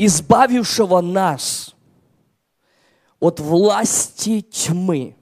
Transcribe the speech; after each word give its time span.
избавившего 0.00 1.02
нас 1.02 1.74
от 3.18 3.38
власти 3.38 4.40
тьмы 4.40 5.14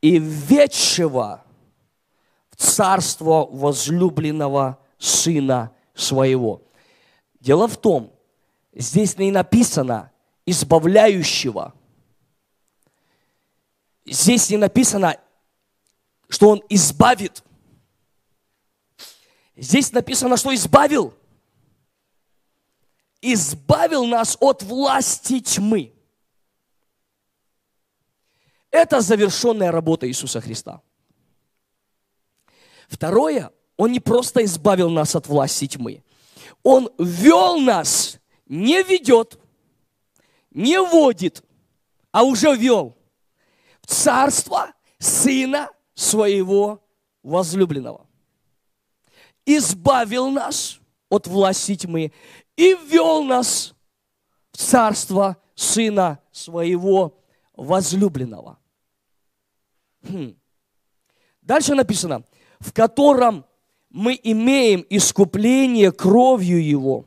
и 0.00 0.18
ведшего 0.18 1.44
в 2.50 2.56
царство 2.56 3.46
возлюбленного 3.50 4.78
Сына 4.98 5.72
Своего. 5.94 6.62
Дело 7.40 7.66
в 7.66 7.76
том, 7.76 8.12
здесь 8.72 9.18
не 9.18 9.32
написано 9.32 10.12
избавляющего. 10.46 11.74
Здесь 14.06 14.50
не 14.50 14.56
написано, 14.56 15.16
что 16.28 16.50
Он 16.50 16.62
избавит. 16.68 17.42
Здесь 19.56 19.90
написано, 19.90 20.36
что 20.36 20.54
избавил. 20.54 21.12
Избавил 23.26 24.04
нас 24.04 24.36
от 24.38 24.62
власти 24.62 25.40
тьмы. 25.40 25.94
Это 28.70 29.00
завершенная 29.00 29.72
работа 29.72 30.06
Иисуса 30.06 30.42
Христа. 30.42 30.82
Второе, 32.86 33.50
Он 33.78 33.92
не 33.92 34.00
просто 34.00 34.44
избавил 34.44 34.90
нас 34.90 35.16
от 35.16 35.26
власти 35.26 35.66
тьмы. 35.66 36.02
Он 36.62 36.90
вел 36.98 37.58
нас, 37.58 38.18
не 38.44 38.82
ведет, 38.82 39.38
не 40.50 40.78
водит, 40.78 41.42
а 42.12 42.24
уже 42.24 42.54
вел 42.54 42.94
в 43.80 43.86
царство 43.86 44.72
Сына 44.98 45.70
Своего 45.94 46.84
возлюбленного. 47.22 48.06
Избавил 49.46 50.28
нас 50.30 50.78
от 51.08 51.26
власти 51.26 51.76
тьмы 51.76 52.12
и 52.56 52.74
ввел 52.74 53.22
нас 53.24 53.74
в 54.52 54.58
царство 54.58 55.36
Сына 55.54 56.20
Своего 56.32 57.16
возлюбленного. 57.54 58.58
Хм. 60.02 60.36
Дальше 61.40 61.74
написано, 61.74 62.24
в 62.58 62.72
котором 62.72 63.44
мы 63.90 64.18
имеем 64.22 64.84
искупление 64.90 65.92
кровью 65.92 66.64
Его 66.64 67.06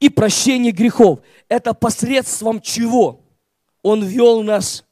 и 0.00 0.08
прощение 0.08 0.72
грехов. 0.72 1.20
Это 1.48 1.74
посредством 1.74 2.60
чего? 2.60 3.20
Он 3.82 4.04
вел 4.04 4.42
нас 4.42 4.84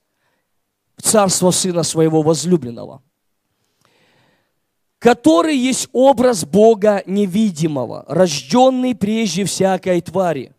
в 0.97 1.03
царство 1.03 1.51
Сына 1.51 1.83
Своего 1.83 2.23
возлюбленного, 2.23 3.03
который 5.05 5.55
есть 5.55 5.91
образ 5.93 6.47
Бога 6.47 7.03
невидимого, 7.05 8.07
рожденный 8.09 8.95
прежде 8.95 9.45
всякой 9.45 10.01
твари, 10.01 10.55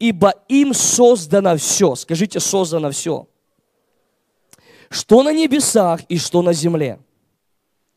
ибо 0.00 0.34
им 0.48 0.74
создано 0.74 1.56
все. 1.56 1.94
Скажите, 1.94 2.40
создано 2.40 2.90
все 2.90 3.28
что 4.90 5.22
на 5.24 5.32
небесах 5.32 6.02
и 6.08 6.18
что 6.18 6.42
на 6.42 6.52
земле. 6.52 7.00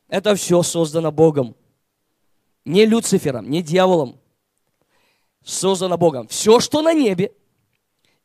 Это 0.08 0.36
все 0.36 0.64
создано 0.64 1.12
Богом. 1.12 1.56
Не 2.66 2.86
Люцифером, 2.86 3.50
не 3.50 3.62
дьяволом. 3.62 4.20
Создано 5.44 5.98
Богом. 5.98 6.28
Все, 6.28 6.59
что 6.59 6.81
на 6.81 6.94
небе 6.94 7.34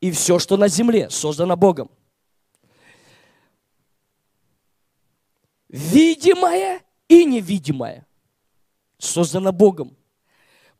и 0.00 0.10
все, 0.10 0.38
что 0.38 0.56
на 0.56 0.68
земле, 0.68 1.10
создано 1.10 1.56
Богом. 1.56 1.90
Видимое 5.68 6.82
и 7.20 7.24
невидимое 7.24 8.06
создано 8.98 9.52
Богом. 9.52 9.96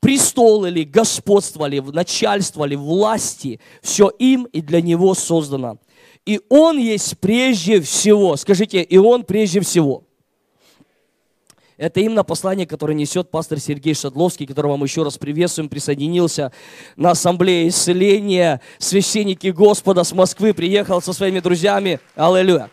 Престол 0.00 0.64
или 0.64 0.82
господство 0.82 1.66
ли, 1.66 1.80
начальство 1.80 2.64
ли, 2.64 2.76
власти, 2.76 3.60
все 3.82 4.08
им 4.08 4.44
и 4.44 4.60
для 4.60 4.80
него 4.80 5.14
создано– 5.14 5.78
и 6.24 6.40
Он 6.48 6.78
есть 6.78 7.18
прежде 7.18 7.80
всего. 7.80 8.36
Скажите, 8.36 8.82
и 8.82 8.96
Он 8.96 9.24
прежде 9.24 9.60
всего. 9.60 10.04
Это 11.76 12.00
именно 12.00 12.22
послание, 12.22 12.64
которое 12.64 12.94
несет 12.94 13.30
пастор 13.30 13.58
Сергей 13.58 13.94
Шадловский, 13.94 14.46
которого 14.46 14.76
мы 14.76 14.86
еще 14.86 15.02
раз 15.02 15.18
приветствуем, 15.18 15.68
присоединился 15.68 16.52
на 16.94 17.10
ассамблее 17.10 17.68
исцеления. 17.68 18.60
Священники 18.78 19.48
Господа 19.48 20.04
с 20.04 20.12
Москвы 20.12 20.54
приехал 20.54 21.02
со 21.02 21.12
своими 21.12 21.40
друзьями. 21.40 21.98
Аллилуйя. 22.14 22.70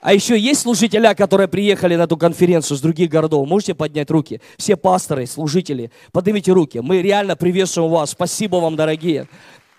А 0.00 0.12
еще 0.12 0.38
есть 0.38 0.60
служителя, 0.60 1.14
которые 1.14 1.48
приехали 1.48 1.96
на 1.96 2.02
эту 2.02 2.16
конференцию 2.16 2.76
с 2.76 2.80
других 2.80 3.10
городов? 3.10 3.48
Можете 3.48 3.74
поднять 3.74 4.10
руки? 4.10 4.40
Все 4.56 4.76
пасторы, 4.76 5.26
служители, 5.26 5.90
поднимите 6.12 6.52
руки. 6.52 6.78
Мы 6.78 7.02
реально 7.02 7.34
приветствуем 7.36 7.90
вас. 7.90 8.10
Спасибо 8.10 8.56
вам, 8.56 8.76
дорогие, 8.76 9.26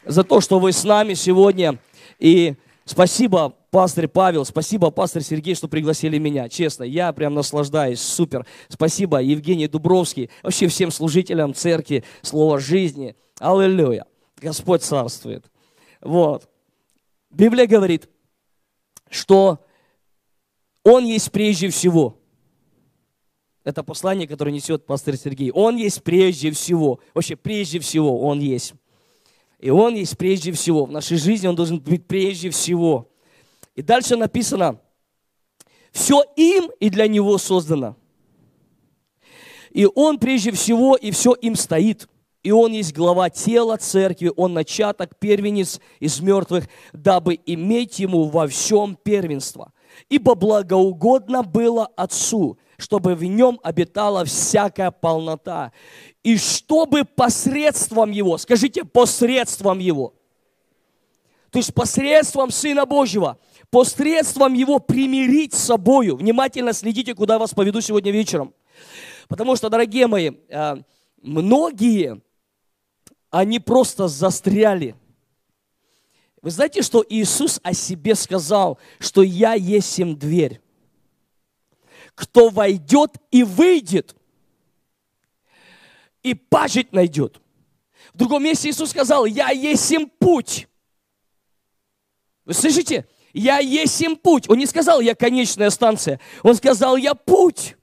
за 0.06 0.24
то, 0.24 0.42
что 0.42 0.60
вы 0.60 0.72
с 0.72 0.84
нами 0.84 1.14
сегодня. 1.14 1.80
И 2.20 2.56
Спасибо, 2.88 3.54
пастор 3.70 4.08
Павел, 4.08 4.46
спасибо, 4.46 4.92
пастор 4.92 5.22
Сергей, 5.22 5.56
что 5.56 5.68
пригласили 5.68 6.18
меня. 6.20 6.48
Честно, 6.48 6.86
я 6.86 7.12
прям 7.12 7.34
наслаждаюсь, 7.34 8.00
супер. 8.00 8.46
Спасибо, 8.70 9.22
Евгений 9.22 9.68
Дубровский, 9.68 10.30
вообще 10.42 10.70
всем 10.70 10.90
служителям 10.90 11.54
церкви, 11.54 12.06
слова 12.22 12.60
жизни. 12.60 13.18
Аллилуйя. 13.42 14.06
Господь 14.38 14.84
царствует. 14.84 15.52
Вот. 16.00 16.48
Библия 17.30 17.68
говорит, 17.68 18.08
что 19.10 19.60
Он 20.90 21.04
есть 21.04 21.34
прежде 21.34 21.68
всего. 21.68 22.18
Это 23.66 23.84
послание, 23.84 24.26
которое 24.26 24.52
несет 24.52 24.86
пастор 24.86 25.18
Сергей. 25.18 25.52
Он 25.52 25.76
есть 25.76 26.02
прежде 26.02 26.50
всего. 26.52 27.02
Вообще, 27.14 27.36
прежде 27.36 27.82
всего 27.82 28.22
Он 28.22 28.40
есть. 28.40 28.74
И 29.60 29.70
Он 29.70 29.96
есть 29.96 30.18
прежде 30.18 30.54
всего. 30.54 30.86
В 30.86 30.92
нашей 30.92 31.18
жизни 31.18 31.46
Он 31.46 31.58
должен 31.58 31.82
быть 31.82 32.08
прежде 32.08 32.52
всего. 32.52 33.10
И 33.76 33.82
дальше 33.82 34.16
написано, 34.16 34.80
все 35.92 36.24
им 36.38 36.72
и 36.80 36.90
для 36.90 37.10
Него 37.10 37.38
создано. 37.38 37.98
И 39.72 39.86
Он 39.94 40.18
прежде 40.20 40.54
всего, 40.54 40.96
и 40.96 41.12
все 41.12 41.34
им 41.34 41.58
стоит. 41.58 42.08
И 42.44 42.52
Он 42.52 42.72
есть 42.72 42.94
глава 42.96 43.30
тела 43.30 43.76
церкви, 43.76 44.32
Он 44.38 44.54
начаток, 44.54 45.20
первенец 45.20 45.82
из 46.00 46.22
мертвых, 46.22 46.70
дабы 46.94 47.38
иметь 47.46 48.00
Ему 48.00 48.30
во 48.30 48.48
всем 48.48 48.96
первенство. 48.96 49.74
Ибо 50.10 50.36
благоугодно 50.36 51.44
было 51.44 51.88
Отцу, 51.96 52.58
чтобы 52.78 53.16
в 53.16 53.24
нем 53.24 53.60
обитала 53.64 54.24
всякая 54.26 54.92
полнота 54.92 55.72
и 56.24 56.38
чтобы 56.38 57.04
посредством 57.04 58.12
Его, 58.12 58.38
скажите, 58.38 58.84
посредством 58.84 59.80
Его, 59.80 60.14
то 61.52 61.60
есть 61.60 61.74
посредством 61.74 62.52
Сына 62.52 62.86
Божьего, 62.86 63.40
посредством 63.70 64.54
Его 64.54 64.80
примирить 64.80 65.54
с 65.54 65.60
собою. 65.60 66.18
Внимательно 66.18 66.74
следите, 66.74 67.16
куда 67.16 67.36
я 67.36 67.40
вас 67.40 67.54
поведу 67.54 67.82
сегодня 67.82 68.12
вечером. 68.12 68.54
Потому 69.28 69.56
что, 69.56 69.70
дорогие 69.70 70.08
мои, 70.08 70.32
э, 70.50 70.76
многие, 71.22 72.22
они 73.30 73.60
просто 73.60 74.08
застряли. 74.08 74.96
Вы 76.48 76.52
знаете, 76.52 76.82
что 76.82 77.06
Иисус 77.10 77.60
о 77.62 77.74
себе 77.74 78.16
сказал, 78.16 78.80
что 79.00 79.22
«Я 79.22 79.56
есть 79.56 80.00
им 80.00 80.18
дверь». 80.18 80.62
Кто 82.16 82.48
войдет 82.48 83.18
и 83.32 83.44
выйдет– 83.44 84.16
и 86.24 86.34
пажить 86.34 86.94
найдет. 86.94 87.42
В 88.14 88.18
другом 88.18 88.46
месте 88.46 88.70
Иисус 88.70 88.92
сказал, 88.92 89.26
я 89.26 89.50
есть 89.50 89.92
им 89.92 90.10
путь. 90.10 90.70
Вы 92.46 92.54
слышите? 92.54 93.10
Я 93.34 93.60
есть 93.60 94.00
им 94.02 94.16
путь. 94.16 94.50
Он 94.50 94.58
не 94.58 94.68
сказал, 94.68 95.02
я 95.02 95.16
конечная 95.16 95.70
станция. 95.70 96.22
Он 96.44 96.56
сказал, 96.56 96.96
я 96.96 97.14
путь. 97.14 97.76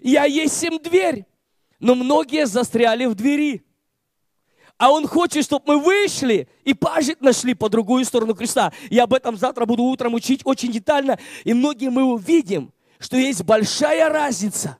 Я 0.00 0.26
есть 0.26 0.62
им 0.62 0.78
дверь. 0.80 1.26
Но 1.80 1.96
многие 1.96 2.46
застряли 2.46 3.06
в 3.06 3.16
двери. 3.16 3.64
А 4.80 4.90
Он 4.90 5.06
хочет, 5.06 5.44
чтобы 5.44 5.74
мы 5.74 5.78
вышли 5.78 6.48
и 6.64 6.72
пажить 6.72 7.20
нашли 7.20 7.52
по 7.52 7.68
другую 7.68 8.02
сторону 8.06 8.34
креста. 8.34 8.72
Я 8.88 9.02
об 9.04 9.12
этом 9.12 9.36
завтра 9.36 9.66
буду 9.66 9.82
утром 9.82 10.14
учить 10.14 10.40
очень 10.44 10.72
детально. 10.72 11.18
И 11.44 11.52
многие 11.52 11.90
мы 11.90 12.02
увидим, 12.02 12.72
что 12.98 13.18
есть 13.18 13.44
большая 13.44 14.08
разница 14.08 14.78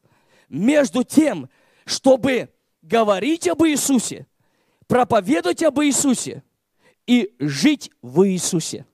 между 0.48 1.04
тем, 1.04 1.50
чтобы 1.84 2.48
говорить 2.80 3.46
об 3.46 3.62
Иисусе, 3.64 4.26
проповедовать 4.86 5.62
об 5.62 5.78
Иисусе 5.82 6.42
и 7.06 7.34
жить 7.38 7.90
в 8.00 8.26
Иисусе. 8.26 8.86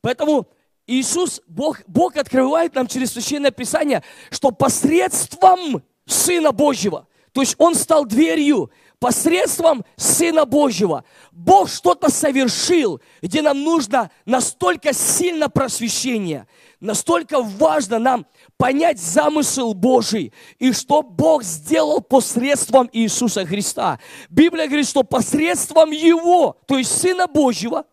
Поэтому 0.00 0.48
Иисус, 0.86 1.42
Бог, 1.46 1.82
Бог 1.86 2.16
открывает 2.16 2.74
нам 2.74 2.86
через 2.86 3.12
Священное 3.12 3.50
Писание, 3.50 4.02
что 4.30 4.50
посредством 4.50 5.82
Сына 6.06 6.52
Божьего, 6.52 7.06
то 7.32 7.40
есть 7.40 7.54
Он 7.58 7.74
стал 7.74 8.04
дверью, 8.04 8.70
посредством 8.98 9.84
Сына 9.96 10.44
Божьего 10.44 11.04
Бог 11.32 11.68
что-то 11.68 12.08
совершил, 12.10 13.00
где 13.20 13.42
нам 13.42 13.64
нужно 13.64 14.10
настолько 14.26 14.92
сильно 14.92 15.48
просвещение, 15.48 16.46
настолько 16.78 17.42
важно 17.42 17.98
нам 17.98 18.26
понять 18.56 19.00
замысел 19.00 19.74
Божий 19.74 20.32
и 20.58 20.72
что 20.72 21.02
Бог 21.02 21.42
сделал 21.42 22.00
посредством 22.00 22.88
Иисуса 22.92 23.44
Христа. 23.44 23.98
Библия 24.30 24.66
говорит, 24.66 24.86
что 24.86 25.02
посредством 25.02 25.90
Его, 25.90 26.58
то 26.66 26.78
есть 26.78 26.96
Сына 27.00 27.26
Божьего, 27.26 27.86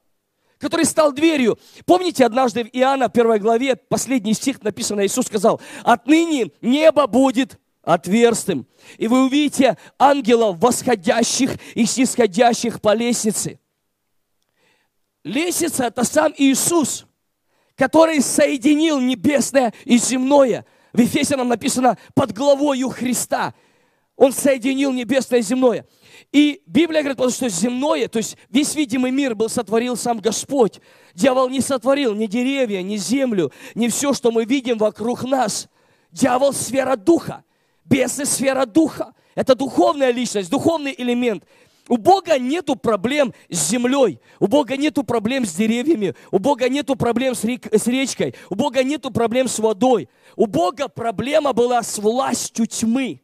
который 0.59 0.85
стал 0.85 1.11
дверью. 1.11 1.57
Помните, 1.85 2.25
однажды 2.25 2.65
в 2.65 2.67
Иоанна, 2.67 3.09
первой 3.09 3.39
главе, 3.39 3.77
последний 3.77 4.33
стих 4.33 4.61
написано, 4.61 5.05
Иисус 5.05 5.25
сказал, 5.25 5.59
«Отныне 5.83 6.51
небо 6.61 7.07
будет 7.07 7.57
отверстым, 7.93 8.67
и 8.97 9.07
вы 9.07 9.25
увидите 9.25 9.77
ангелов, 9.97 10.57
восходящих 10.59 11.57
и 11.75 11.85
снисходящих 11.85 12.81
по 12.81 12.93
лестнице». 12.93 13.59
Лестница– 15.23 15.83
это 15.85 16.03
сам 16.03 16.33
Иисус, 16.37 17.05
который 17.75 18.21
соединил 18.21 18.99
небесное 18.99 19.73
и 19.83 19.97
земное. 19.97 20.65
В 20.93 20.99
Ефесянам 20.99 21.49
написано 21.49 21.97
«под 22.13 22.31
главою 22.31 22.89
Христа». 22.89 23.53
Он 24.15 24.33
соединил 24.33 24.91
небесное 24.91 25.39
и 25.39 25.43
земное– 25.43 25.85
и 26.31 26.61
Библия 26.67 27.01
говорит, 27.01 27.17
потому 27.17 27.31
что 27.31 27.49
земное, 27.49 28.07
то 28.07 28.17
есть 28.17 28.37
весь 28.49 28.75
видимый 28.75 29.11
мир 29.11 29.33
был 29.33 29.49
сотворил 29.49 29.97
сам 29.97 30.19
Господь. 30.19 30.79
Дьявол 31.15 31.49
не 31.49 31.59
сотворил 31.59 32.13
ни 32.13 32.27
деревья, 32.27 32.81
ни 32.83 32.97
землю, 32.97 33.51
ни 33.73 33.87
все, 33.87 34.13
что 34.13 34.31
мы 34.31 34.45
видим 34.45 34.77
вокруг 34.77 35.23
нас. 35.23 35.67
Дьявол– 36.11 36.53
сфера 36.53 36.95
духа, 36.95 37.43
бесы– 37.89 38.25
сфера 38.25 38.65
духа. 38.65 39.13
Это 39.35 39.55
духовная 39.55 40.11
личность, 40.11 40.49
духовный 40.49 40.93
элемент. 40.97 41.43
У 41.87 41.97
Бога 41.97 42.37
нету 42.37 42.75
проблем 42.75 43.33
с 43.49 43.69
землей, 43.69 44.19
у 44.39 44.45
Бога 44.45 44.77
нету 44.77 45.03
проблем 45.03 45.45
с 45.45 45.55
деревьями, 45.55 46.13
у 46.29 46.37
Бога 46.37 46.69
нету 46.69 46.95
проблем 46.95 47.33
с, 47.33 47.43
рек, 47.43 47.65
с 47.73 47.87
речкой, 47.87 48.35
у 48.51 48.55
Бога 48.55 48.83
нету 48.83 49.09
проблем 49.09 49.47
с 49.47 49.57
водой. 49.57 50.07
У 50.35 50.45
Бога 50.45 50.87
проблема 50.87 51.51
была 51.51 51.81
с 51.81 51.97
властью 51.97 52.67
тьмы. 52.67 53.23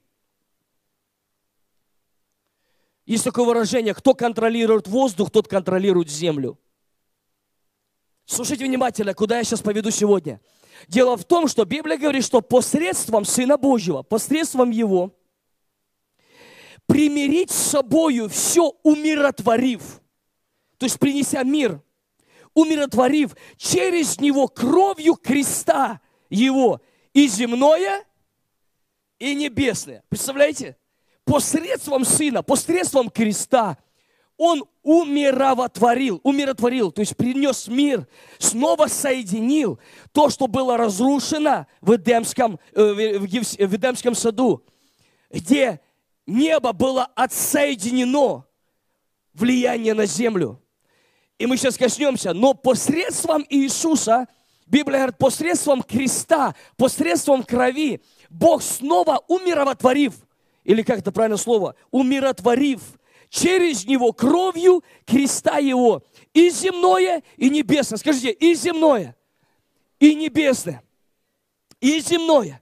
Есть 3.05 3.23
такое 3.23 3.45
выражение, 3.45 3.93
кто 3.93 4.15
контролирует 4.15 4.87
воздух, 4.87 5.29
тот 5.29 5.47
контролирует 5.47 6.09
землю. 6.09 6.57
Слушайте 8.25 8.65
внимательно, 8.65 9.13
куда 9.13 9.37
я 9.37 9.43
сейчас 9.43 9.61
поведу 9.61 9.91
сегодня. 9.91 10.41
Дело 10.87 11.17
в 11.17 11.25
том, 11.25 11.47
что 11.47 11.65
Библия 11.65 11.97
говорит, 11.97 12.23
что 12.23 12.41
посредством 12.41 13.25
Сына 13.25 13.57
Божьего, 13.57 14.03
посредством 14.03 14.71
Его, 14.71 15.13
примирить 16.85 17.51
с 17.51 17.55
собою 17.55 18.29
все 18.29 18.73
умиротворив, 18.83 20.01
то 20.77 20.85
есть 20.85 20.99
принеся 20.99 21.43
мир, 21.43 21.81
умиротворив 22.53 23.35
через 23.57 24.19
Него 24.19 24.47
кровью 24.47 25.15
креста 25.15 26.01
Его 26.29 26.81
и 27.13 27.27
земное, 27.27 28.03
и 29.17 29.33
небесное. 29.33 30.03
Представляете? 30.09 30.77
посредством 31.25 32.05
Сына, 32.05 32.43
посредством 32.43 33.09
креста, 33.09 33.77
Он 34.37 34.65
умиротворил, 34.83 36.19
умиротворил, 36.23 36.91
то 36.91 36.99
есть 36.99 37.15
принес 37.15 37.67
мир, 37.67 38.05
снова 38.37 38.87
соединил 38.87 39.79
то, 40.11 40.29
что 40.29 40.47
было 40.47 40.77
разрушено 40.77 41.67
в 41.81 41.95
Эдемском, 41.95 42.59
э, 42.73 43.17
в 43.17 43.75
Эдемском 43.75 44.13
саду, 44.13 44.63
где 45.31 45.79
небо 46.27 46.73
было 46.73 47.05
отсоединено 47.15 48.45
влияние 49.33 49.93
на 49.93 50.05
землю. 50.05 50.61
И 51.37 51.45
мы 51.45 51.57
сейчас 51.57 51.77
коснемся, 51.77 52.33
но 52.33 52.53
посредством 52.53 53.45
Иисуса, 53.49 54.27
Библия 54.65 54.99
говорит, 54.99 55.17
посредством 55.17 55.81
креста, 55.83 56.55
посредством 56.77 57.43
крови, 57.43 58.01
Бог 58.29 58.63
снова 58.63 59.23
умиротворив 59.27 60.13
или 60.65 60.81
как 60.81 60.99
это 60.99 61.11
правильное 61.11 61.37
слово, 61.37 61.75
умиротворив 61.91 62.81
через 63.35 63.85
него 63.85 64.13
кровью 64.13 64.81
креста 65.05 65.57
его 65.57 66.03
и 66.33 66.49
земное, 66.49 67.21
и 67.35 67.49
небесное. 67.49 67.97
Скажите, 67.97 68.31
и 68.31 68.55
земное, 68.55 69.15
и 69.99 70.15
небесное, 70.15 70.81
и 71.81 71.99
земное, 71.99 72.61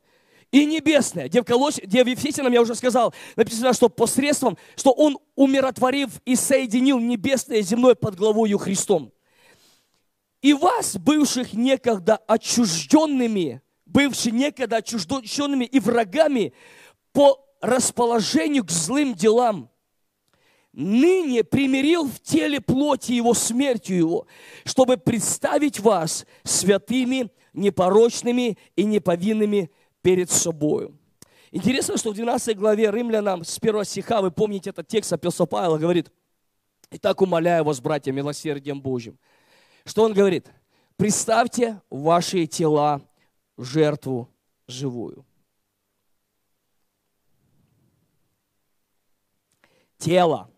и 0.51 0.65
небесное. 0.65 1.27
Где 1.27 1.41
в, 1.41 1.45
Колос... 1.45 1.77
где 1.77 2.03
я 2.03 2.61
уже 2.61 2.73
сказал, 2.73 3.13
написано, 3.35 3.73
что 3.73 3.87
посредством, 3.87 4.57
что 4.75 4.91
он 4.91 5.19
умиротворив 5.35 6.09
и 6.25 6.35
соединил 6.35 6.97
небесное 6.97 7.57
и 7.57 7.61
земное 7.61 7.93
под 7.93 8.15
главою 8.15 8.57
Христом. 8.57 9.11
И 10.41 10.53
вас, 10.53 10.97
бывших 10.97 11.53
некогда 11.53 12.17
отчужденными, 12.17 13.61
бывших 13.85 14.33
некогда 14.33 14.77
отчужденными 14.77 15.65
и 15.65 15.79
врагами, 15.79 16.51
по 17.11 17.45
расположению 17.61 18.65
к 18.65 18.71
злым 18.71 19.13
делам, 19.13 19.69
ныне 20.73 21.43
примирил 21.43 22.07
в 22.07 22.19
теле 22.19 22.59
плоти 22.59 23.13
его 23.13 23.33
смертью 23.33 23.97
его, 23.97 24.27
чтобы 24.65 24.97
представить 24.97 25.79
вас 25.79 26.25
святыми, 26.43 27.31
непорочными 27.53 28.57
и 28.75 28.83
неповинными 28.83 29.71
перед 30.01 30.29
собою. 30.29 30.97
Интересно, 31.51 31.97
что 31.97 32.11
в 32.11 32.15
12 32.15 32.57
главе 32.57 32.89
Римлянам 32.91 33.43
с 33.43 33.59
1 33.61 33.85
стиха, 33.85 34.21
вы 34.21 34.31
помните 34.31 34.71
этот 34.71 34.87
текст, 34.87 35.13
апостол 35.13 35.45
Павел 35.45 35.77
говорит, 35.77 36.11
«Итак, 36.89 37.21
умоляю 37.21 37.63
вас, 37.63 37.79
братья, 37.79 38.11
милосердием 38.11 38.81
Божьим». 38.81 39.19
Что 39.85 40.03
он 40.03 40.13
говорит? 40.13 40.51
«Представьте 40.97 41.81
ваши 41.89 42.47
тела 42.47 43.01
жертву 43.57 44.29
живую». 44.67 45.25
тело. 50.03 50.49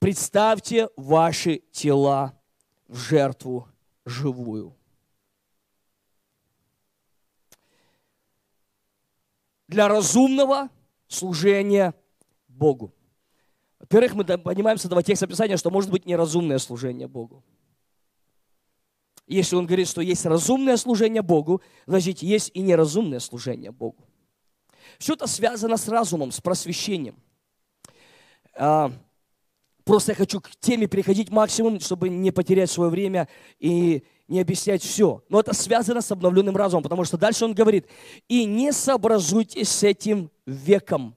Представьте 0.00 0.88
ваши 0.96 1.58
тела 1.70 2.34
в 2.88 2.96
жертву 2.96 3.68
живую. 4.04 4.74
Для 9.68 9.86
разумного 9.86 10.68
служения 11.06 11.94
Богу. 12.48 12.92
Во-первых, 13.78 14.14
мы 14.14 14.24
понимаем 14.24 14.78
с 14.78 14.84
этого 14.84 15.02
текста 15.02 15.28
Писания, 15.28 15.56
что 15.56 15.70
может 15.70 15.90
быть 15.90 16.06
неразумное 16.06 16.58
служение 16.58 17.06
Богу. 17.06 17.44
Если 19.28 19.54
он 19.54 19.66
говорит, 19.66 19.86
что 19.86 20.00
есть 20.00 20.26
разумное 20.26 20.76
служение 20.76 21.22
Богу, 21.22 21.62
значит, 21.86 22.20
есть 22.20 22.50
и 22.52 22.60
неразумное 22.62 23.20
служение 23.20 23.70
Богу. 23.70 24.08
Все 24.98 25.12
это 25.12 25.28
связано 25.28 25.76
с 25.76 25.86
разумом, 25.86 26.32
с 26.32 26.40
просвещением– 26.40 27.16
а, 28.54 28.92
просто 29.84 30.12
я 30.12 30.16
хочу 30.16 30.40
к 30.40 30.50
теме 30.60 30.86
переходить 30.86 31.30
максимум, 31.30 31.80
чтобы 31.80 32.08
не 32.08 32.30
потерять 32.30 32.70
свое 32.70 32.90
время 32.90 33.28
и 33.58 34.04
не 34.28 34.40
объяснять 34.40 34.82
все. 34.82 35.22
Но 35.28 35.40
это 35.40 35.54
связано 35.54 36.00
с 36.00 36.10
обновленным 36.12 36.56
разумом, 36.56 36.82
потому 36.82 37.04
что 37.04 37.18
дальше 37.18 37.44
он 37.44 37.54
говорит, 37.54 37.86
и 38.28 38.44
не 38.44 38.72
сообразуйтесь 38.72 39.68
с 39.68 39.82
этим 39.82 40.30
веком, 40.46 41.14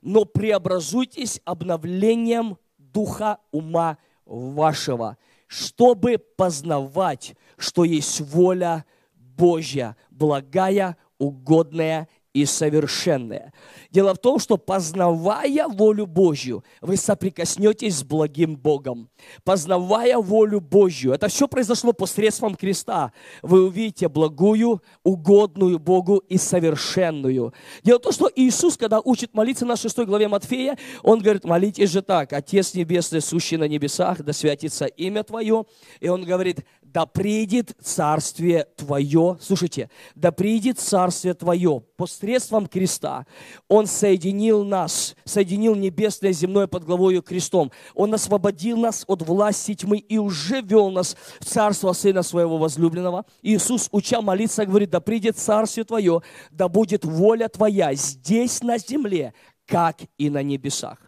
но 0.00 0.24
преобразуйтесь 0.24 1.40
обновлением 1.44 2.58
духа 2.76 3.38
ума 3.52 3.98
вашего, 4.26 5.16
чтобы 5.46 6.18
познавать, 6.18 7.34
что 7.56 7.84
есть 7.84 8.20
воля 8.20 8.84
Божья, 9.14 9.96
благая, 10.10 10.96
угодная 11.18 12.08
и 12.34 12.44
совершенное. 12.44 13.52
Дело 13.90 14.14
в 14.14 14.18
том, 14.18 14.38
что 14.38 14.56
познавая 14.56 15.68
волю 15.68 16.06
Божью, 16.06 16.64
вы 16.80 16.96
соприкоснетесь 16.96 17.96
с 17.96 18.04
благим 18.04 18.56
Богом. 18.56 19.10
Познавая 19.44 20.16
волю 20.18 20.60
Божью, 20.60 21.12
это 21.12 21.28
все 21.28 21.46
произошло 21.46 21.92
посредством 21.92 22.54
креста. 22.54 23.12
Вы 23.42 23.66
увидите 23.66 24.08
благую, 24.08 24.82
угодную 25.02 25.78
Богу 25.78 26.18
и 26.28 26.38
совершенную. 26.38 27.52
Дело 27.82 27.98
в 27.98 28.02
том, 28.02 28.12
что 28.12 28.30
Иисус, 28.34 28.76
когда 28.76 29.00
учит 29.00 29.34
молиться 29.34 29.66
на 29.66 29.76
6 29.76 29.98
главе 29.98 30.28
Матфея, 30.28 30.78
Он 31.02 31.20
говорит, 31.20 31.44
молитесь 31.44 31.90
же 31.90 32.02
так, 32.02 32.32
Отец 32.32 32.74
Небесный, 32.74 33.20
сущий 33.20 33.58
на 33.58 33.68
небесах, 33.68 34.22
да 34.22 34.32
святится 34.32 34.86
имя 34.86 35.22
Твое. 35.22 35.64
И 36.00 36.08
Он 36.08 36.24
говорит, 36.24 36.60
да 36.92 37.06
придет 37.06 37.74
Царствие 37.82 38.66
Твое, 38.76 39.38
слушайте, 39.40 39.88
да 40.14 40.30
придет 40.30 40.78
Царствие 40.78 41.34
Твое 41.34 41.82
посредством 41.96 42.66
креста. 42.66 43.26
Он 43.68 43.86
соединил 43.86 44.64
нас, 44.64 45.16
соединил 45.24 45.74
небесное 45.74 46.30
и 46.30 46.34
земное 46.34 46.66
под 46.66 46.84
главою 46.84 47.22
крестом. 47.22 47.72
Он 47.94 48.12
освободил 48.12 48.76
нас 48.76 49.04
от 49.06 49.22
власти 49.22 49.74
тьмы 49.74 49.98
и 49.98 50.18
уже 50.18 50.60
вел 50.60 50.90
нас 50.90 51.16
в 51.40 51.46
Царство 51.46 51.92
Сына 51.92 52.22
Своего 52.22 52.58
возлюбленного. 52.58 53.24
Иисус, 53.40 53.88
уча 53.90 54.20
молиться, 54.20 54.66
говорит, 54.66 54.90
да 54.90 55.00
придет 55.00 55.38
Царствие 55.38 55.84
Твое, 55.84 56.20
да 56.50 56.68
будет 56.68 57.04
воля 57.04 57.48
Твоя 57.48 57.94
здесь 57.94 58.62
на 58.62 58.76
земле, 58.76 59.32
как 59.66 59.96
и 60.18 60.28
на 60.28 60.42
небесах. 60.42 60.98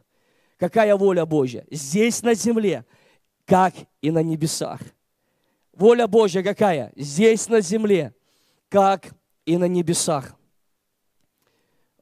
Какая 0.58 0.96
воля 0.96 1.26
Божья? 1.26 1.66
Здесь 1.70 2.22
на 2.22 2.32
земле, 2.34 2.86
как 3.44 3.74
и 4.00 4.10
на 4.10 4.22
небесах. 4.22 4.80
Воля 5.76 6.06
Божья 6.06 6.42
какая? 6.42 6.92
Здесь 6.96 7.48
на 7.48 7.60
земле, 7.60 8.14
как 8.68 9.12
и 9.44 9.56
на 9.56 9.66
небесах. 9.66 10.34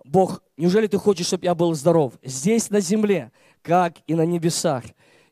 Бог, 0.04 0.42
неужели 0.56 0.86
ты 0.86 0.98
хочешь, 0.98 1.26
чтобы 1.26 1.44
я 1.44 1.54
был 1.54 1.74
здоров? 1.74 2.14
Здесь 2.22 2.70
на 2.70 2.80
земле, 2.80 3.32
как 3.62 3.96
и 4.06 4.14
на 4.14 4.26
небесах. 4.26 4.84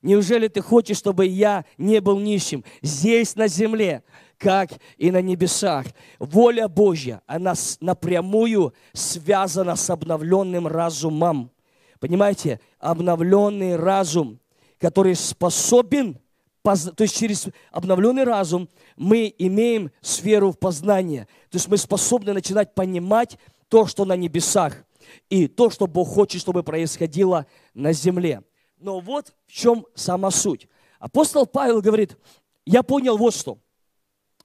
Неужели 0.03 0.49
ты 0.49 0.63
хочешь, 0.63 0.97
чтобы 0.97 1.27
я 1.27 1.67
не 1.77 2.01
был 2.01 2.19
нищим? 2.19 2.65
Здесь 2.81 3.37
на 3.37 3.47
земле, 3.49 4.03
как 4.39 4.71
и 4.97 5.11
на 5.11 5.21
небесах. 5.21 5.87
Воля 6.19 6.69
Божья, 6.69 7.21
она 7.27 7.53
напрямую 7.81 8.73
связана 8.95 9.77
с 9.77 9.91
обновленным 9.91 10.67
разумом. 10.67 11.51
Понимаете, 11.99 12.61
обновленный 12.79 13.77
разум, 13.77 14.41
который 14.79 15.15
способен, 15.15 16.19
то 16.63 17.03
есть 17.03 17.17
через 17.17 17.49
обновленный 17.71 18.25
разум 18.25 18.69
мы 18.97 19.35
имеем 19.39 19.91
сферу 20.01 20.53
в 20.53 20.59
познание. 20.59 21.27
То 21.51 21.57
есть 21.57 21.69
мы 21.69 21.77
способны 21.77 22.33
начинать 22.33 22.75
понимать 22.75 23.39
то, 23.69 23.87
что 23.87 24.05
на 24.05 24.17
небесах, 24.17 24.77
и 25.29 25.49
то, 25.49 25.71
что 25.71 25.87
Бог 25.87 26.09
хочет, 26.09 26.41
чтобы 26.41 26.63
происходило 26.63 27.47
на 27.75 27.93
земле. 27.93 28.43
Но 28.79 29.01
вот 29.01 29.33
в 29.47 29.53
чем 29.53 29.87
сама 29.95 30.31
суть. 30.31 30.69
Апостол 30.99 31.47
Павел 31.47 31.81
говорит, 31.81 32.17
я 32.67 32.83
понял 32.83 33.17
вот 33.17 33.35
что– 33.35 33.59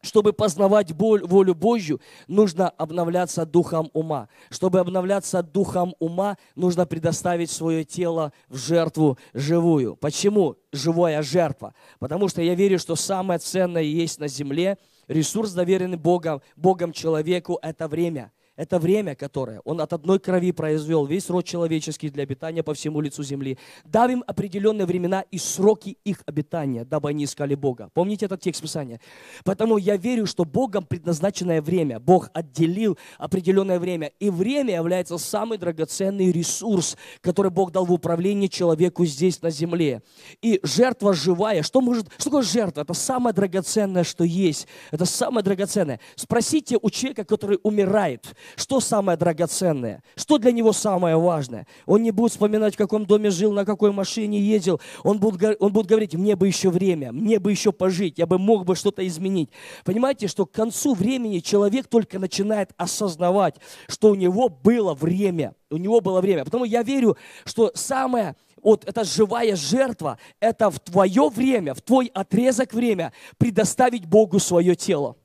чтобы 0.06 0.34
познавать 0.34 0.94
боль, 0.94 1.24
волю 1.24 1.56
Божью, 1.56 2.00
нужно 2.28 2.70
обновляться 2.70 3.46
духом 3.46 3.90
ума. 3.94 4.30
Чтобы 4.50 4.80
обновляться 4.80 5.44
духом 5.44 5.96
ума, 6.00 6.38
нужно 6.56 6.86
предоставить 6.86 7.50
свое 7.50 7.84
тело 7.84 8.32
в 8.48 8.58
жертву 8.58 9.18
живую. 9.34 9.96
Почему 9.96 10.58
живая 10.72 11.22
жертва? 11.22 11.74
Потому 12.00 12.28
что 12.28 12.42
я 12.42 12.56
верю, 12.56 12.80
что 12.80 12.96
самое 12.96 13.40
ценное 13.40 13.84
есть 13.84 14.20
на 14.20 14.28
земле, 14.28 14.78
ресурс, 15.08 15.52
доверенный 15.52 15.98
Богом, 15.98 16.42
Богом 16.56 16.92
человеку, 16.92 17.60
это 17.62 17.88
время– 17.88 18.32
это 18.56 18.80
время, 18.80 19.16
которое 19.16 19.60
Он 19.66 19.82
от 19.82 19.94
одной 19.94 20.20
крови 20.20 20.52
произвел 20.52 21.06
весь 21.06 21.30
род 21.30 21.46
человеческий 21.46 22.10
для 22.10 22.24
обитания 22.24 22.64
по 22.64 22.74
всему 22.74 23.02
лицу 23.02 23.24
земли. 23.24 23.58
Дав 23.84 24.10
им 24.10 24.24
определенные 24.28 24.86
времена 24.86 25.24
и 25.32 25.38
сроки 25.38 25.98
их 26.04 26.22
обитания, 26.26 26.86
дабы 26.86 27.10
они 27.10 27.26
искали 27.26 27.56
Бога. 27.56 27.90
Помните 27.94 28.26
этот 28.26 28.42
текст 28.42 28.62
Писания? 28.62 29.00
Поэтому 29.44 29.78
я 29.78 29.98
верю, 29.98 30.26
что 30.26 30.46
Богом 30.46 30.86
предназначенное 30.86 31.62
время, 31.62 32.00
Бог 32.00 32.30
отделил 32.34 32.98
определенное 33.18 33.80
время. 33.80 34.12
И 34.20 34.30
время 34.30 34.76
является 34.76 35.18
самый 35.18 35.58
драгоценный 35.58 36.32
ресурс, 36.32 36.98
который 37.22 37.52
Бог 37.52 37.72
дал 37.72 37.86
в 37.86 37.92
управление 37.92 38.50
человеку 38.50 39.06
здесь 39.06 39.42
на 39.42 39.50
земле. 39.50 40.02
И 40.42 40.60
жертва 40.64 41.14
живая, 41.14 41.64
что 41.64 41.82
может, 41.82 42.08
что 42.18 42.26
такое 42.26 42.44
жертва? 42.44 42.82
Это 42.82 42.94
самое 42.94 43.34
драгоценное, 43.34 44.04
что 44.04 44.24
есть. 44.24 44.68
Это 44.92 45.06
самое 45.06 45.44
драгоценное. 45.44 46.00
Спросите 46.16 46.78
у 46.82 46.90
человека, 46.90 47.26
который 47.26 47.60
умирает, 47.64 48.36
что 48.56 48.80
самое 48.80 49.18
драгоценное? 49.18 50.04
Что 50.16 50.38
для 50.38 50.52
него 50.52 50.74
самое 50.74 51.18
важное? 51.18 51.68
Он 51.86 52.04
не 52.04 52.12
будет 52.12 52.32
вспоминать, 52.32 52.76
в 52.76 52.78
каком 52.78 53.06
доме 53.06 53.30
жил, 53.30 53.52
на 53.54 53.66
какой 53.66 53.92
машине 53.92 54.40
ездил. 54.40 54.80
Он 55.04 55.20
будет, 55.20 55.58
он 55.60 55.72
будет 55.72 55.88
говорить, 55.88 56.16
мне 56.16 56.36
бы 56.36 56.48
еще 56.48 56.70
время, 56.70 57.12
мне 57.12 57.40
бы 57.40 57.52
еще 57.52 57.72
пожить, 57.72 58.18
я 58.18 58.26
бы 58.26 58.38
мог 58.38 58.66
бы 58.66 58.76
что-то 58.76 59.06
изменить. 59.08 59.50
Понимаете, 59.84 60.28
что 60.28 60.46
к 60.46 60.52
концу 60.52 60.94
времени 60.94 61.40
человек 61.40 61.88
только 61.88 62.20
начинает 62.20 62.72
осознавать, 62.78 63.56
что 63.88 64.12
у 64.12 64.16
него 64.16 64.50
было 64.50 64.94
время. 64.94 65.54
У 65.70 65.78
него 65.78 66.00
было 66.00 66.22
время. 66.22 66.46
Потому 66.46 66.64
я 66.64 66.84
верю, 66.84 67.18
что 67.44 67.72
самое 67.76 68.36
вот 68.62 68.84
эта 68.86 69.04
живая 69.04 69.56
жертва, 69.56 70.18
это 70.40 70.72
в 70.72 70.80
твое 70.80 71.30
время, 71.30 71.74
в 71.74 71.82
твой 71.82 72.08
отрезок 72.08 72.74
время 72.74 73.14
предоставить 73.38 74.06
Богу 74.06 74.40
свое 74.40 74.76
тело. 74.76 75.16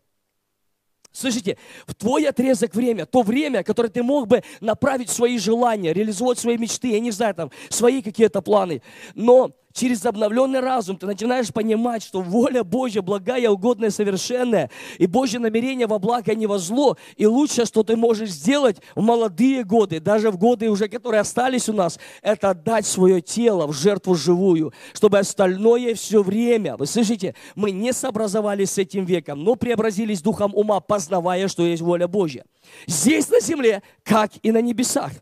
Слышите, 1.12 1.58
в 1.86 1.94
твой 1.94 2.26
отрезок 2.26 2.74
время, 2.74 3.04
то 3.04 3.22
время, 3.22 3.64
которое 3.64 3.88
ты 3.88 4.02
мог 4.02 4.28
бы 4.28 4.42
направить 4.60 5.10
свои 5.10 5.38
желания, 5.38 5.92
реализовать 5.92 6.38
свои 6.38 6.56
мечты, 6.56 6.88
я 6.88 7.00
не 7.00 7.10
знаю, 7.10 7.34
там, 7.34 7.50
свои 7.68 8.00
какие-то 8.00 8.42
планы. 8.42 8.80
Но 9.14 9.50
через 9.72 10.04
обновленный 10.04 10.60
разум 10.60 10.96
ты 10.96 11.06
начинаешь 11.06 11.52
понимать, 11.52 12.02
что 12.02 12.20
воля 12.20 12.64
Божья 12.64 13.02
благая, 13.02 13.50
угодная, 13.50 13.90
совершенная, 13.90 14.70
и 14.98 15.06
Божье 15.06 15.40
намерение 15.40 15.86
во 15.86 15.98
благо, 15.98 16.32
а 16.32 16.34
не 16.34 16.46
во 16.46 16.58
зло. 16.58 16.96
И 17.16 17.26
лучшее, 17.26 17.66
что 17.66 17.82
ты 17.82 17.96
можешь 17.96 18.30
сделать 18.30 18.78
в 18.94 19.02
молодые 19.02 19.64
годы, 19.64 20.00
даже 20.00 20.30
в 20.30 20.38
годы 20.38 20.70
уже, 20.70 20.88
которые 20.88 21.20
остались 21.20 21.68
у 21.68 21.72
нас, 21.72 21.98
это 22.22 22.50
отдать 22.50 22.86
свое 22.86 23.20
тело 23.20 23.66
в 23.66 23.72
жертву 23.72 24.14
живую, 24.14 24.72
чтобы 24.92 25.18
остальное 25.18 25.94
все 25.94 26.22
время, 26.22 26.76
вы 26.76 26.86
слышите, 26.86 27.34
мы 27.54 27.70
не 27.70 27.92
сообразовались 27.92 28.72
с 28.72 28.78
этим 28.78 29.04
веком, 29.04 29.44
но 29.44 29.54
преобразились 29.54 30.22
духом 30.22 30.54
ума, 30.54 30.80
познавая, 30.80 31.48
что 31.48 31.64
есть 31.64 31.82
воля 31.82 32.08
Божья. 32.08 32.44
Здесь 32.86 33.28
на 33.30 33.40
земле, 33.40 33.82
как 34.02 34.32
и 34.42 34.52
на 34.52 34.60
небесах. 34.60 35.12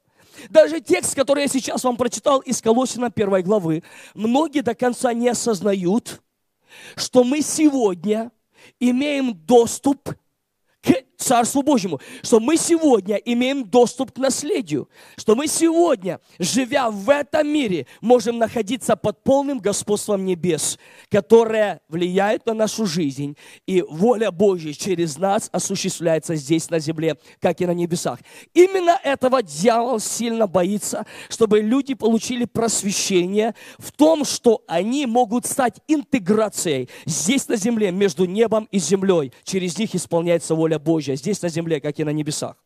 Даже 0.50 0.80
текст, 0.80 1.14
который 1.14 1.42
я 1.42 1.48
сейчас 1.48 1.84
вам 1.84 1.96
прочитал 1.96 2.40
из 2.40 2.62
Колосина 2.62 3.10
первой 3.10 3.42
главы, 3.42 3.82
многие 4.14 4.60
до 4.60 4.74
конца 4.74 5.12
не 5.12 5.28
осознают, 5.28 6.22
что 6.96 7.24
мы 7.24 7.42
сегодня 7.42 8.30
имеем 8.80 9.34
доступ 9.34 10.14
к 10.80 10.92
Царству 11.18 11.62
Божьему, 11.62 12.00
что 12.22 12.38
мы 12.38 12.56
сегодня 12.56 13.16
имеем 13.16 13.64
доступ 13.64 14.12
к 14.12 14.18
наследию, 14.18 14.88
что 15.16 15.34
мы 15.34 15.48
сегодня, 15.48 16.20
живя 16.38 16.90
в 16.90 17.10
этом 17.10 17.48
мире, 17.48 17.86
можем 18.00 18.38
находиться 18.38 18.94
под 18.94 19.24
полным 19.24 19.58
господством 19.58 20.24
небес, 20.24 20.78
которое 21.10 21.80
влияет 21.88 22.46
на 22.46 22.54
нашу 22.54 22.86
жизнь, 22.86 23.36
и 23.66 23.82
воля 23.82 24.30
Божья 24.30 24.72
через 24.72 25.18
нас 25.18 25.48
осуществляется 25.50 26.36
здесь 26.36 26.70
на 26.70 26.78
земле, 26.78 27.16
как 27.40 27.60
и 27.60 27.66
на 27.66 27.74
небесах. 27.74 28.20
Именно 28.54 28.98
этого 29.02 29.42
дьявол 29.42 29.98
сильно 29.98 30.46
боится, 30.46 31.04
чтобы 31.28 31.60
люди 31.60 31.94
получили 31.94 32.44
просвещение 32.44 33.56
в 33.78 33.90
том, 33.90 34.24
что 34.24 34.62
они 34.68 35.04
могут 35.06 35.46
стать 35.46 35.80
интеграцией 35.88 36.88
здесь 37.06 37.48
на 37.48 37.56
земле 37.56 37.90
между 37.90 38.24
небом 38.24 38.68
и 38.70 38.78
землей. 38.78 39.32
Через 39.42 39.76
них 39.78 39.96
исполняется 39.96 40.54
воля 40.54 40.78
Божья. 40.78 41.07
Божья 41.08 41.16
здесь 41.16 41.42
на 41.42 41.48
земле, 41.48 41.80
как 41.80 41.98
и 41.98 42.04
на 42.04 42.10
небесах. 42.10 42.56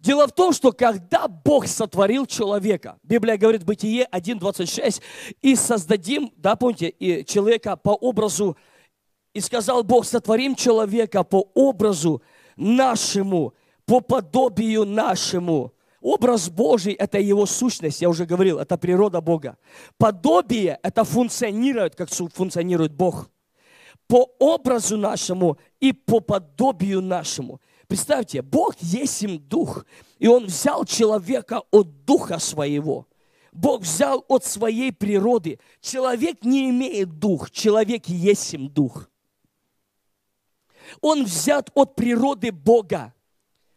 Дело 0.00 0.26
в 0.26 0.32
том, 0.32 0.52
что 0.52 0.72
когда 0.72 1.28
Бог 1.28 1.68
сотворил 1.68 2.26
человека, 2.26 2.98
Библия 3.04 3.36
говорит, 3.36 3.64
Бытие 3.64 4.08
1.26, 4.10 5.00
и 5.42 5.54
создадим, 5.54 6.32
да, 6.36 6.56
помните, 6.56 6.88
и 6.88 7.24
человека 7.24 7.76
по 7.76 7.90
образу, 7.90 8.56
и 9.32 9.40
сказал 9.40 9.84
Бог, 9.84 10.04
сотворим 10.04 10.56
человека 10.56 11.22
по 11.22 11.48
образу 11.54 12.20
нашему, 12.56 13.54
по 13.84 14.00
подобию 14.00 14.84
нашему. 14.84 15.72
Образ 16.00 16.50
Божий– 16.50 16.94
это 16.98 17.20
его 17.20 17.46
сущность, 17.46 18.02
я 18.02 18.08
уже 18.08 18.26
говорил, 18.26 18.58
это 18.58 18.76
природа 18.76 19.20
Бога. 19.20 19.56
Подобие– 19.98 20.80
это 20.82 21.04
функционирует, 21.04 21.94
как 21.94 22.10
функционирует 22.10 22.92
Бог 22.92 23.30
по 24.12 24.30
образу 24.38 24.98
нашему 24.98 25.56
и 25.80 25.94
по 25.94 26.20
подобию 26.20 27.00
нашему. 27.00 27.62
Представьте, 27.88 28.42
Бог 28.42 28.74
есть 28.80 29.22
им 29.22 29.38
дух, 29.38 29.86
и 30.18 30.28
Он 30.28 30.44
взял 30.44 30.84
человека 30.84 31.62
от 31.70 32.04
духа 32.04 32.38
своего. 32.38 33.06
Бог 33.52 33.80
взял 33.80 34.22
от 34.28 34.44
своей 34.44 34.92
природы. 34.92 35.58
Человек 35.80 36.44
не 36.44 36.68
имеет 36.68 37.18
дух, 37.18 37.50
человек 37.50 38.04
есть 38.04 38.52
им 38.52 38.68
дух. 38.68 39.08
Он 41.00 41.24
взят 41.24 41.70
от 41.72 41.94
природы 41.94 42.52
Бога. 42.52 43.14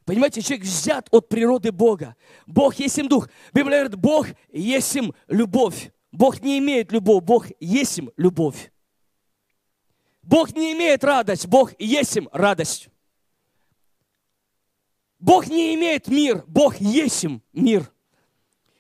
Понимаете, 0.04 0.42
человек 0.42 0.66
взят 0.66 1.08
от 1.12 1.30
природы 1.30 1.72
Бога. 1.72 2.18
Бог 2.46 2.76
есть 2.76 2.98
им 2.98 3.08
дух. 3.08 3.30
Библия 3.54 3.86
говорит, 3.86 3.98
Бог 3.98 4.28
есть 4.52 4.94
им 4.98 5.14
любовь. 5.30 5.94
Бог 6.12 6.42
не 6.42 6.60
имеет 6.60 6.92
любовь, 6.92 7.24
Бог 7.24 7.46
есть 7.62 8.00
им 8.00 8.12
любовь. 8.18 8.70
Бог 10.26 10.56
не 10.56 10.74
имеет 10.74 11.04
радость, 11.04 11.46
Бог 11.46 11.72
есть 11.78 12.18
им 12.18 12.28
радость. 12.32 12.90
Бог 15.20 15.48
не 15.48 15.76
имеет 15.76 16.08
мир, 16.08 16.44
Бог 16.48 16.78
есть 16.78 17.24
им 17.24 17.42
мир. 17.54 17.92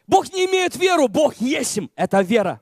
Бог 0.07 0.31
не 0.33 0.45
имеет 0.45 0.75
веру, 0.75 1.07
Бог 1.07 1.35
есть 1.35 1.77
им, 1.77 1.91
это 1.95 2.21
вера. 2.21 2.61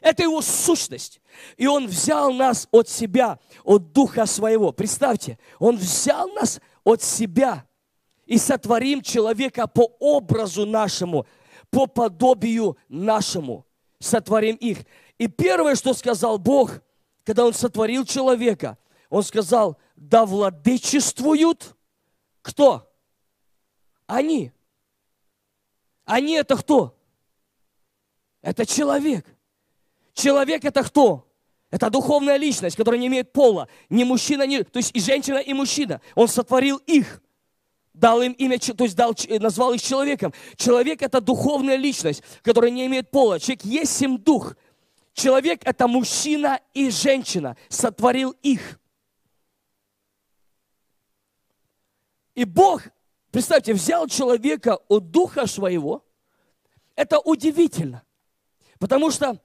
Это 0.00 0.24
его 0.24 0.42
сущность. 0.42 1.20
И 1.56 1.66
он 1.68 1.86
взял 1.86 2.32
нас 2.32 2.68
от 2.72 2.88
себя, 2.88 3.38
от 3.62 3.92
духа 3.92 4.26
своего. 4.26 4.72
Представьте, 4.72 5.38
он 5.60 5.76
взял 5.76 6.28
нас 6.30 6.60
от 6.82 7.02
себя 7.02 7.64
и 8.26 8.36
сотворим 8.36 9.02
человека 9.02 9.68
по 9.68 9.92
образу 10.00 10.66
нашему, 10.66 11.24
по 11.70 11.86
подобию 11.86 12.76
нашему. 12.88 13.64
Сотворим 14.00 14.56
их. 14.56 14.78
И 15.18 15.28
первое, 15.28 15.76
что 15.76 15.94
сказал 15.94 16.38
Бог– 16.38 16.82
когда 17.24 17.46
Он 17.46 17.54
сотворил 17.54 18.04
человека, 18.04 18.78
Он 19.10 19.22
сказал, 19.22 19.78
да 19.96 20.26
владычествуют 20.26 21.76
кто? 22.42 22.92
Они. 24.06 24.52
Они 26.04 26.34
это 26.34 26.56
кто? 26.56 26.98
Это 28.42 28.66
человек. 28.66 29.24
Человек 30.12 30.64
это 30.64 30.82
кто? 30.82 31.28
Это 31.70 31.88
духовная 31.88 32.36
личность, 32.36 32.76
которая 32.76 33.00
не 33.00 33.06
имеет 33.06 33.32
пола. 33.32 33.68
Ни 33.88 34.04
мужчина, 34.04 34.46
ни... 34.46 34.62
То 34.62 34.78
есть 34.78 34.90
и 34.94 35.00
женщина, 35.00 35.38
и 35.38 35.54
мужчина. 35.54 36.02
Он 36.14 36.28
сотворил 36.28 36.76
их. 36.86 37.22
Дал 37.94 38.20
им 38.22 38.32
имя, 38.32 38.58
то 38.58 38.84
есть 38.84 38.96
дал, 38.96 39.14
назвал 39.40 39.72
их 39.72 39.82
человеком. 39.82 40.34
Человек– 40.56 41.02
это 41.02 41.20
духовная 41.20 41.76
личность, 41.76 42.22
которая 42.42 42.70
не 42.70 42.86
имеет 42.86 43.10
пола. 43.10 43.38
Человек 43.38 43.64
есть 43.64 44.02
им 44.02 44.18
дух. 44.18 44.56
Человек– 45.14 45.62
это 45.64 45.86
мужчина 45.86 46.60
и 46.72 46.90
женщина. 46.90 47.56
Сотворил 47.68 48.30
их. 48.42 48.80
И 52.34 52.44
Бог, 52.44 52.84
представьте, 53.30 53.74
взял 53.74 54.06
человека 54.08 54.78
от 54.88 55.10
духа 55.10 55.46
своего. 55.46 56.04
Это 56.96 57.18
удивительно. 57.18 58.02
Потому 58.78 59.10
что 59.10 59.38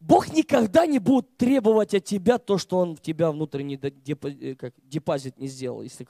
Бог 0.00 0.32
никогда 0.32 0.84
не 0.84 0.98
будет 0.98 1.36
требовать 1.36 1.94
от 1.94 2.04
тебя 2.04 2.38
то, 2.38 2.58
что 2.58 2.78
Он 2.78 2.96
в 2.96 3.00
тебя 3.00 3.30
внутренний 3.30 3.80
э, 3.80 4.54
как, 4.54 4.74
депозит 4.82 5.38
не 5.38 5.46
сделал, 5.46 5.82
если 5.82 6.06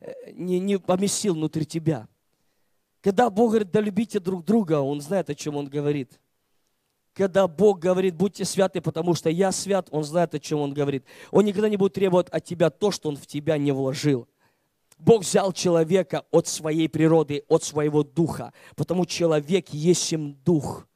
э, 0.00 0.32
не, 0.32 0.58
не 0.58 0.78
поместил 0.78 1.34
внутри 1.34 1.66
тебя. 1.66 2.08
Когда 3.02 3.28
Бог 3.28 3.50
говорит, 3.50 3.70
да 3.70 3.80
любите 3.80 4.20
друг 4.20 4.44
друга, 4.44 4.80
Он 4.80 5.00
знает, 5.00 5.28
о 5.28 5.34
чем 5.34 5.56
Он 5.56 5.68
говорит. 5.68 6.18
Когда 7.16 7.48
Бог 7.48 7.78
говорит, 7.78 8.14
будьте 8.14 8.44
святы, 8.44 8.82
потому 8.82 9.14
что 9.14 9.30
я 9.30 9.50
свят, 9.50 9.88
Он 9.90 10.04
знает, 10.04 10.34
о 10.34 10.38
чем 10.38 10.60
Он 10.60 10.74
говорит. 10.74 11.02
Он 11.30 11.46
никогда 11.46 11.70
не 11.70 11.78
будет 11.78 11.94
требовать 11.94 12.28
от 12.28 12.44
тебя 12.44 12.68
то, 12.68 12.90
что 12.90 13.08
Он 13.08 13.16
в 13.16 13.26
тебя 13.26 13.56
не 13.56 13.72
вложил. 13.72 14.28
Бог 14.98 15.22
взял 15.22 15.52
человека 15.54 16.26
от 16.30 16.46
своей 16.46 16.90
природы, 16.90 17.42
от 17.48 17.64
своего 17.64 18.02
духа, 18.02 18.52
потому 18.76 19.06
человек 19.06 19.70
есть 19.70 20.12
им 20.12 20.34
дух. 20.44 20.86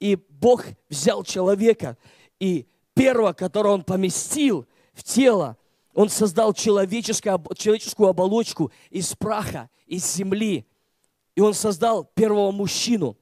И 0.00 0.16
Бог 0.28 0.64
взял 0.88 1.22
человека, 1.22 1.96
и 2.40 2.66
первого, 2.94 3.32
которого 3.32 3.74
Он 3.74 3.84
поместил 3.84 4.66
в 4.92 5.04
тело, 5.04 5.56
Он 5.94 6.08
создал 6.08 6.52
человеческую, 6.52 8.08
оболочку 8.08 8.72
из 8.90 9.14
праха, 9.14 9.70
из 9.86 10.04
земли. 10.14 10.66
И 11.36 11.40
Он 11.40 11.54
создал 11.54 12.04
первого 12.04 12.50
мужчину. 12.50 13.16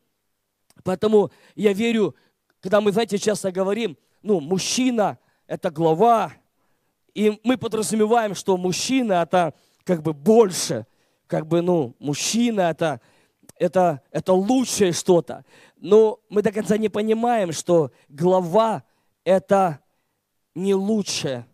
Поэтому 0.87 1.33
я 1.57 1.73
верю, 1.73 2.15
когда 2.61 2.81
мы, 2.81 2.93
знаете, 2.93 3.19
часто 3.19 3.51
говорим, 3.51 3.99
ну, 4.23 4.39
мужчина– 4.39 5.19
это 5.49 5.69
глава, 5.69 6.33
и 7.13 7.41
мы 7.43 7.59
подразумеваем, 7.59 8.37
что 8.37 8.57
мужчина– 8.57 9.15
это 9.23 9.53
как 9.83 10.01
бы 10.01 10.15
больше, 10.15 10.87
как 11.27 11.49
бы, 11.49 11.61
ну, 11.61 11.97
мужчина 11.99 12.61
это, 12.61 13.01
это, 13.57 14.01
это 14.13 14.33
лучшее 14.33 14.93
что-то. 14.93 15.45
Но 15.77 16.21
мы 16.29 16.41
до 16.41 16.53
конца 16.53 16.77
не 16.77 16.89
понимаем, 16.89 17.51
что 17.51 17.91
глава 18.09 18.85
это 19.25 19.81
не 20.55 20.73
лучшее, 20.73 21.49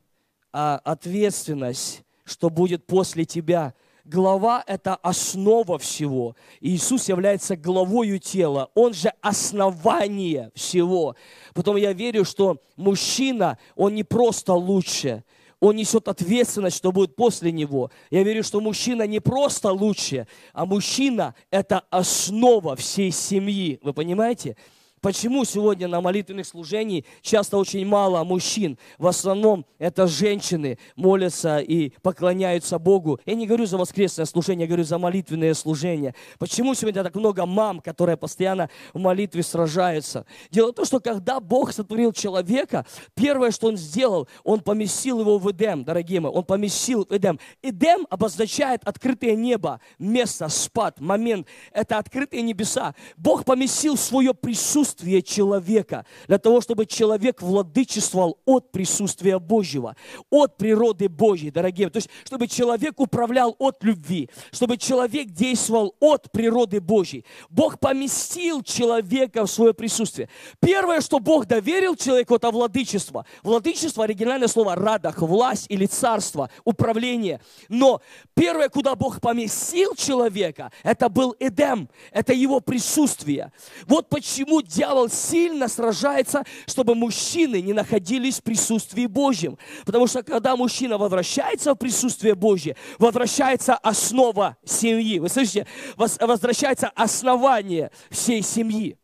а 0.52 0.78
ответственность, 0.84 2.02
что 2.26 2.50
будет 2.50 2.86
после 2.86 3.24
тебя. 3.24 3.72
Глава– 4.12 4.62
это 4.66 4.95
основа 4.97 5.78
всего. 5.78 6.37
Иисус 6.61 7.09
является 7.09 7.57
главою 7.57 8.19
тела. 8.19 8.69
Он 8.75 8.92
же 8.92 9.11
основание 9.23 10.50
всего. 10.54 11.16
Потом 11.54 11.76
я 11.76 11.95
верю, 11.95 12.26
что 12.26 12.59
мужчина, 12.76 13.57
он 13.75 13.95
не 13.95 14.04
просто 14.04 14.52
лучше– 14.52 15.25
он 15.62 15.76
несет 15.76 16.09
ответственность, 16.09 16.76
что 16.76 16.90
будет 16.90 17.14
после 17.14 17.52
него. 17.52 17.92
Я 18.11 18.25
верю, 18.25 18.42
что 18.42 18.61
мужчина 18.61 19.07
не 19.07 19.21
просто 19.21 19.71
лучше, 19.71 20.26
а 20.52 20.66
мужчина– 20.66 21.37
это 21.52 21.85
основа 21.88 22.75
всей 22.75 23.12
семьи. 23.12 23.78
Вы 23.81 23.92
понимаете? 23.92 24.57
Почему 25.02 25.44
сегодня 25.44 25.88
на 25.88 26.00
молитвенных 26.00 26.47
служениях 26.47 27.04
часто 27.23 27.59
очень 27.59 27.85
мало 27.85 28.23
мужчин? 28.23 28.78
В 28.99 29.09
основном 29.09 29.66
это 29.80 30.06
женщины 30.06 30.78
молятся 30.94 31.59
и 31.59 31.90
поклоняются 32.02 32.78
Богу. 32.78 33.18
Я 33.26 33.35
не 33.35 33.49
говорю 33.49 33.66
за 33.66 33.78
воскресное 33.78 34.26
служение, 34.26 34.62
я 34.62 34.68
говорю 34.68 34.85
за 34.85 34.98
молитвенное 34.98 35.55
служение. 35.55 36.14
Почему 36.38 36.72
сегодня 36.74 37.03
так 37.03 37.16
много 37.16 37.46
мам, 37.46 37.81
которые 37.81 38.16
постоянно 38.16 38.70
в 38.94 39.00
молитве 39.00 39.42
сражаются? 39.42 40.24
Дело 40.53 40.70
в 40.70 40.74
том, 40.74 40.85
что 40.85 41.00
когда 41.00 41.40
Бог 41.40 41.72
сотворил 41.72 42.12
человека, 42.12 42.87
первое, 43.16 43.50
что 43.50 43.66
Он 43.66 43.76
сделал, 43.76 44.29
Он 44.44 44.61
поместил 44.61 45.18
его 45.18 45.37
в 45.38 45.50
Эдем, 45.50 45.83
дорогие 45.83 46.20
мои, 46.20 46.31
Он 46.31 46.44
поместил 46.44 47.07
в 47.11 47.12
Эдем. 47.12 47.40
Эдем 47.61 48.07
обозначает 48.09 48.83
открытое 48.85 49.35
небо, 49.35 49.81
место, 49.98 50.48
спад, 50.48 51.00
момент. 51.00 51.48
Это 51.72 51.98
открытые 51.98 52.42
небеса. 52.42 52.94
Бог 53.16 53.44
поместил 53.44 53.96
свое 53.96 54.33
присутствие 54.33 54.91
присутствие 54.92 55.22
человека, 55.22 56.05
для 56.28 56.38
того, 56.38 56.61
чтобы 56.61 56.87
человек 56.87 57.42
владычествовал 57.42 58.38
от 58.44 58.70
присутствия 58.70 59.38
Божьего, 59.38 59.96
от 60.31 60.57
природы 60.57 61.09
Божьей, 61.09 61.50
дорогие. 61.50 61.88
То 61.90 61.98
есть, 61.98 62.11
чтобы 62.24 62.46
человек 62.46 63.00
управлял 63.00 63.55
от 63.59 63.83
любви, 63.85 64.28
чтобы 64.52 64.76
человек 64.76 65.31
действовал 65.31 65.94
от 66.00 66.31
природы 66.31 66.81
Божьей. 66.81 67.24
Бог 67.48 67.78
поместил 67.78 68.62
человека 68.62 69.46
в 69.46 69.50
свое 69.50 69.72
присутствие. 69.72 70.28
Первое, 70.61 71.00
что 71.00 71.18
Бог 71.18 71.46
доверил 71.46 71.96
человеку, 71.96 72.35
это 72.35 72.50
владычество. 72.50 73.24
Владычество, 73.42 74.05
оригинальное 74.05 74.48
слово 74.48 74.74
радах, 74.74 75.22
власть 75.22 75.66
или 75.70 75.87
царство, 75.87 76.50
управление. 76.64 77.40
Но 77.68 78.00
первое, 78.35 78.68
куда 78.68 78.94
Бог 78.94 79.20
поместил 79.20 79.94
человека, 79.94 80.70
это 80.83 81.09
был 81.09 81.35
Эдем, 81.40 81.88
это 82.12 82.33
его 82.33 82.61
присутствие. 82.61 83.52
Вот 83.87 84.09
почему 84.09 84.61
дьявол 84.62 84.82
сильно 85.09 85.68
сражается, 85.68 86.45
чтобы 86.66 86.95
мужчины 86.95 87.61
не 87.61 87.73
находились 87.73 88.38
в 88.38 88.42
присутствии 88.42 89.07
Божьем. 89.07 89.59
Потому 89.85 90.07
что 90.07 90.23
когда 90.23 90.57
мужчина 90.57 90.99
возвращается 90.99 91.75
в 91.75 91.77
присутствие 91.77 92.35
Божье, 92.35 92.77
возвращается 92.99 93.75
основа 93.75 94.57
семьи. 94.64 95.18
Вы 95.18 95.29
слышите? 95.29 95.66
Возвращается 95.97 96.90
основание 96.95 97.90
всей 98.11 98.42
семьи. 98.42 98.97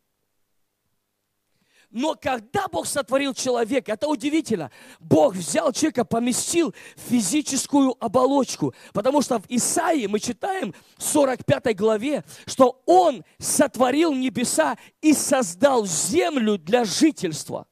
Но 1.91 2.15
когда 2.15 2.67
Бог 2.67 2.85
сотворил 2.85 3.33
человека, 3.33 3.93
это 3.93 4.07
удивительно, 4.07 4.69
Бог 4.99 5.33
взял 5.33 5.71
человека, 5.71 6.05
поместил 6.05 6.73
в 6.95 7.09
физическую 7.09 7.95
оболочку. 8.03 8.75
Потому 8.93 9.21
что 9.21 9.39
в 9.39 9.45
Исаии 9.49 10.05
мы 10.05 10.19
читаем 10.19 10.75
в 10.97 11.03
45 11.03 11.75
главе, 11.75 12.23
что 12.45 12.81
Он 12.85 13.23
сотворил 13.39 14.13
небеса 14.13 14.77
и 15.01 15.13
создал 15.13 15.87
землю 15.87 16.59
для 16.59 16.85
жительства. 16.85 17.65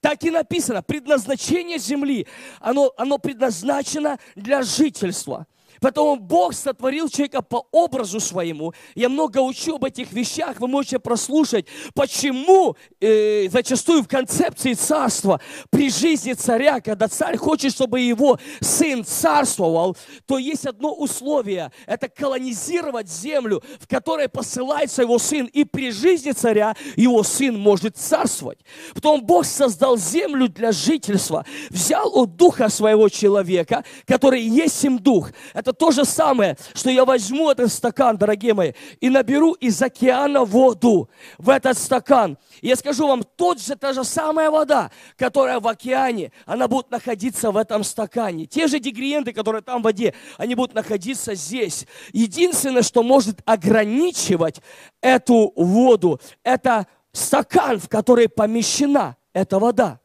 Так 0.00 0.24
и 0.24 0.30
написано, 0.30 0.82
предназначение 0.82 1.78
земли, 1.78 2.26
оно, 2.58 2.92
оно 2.96 3.18
предназначено 3.18 4.18
для 4.34 4.62
жительства. 4.62 5.46
Поэтому 5.80 6.16
Бог 6.16 6.54
сотворил 6.54 7.08
человека 7.08 7.42
по 7.42 7.66
образу 7.72 8.20
своему. 8.20 8.72
Я 8.94 9.08
много 9.08 9.38
учу 9.38 9.76
об 9.76 9.84
этих 9.84 10.12
вещах, 10.12 10.60
вы 10.60 10.68
можете 10.68 10.98
прослушать, 10.98 11.66
почему 11.94 12.76
э, 13.00 13.48
зачастую 13.48 14.02
в 14.02 14.08
концепции 14.08 14.74
царства 14.74 15.40
при 15.70 15.90
жизни 15.90 16.34
царя, 16.34 16.80
когда 16.80 17.08
царь 17.08 17.36
хочет, 17.36 17.72
чтобы 17.72 18.00
его 18.00 18.38
сын 18.60 19.04
царствовал, 19.04 19.96
то 20.26 20.38
есть 20.38 20.66
одно 20.66 20.92
условие, 20.94 21.72
это 21.86 22.08
колонизировать 22.08 23.08
землю, 23.08 23.62
в 23.80 23.88
которой 23.88 24.28
посылается 24.28 25.02
его 25.02 25.18
сын, 25.18 25.46
и 25.46 25.64
при 25.64 25.90
жизни 25.90 26.32
царя 26.32 26.76
его 26.96 27.22
сын 27.22 27.58
может 27.58 27.96
царствовать. 27.96 28.58
Потом 28.94 29.24
Бог 29.24 29.46
создал 29.46 29.96
землю 29.96 30.48
для 30.48 30.72
жительства, 30.72 31.44
взял 31.70 32.10
от 32.14 32.36
духа 32.36 32.68
своего 32.68 33.08
человека, 33.08 33.84
который 34.06 34.42
есть 34.42 34.84
им 34.84 34.98
дух. 34.98 35.30
Это 35.54 35.69
это 35.70 35.72
то 35.72 35.90
же 35.90 36.04
самое, 36.04 36.56
что 36.74 36.90
я 36.90 37.04
возьму 37.04 37.50
этот 37.50 37.72
стакан, 37.72 38.16
дорогие 38.16 38.54
мои, 38.54 38.72
и 39.00 39.08
наберу 39.08 39.52
из 39.52 39.80
океана 39.80 40.44
воду 40.44 41.08
в 41.38 41.48
этот 41.48 41.78
стакан. 41.78 42.36
Я 42.60 42.76
скажу 42.76 43.06
вам, 43.06 43.22
тот 43.22 43.60
же, 43.60 43.76
та 43.76 43.92
же 43.92 44.04
самая 44.04 44.50
вода, 44.50 44.90
которая 45.16 45.60
в 45.60 45.68
океане, 45.68 46.32
она 46.46 46.68
будет 46.68 46.90
находиться 46.90 47.50
в 47.50 47.56
этом 47.56 47.84
стакане. 47.84 48.46
Те 48.46 48.66
же 48.66 48.80
дегриенты, 48.80 49.32
которые 49.32 49.62
там 49.62 49.80
в 49.80 49.84
воде, 49.84 50.14
они 50.36 50.54
будут 50.54 50.74
находиться 50.74 51.34
здесь. 51.34 51.86
Единственное, 52.12 52.82
что 52.82 53.02
может 53.02 53.40
ограничивать 53.44 54.60
эту 55.00 55.52
воду, 55.54 56.20
это 56.42 56.86
стакан, 57.12 57.78
в 57.78 57.88
который 57.88 58.28
помещена 58.28 59.16
эта 59.32 59.58
вода. 59.58 60.00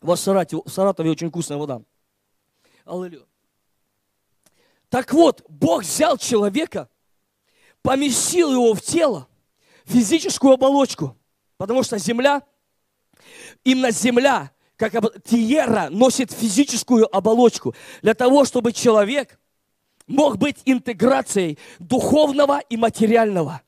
В 0.00 0.14
Саратове, 0.16 0.62
в 0.64 0.70
Саратове 0.70 1.10
очень 1.10 1.28
вкусная 1.28 1.58
вода. 1.58 1.82
Аллилуйя. 2.90 3.24
Так 4.88 5.12
вот, 5.12 5.44
Бог 5.48 5.82
взял 5.82 6.18
человека, 6.18 6.88
поместил 7.82 8.52
его 8.52 8.74
в 8.74 8.82
тело, 8.82 9.28
физическую 9.84 10.54
оболочку, 10.54 11.16
потому 11.56 11.84
что 11.84 11.98
земля, 11.98 12.42
именно 13.62 13.92
земля, 13.92 14.50
как 14.76 14.92
тиера, 15.22 15.88
носит 15.90 16.32
физическую 16.32 17.06
оболочку, 17.14 17.76
для 18.02 18.14
того, 18.14 18.44
чтобы 18.44 18.72
человек 18.72 19.38
мог 20.08 20.38
быть 20.38 20.56
интеграцией 20.64 21.58
духовного 21.78 22.58
и 22.58 22.76
материального. 22.76 23.62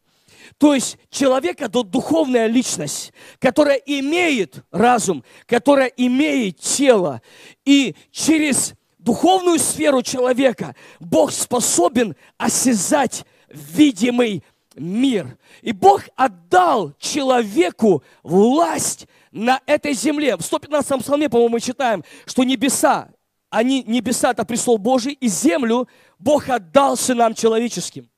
То 0.59 0.75
есть 0.75 0.99
человек 1.11 1.61
это 1.61 1.85
духовная 1.85 2.49
личность, 2.49 3.13
которая 3.39 3.77
имеет 3.77 4.65
разум, 4.73 5.23
которая 5.47 5.87
имеет 5.97 6.59
тело. 6.59 7.23
И 7.65 7.95
через 8.11 8.75
духовную 9.03 9.59
сферу 9.59 10.03
человека 10.03 10.75
Бог 11.01 11.33
способен 11.33 12.17
осязать 12.39 13.25
видимый 13.49 14.43
мир. 14.75 15.37
И 15.61 15.73
Бог 15.73 16.03
отдал 16.17 16.95
человеку 16.99 18.03
власть 18.23 19.07
на 19.31 19.61
этой 19.67 19.93
земле. 19.93 20.37
В 20.37 20.41
115-м 20.41 21.01
псалме, 21.01 21.29
по-моему, 21.29 21.55
мы 21.55 21.61
читаем, 21.61 22.05
что 22.27 22.45
небеса, 22.45 23.09
они, 23.51 23.83
небеса 23.83 24.31
это 24.31 24.45
престол 24.45 24.79
Божий, 24.79 25.13
и 25.13 25.29
землю 25.29 25.89
Бог 26.19 26.49
отдал 26.49 26.97
сынам 26.97 27.35
человеческим. 27.35 28.09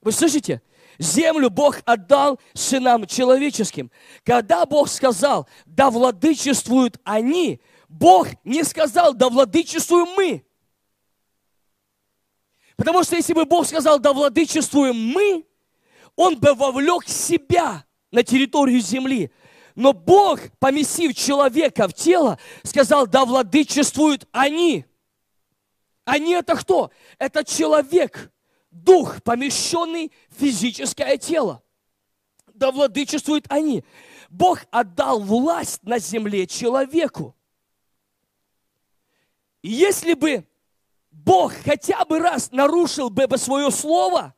Вы 0.00 0.12
слышите? 0.12 0.62
Землю 0.98 1.48
Бог 1.48 1.76
отдал 1.84 2.40
сынам 2.54 3.06
человеческим. 3.06 3.90
Когда 4.24 4.66
Бог 4.66 4.88
сказал, 4.88 5.46
да 5.64 5.90
владычествуют 5.90 6.98
они, 7.04 7.60
Бог 7.88 8.28
не 8.44 8.62
сказал, 8.64 9.14
да 9.14 9.30
владычествуем 9.30 10.08
мы. 10.14 10.44
Потому 12.76 13.02
что 13.02 13.16
если 13.16 13.32
бы 13.32 13.44
Бог 13.44 13.66
сказал, 13.66 13.98
да 13.98 14.12
владычествуем 14.12 14.94
мы, 14.94 15.46
Он 16.14 16.38
бы 16.38 16.54
вовлек 16.54 17.08
себя 17.08 17.84
на 18.10 18.22
территорию 18.22 18.80
земли. 18.80 19.32
Но 19.74 19.92
Бог, 19.92 20.40
поместив 20.58 21.14
человека 21.14 21.88
в 21.88 21.94
тело, 21.94 22.38
сказал, 22.62 23.06
да 23.06 23.24
владычествуют 23.24 24.28
они. 24.32 24.84
Они 26.04 26.32
это 26.32 26.56
кто? 26.56 26.90
Это 27.18 27.44
человек, 27.44 28.32
дух, 28.70 29.22
помещенный 29.22 30.12
в 30.28 30.40
физическое 30.40 31.16
тело. 31.16 31.62
Да 32.54 32.70
владычествуют 32.72 33.46
они. 33.48 33.84
Бог 34.28 34.60
отдал 34.70 35.20
власть 35.20 35.82
на 35.84 35.98
земле 35.98 36.46
человеку. 36.46 37.36
Если 39.62 40.14
бы 40.14 40.46
Бог 41.10 41.52
хотя 41.52 42.04
бы 42.04 42.18
раз 42.18 42.52
нарушил 42.52 43.10
бы 43.10 43.26
свое 43.36 43.70
слово, 43.70 44.34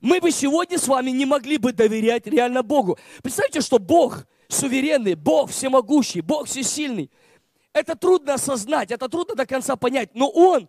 мы 0.00 0.20
бы 0.20 0.30
сегодня 0.30 0.78
с 0.78 0.88
вами 0.88 1.10
не 1.10 1.26
могли 1.26 1.58
бы 1.58 1.72
доверять 1.72 2.26
реально 2.26 2.62
Богу. 2.62 2.98
Представьте, 3.22 3.60
что 3.60 3.78
Бог 3.78 4.26
суверенный, 4.48 5.14
Бог 5.14 5.50
всемогущий, 5.50 6.20
Бог 6.20 6.46
всесильный. 6.46 7.10
Это 7.72 7.94
трудно 7.94 8.34
осознать, 8.34 8.90
это 8.90 9.08
трудно 9.08 9.34
до 9.34 9.46
конца 9.46 9.76
понять, 9.76 10.14
но 10.14 10.28
Он 10.28 10.68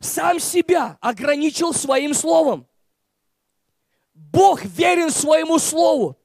сам 0.00 0.40
себя 0.40 0.98
ограничил 1.00 1.72
своим 1.72 2.14
словом. 2.14 2.66
Бог 4.14 4.64
верен 4.64 5.10
своему 5.10 5.58
слову. 5.58 6.16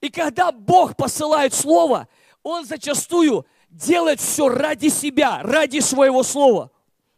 И 0.00 0.10
когда 0.10 0.52
Бог 0.52 0.96
посылает 0.96 1.52
слово, 1.52 2.08
Он 2.42 2.64
зачастую 2.64 3.46
делает 3.68 4.20
все 4.20 4.48
ради 4.48 4.88
себя, 4.88 5.40
ради 5.42 5.80
своего 5.80 6.22
слова. 6.22 6.70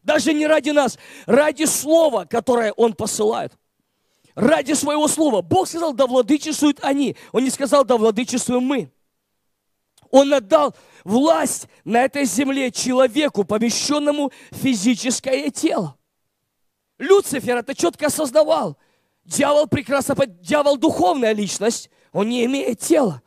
Даже 0.03 0.33
не 0.33 0.47
ради 0.47 0.71
нас, 0.71 0.99
ради 1.27 1.65
слова, 1.65 2.25
которое 2.25 2.73
Он 2.73 2.95
посылает. 2.95 3.53
Ради 4.35 4.73
своего 4.73 5.09
слова. 5.09 5.43
Бог 5.43 5.69
сказал, 5.69 5.93
да 5.93 6.07
владычествуют 6.07 6.79
они. 6.83 7.17
Он 7.33 7.45
не 7.45 7.51
сказал, 7.51 7.85
да 7.85 7.97
владычествуем 7.97 8.63
мы. 8.63 8.91
Он 10.11 10.33
отдал 10.33 10.75
власть 11.05 11.69
на 11.85 12.03
этой 12.03 12.25
земле 12.25 12.71
человеку, 12.71 13.45
помещенному 13.45 14.33
в 14.51 14.57
физическое 14.57 15.51
тело. 15.51 15.97
Люцифер 16.99 17.59
это 17.59 17.75
четко 17.75 18.07
осознавал. 18.07 18.77
Дьявол 19.25 19.67
прекрасно, 19.69 20.17
дьявол 20.27 20.77
духовная 20.77 21.33
личность, 21.33 21.91
он 22.13 22.29
не 22.29 22.45
имеет 22.45 22.81
тела. 22.81 23.23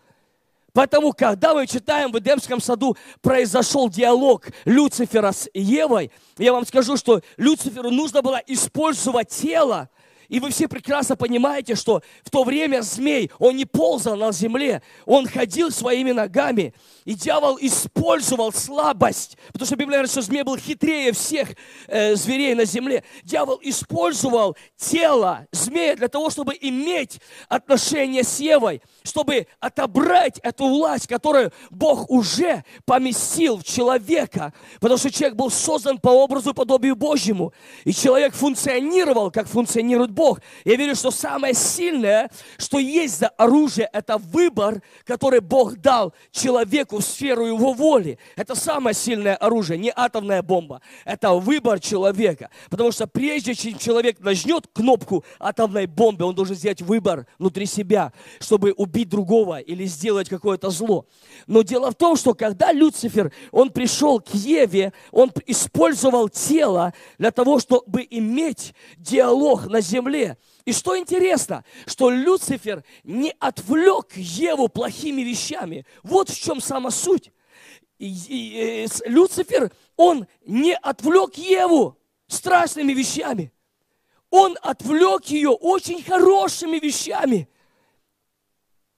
Поэтому, 0.74 1.14
когда 1.14 1.54
мы 1.54 1.68
читаем 1.68 2.12
в 2.12 2.18
Эдемском 2.18 2.60
саду, 2.60 2.98
произошел 3.22 3.90
диалог 3.90 4.48
Люцифера 4.66 5.32
с 5.32 5.48
Евой, 5.54 6.12
я 6.40 6.52
вам 6.52 6.66
скажу, 6.66 6.98
что 6.98 7.22
Люциферу 7.38 7.92
нужно 7.92 8.24
было 8.24 8.42
использовать 8.48 9.30
тело, 9.30 9.90
и 10.30 10.40
вы 10.40 10.50
все 10.50 10.68
прекрасно 10.68 11.16
понимаете, 11.16 11.76
что 11.76 12.02
в 12.24 12.32
то 12.32 12.44
время 12.44 12.82
змей, 12.82 13.30
он 13.38 13.56
не 13.56 13.66
ползал 13.66 14.16
на 14.16 14.32
земле, 14.32 14.82
он 15.06 15.28
ходил 15.28 15.70
своими 15.70 16.12
ногами. 16.12 16.74
И 17.06 17.16
дьявол 17.16 17.58
использовал 17.60 18.54
слабость, 18.54 19.38
потому 19.48 19.66
что 19.66 19.76
Библия 19.76 19.98
говорит, 19.98 20.12
что 20.12 20.22
змей 20.22 20.44
был 20.44 20.58
хитрее 20.58 21.12
всех 21.12 21.50
э, 21.88 22.16
зверей 22.16 22.56
на 22.56 22.66
земле. 22.66 23.04
Дьявол 23.24 23.60
использовал 23.62 24.56
тело 24.78 25.48
змея 25.52 25.96
для 25.96 26.08
того, 26.08 26.30
чтобы 26.30 26.58
иметь 26.60 27.20
отношение 27.50 28.24
с 28.24 28.40
Евой, 28.40 28.82
чтобы 29.04 29.48
отобрать 29.60 30.40
эту 30.40 30.68
власть, 30.68 31.08
которую 31.08 31.52
Бог 31.70 32.10
уже 32.10 32.64
поместил 32.86 33.58
в 33.58 33.64
человека, 33.64 34.54
потому 34.80 34.98
что 34.98 35.12
человек 35.12 35.38
был 35.38 35.50
создан 35.52 35.98
по 35.98 36.10
образу 36.10 36.52
и 36.52 36.54
подобию 36.54 36.96
Божьему, 36.96 37.54
и 37.84 37.94
человек 37.94 38.34
функционировал, 38.34 39.30
как 39.32 39.48
функционирует 39.48 40.12
Бог. 40.12 40.40
Я 40.64 40.76
верю, 40.76 40.96
что 40.96 41.12
самое 41.12 41.54
сильное, 41.54 42.30
что 42.58 42.80
есть 42.80 43.20
за 43.20 43.28
оружие, 43.28 43.90
это 43.92 44.18
выбор, 44.18 44.82
который 45.04 45.42
Бог 45.42 45.78
дал 45.78 46.14
человеку, 46.32 46.93
человеку 46.94 46.98
в 47.00 47.04
сферу 47.04 47.46
его 47.46 47.74
воли. 47.74 48.18
Это 48.36 48.56
самое 48.56 48.94
сильное 48.94 49.36
оружие, 49.36 49.78
не 49.78 49.92
атомная 49.96 50.42
бомба. 50.42 50.82
Это 51.06 51.34
выбор 51.34 51.80
человека. 51.80 52.50
Потому 52.70 52.92
что 52.92 53.08
прежде 53.08 53.56
чем 53.56 53.78
человек 53.78 54.20
нажмет 54.20 54.68
кнопку 54.74 55.24
атомной 55.40 55.88
бомбы, 55.88 56.26
он 56.26 56.36
должен 56.36 56.56
сделать 56.56 56.82
выбор 56.82 57.26
внутри 57.40 57.66
себя, 57.66 58.12
чтобы 58.40 58.74
убить 58.78 59.10
другого 59.10 59.60
или 59.60 59.86
сделать 59.86 60.30
какое-то 60.30 60.70
зло. 60.70 61.06
Но 61.48 61.64
дело 61.64 61.92
в 61.92 61.96
том, 61.96 62.16
что 62.16 62.34
когда 62.34 62.72
Люцифер, 62.72 63.32
он 63.52 63.70
пришел 63.70 64.20
к 64.20 64.34
Еве, 64.34 64.94
он 65.12 65.32
использовал 65.48 66.30
тело 66.30 66.94
для 67.18 67.32
того, 67.32 67.60
чтобы 67.60 68.06
иметь 68.10 68.74
диалог 68.98 69.68
на 69.68 69.82
земле. 69.82 70.38
И 70.66 70.72
что 70.72 70.98
интересно, 70.98 71.66
что 71.86 72.10
Люцифер 72.10 72.84
не 73.04 73.34
отвлек 73.40 74.14
Еву 74.16 74.70
плохими 74.70 75.22
вещами. 75.22 75.86
Вот 76.04 76.30
в 76.30 76.40
чем 76.40 76.62
сама 76.62 76.90
суть. 76.90 77.32
И, 77.98 78.08
и, 78.08 78.86
и, 78.86 79.10
Люцифер, 79.10 79.72
он 79.98 80.26
не 80.46 80.76
отвлек 80.76 81.36
Еву 81.36 81.98
страшными 82.28 82.94
вещами. 82.94 83.52
Он 84.30 84.58
отвлек 84.62 85.26
ее 85.26 85.50
очень 85.50 86.02
хорошими 86.02 86.80
вещами. 86.80 87.50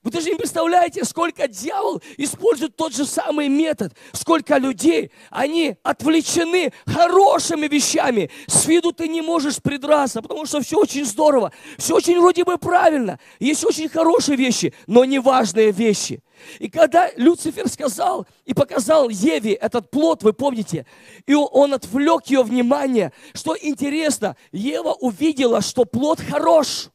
Вы 0.05 0.11
даже 0.11 0.29
не 0.29 0.35
представляете, 0.35 1.03
сколько 1.03 1.47
дьявол 1.47 1.99
использует 2.17 2.75
тот 2.75 2.93
же 2.93 3.05
самый 3.05 3.49
метод, 3.49 3.91
сколько 4.13 4.59
людей, 4.59 5.09
они 5.31 5.77
отвлечены 5.81 6.71
хорошими 6.85 7.67
вещами. 7.67 8.29
С 8.45 8.67
виду 8.67 8.91
ты 8.91 9.07
не 9.07 9.23
можешь 9.23 9.59
придраться, 9.59 10.21
потому 10.21 10.45
что 10.45 10.61
все 10.61 10.77
очень 10.77 11.05
здорово, 11.05 11.51
все 11.79 11.95
очень 11.95 12.19
вроде 12.19 12.43
бы 12.43 12.59
правильно. 12.59 13.19
Есть 13.39 13.65
очень 13.65 13.89
хорошие 13.89 14.37
вещи, 14.37 14.75
но 14.85 15.05
неважные 15.05 15.71
вещи. 15.71 16.21
И 16.59 16.69
когда 16.69 17.09
Люцифер 17.15 17.67
сказал 17.67 18.27
и 18.45 18.53
показал 18.53 19.09
Еве 19.09 19.53
этот 19.53 19.89
плод, 19.89 20.21
вы 20.21 20.33
помните, 20.33 20.85
и 21.25 21.33
он 21.33 21.73
отвлек 21.73 22.27
ее 22.27 22.43
внимание, 22.43 23.11
что 23.33 23.57
интересно, 23.59 24.35
Ева 24.51 24.93
увидела, 24.93 25.61
что 25.61 25.83
плод 25.83 26.21
хорош– 26.21 26.89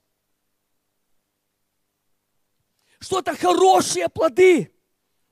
что 3.00 3.20
это 3.20 3.34
хорошие 3.36 4.08
плоды. 4.08 4.70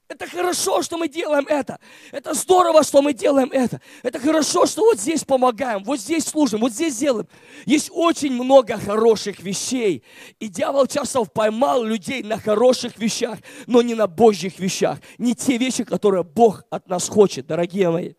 Это 0.09 0.27
хорошо, 0.27 0.81
что 0.81 0.97
мы 0.97 1.07
делаем 1.07 1.47
это. 1.47 1.79
Это 2.13 2.33
здорово, 2.33 2.83
что 2.83 3.03
мы 3.03 3.13
делаем 3.13 3.51
это. 3.53 3.83
Это 4.03 4.19
хорошо, 4.19 4.65
что 4.65 4.81
вот 4.81 4.99
здесь 4.99 5.23
помогаем, 5.23 5.85
вот 5.85 6.01
здесь 6.01 6.25
служим, 6.25 6.61
вот 6.61 6.73
здесь 6.73 6.97
делаем. 6.97 7.29
Есть 7.67 7.91
очень 7.93 8.33
много 8.33 8.79
хороших 8.79 9.41
вещей. 9.41 10.03
И 10.41 10.49
дьявол 10.49 10.87
часто 10.87 11.25
поймал 11.25 11.85
людей 11.85 12.23
на 12.23 12.41
хороших 12.41 12.97
вещах, 12.97 13.39
но 13.67 13.83
не 13.83 13.95
на 13.95 14.07
Божьих 14.07 14.59
вещах. 14.59 14.99
Не 15.19 15.35
те 15.35 15.59
вещи, 15.59 15.85
которые 15.85 16.25
Бог 16.25 16.65
от 16.71 16.89
нас 16.89 17.07
хочет, 17.07 17.47
дорогие 17.47 17.91
мои. 17.91 18.15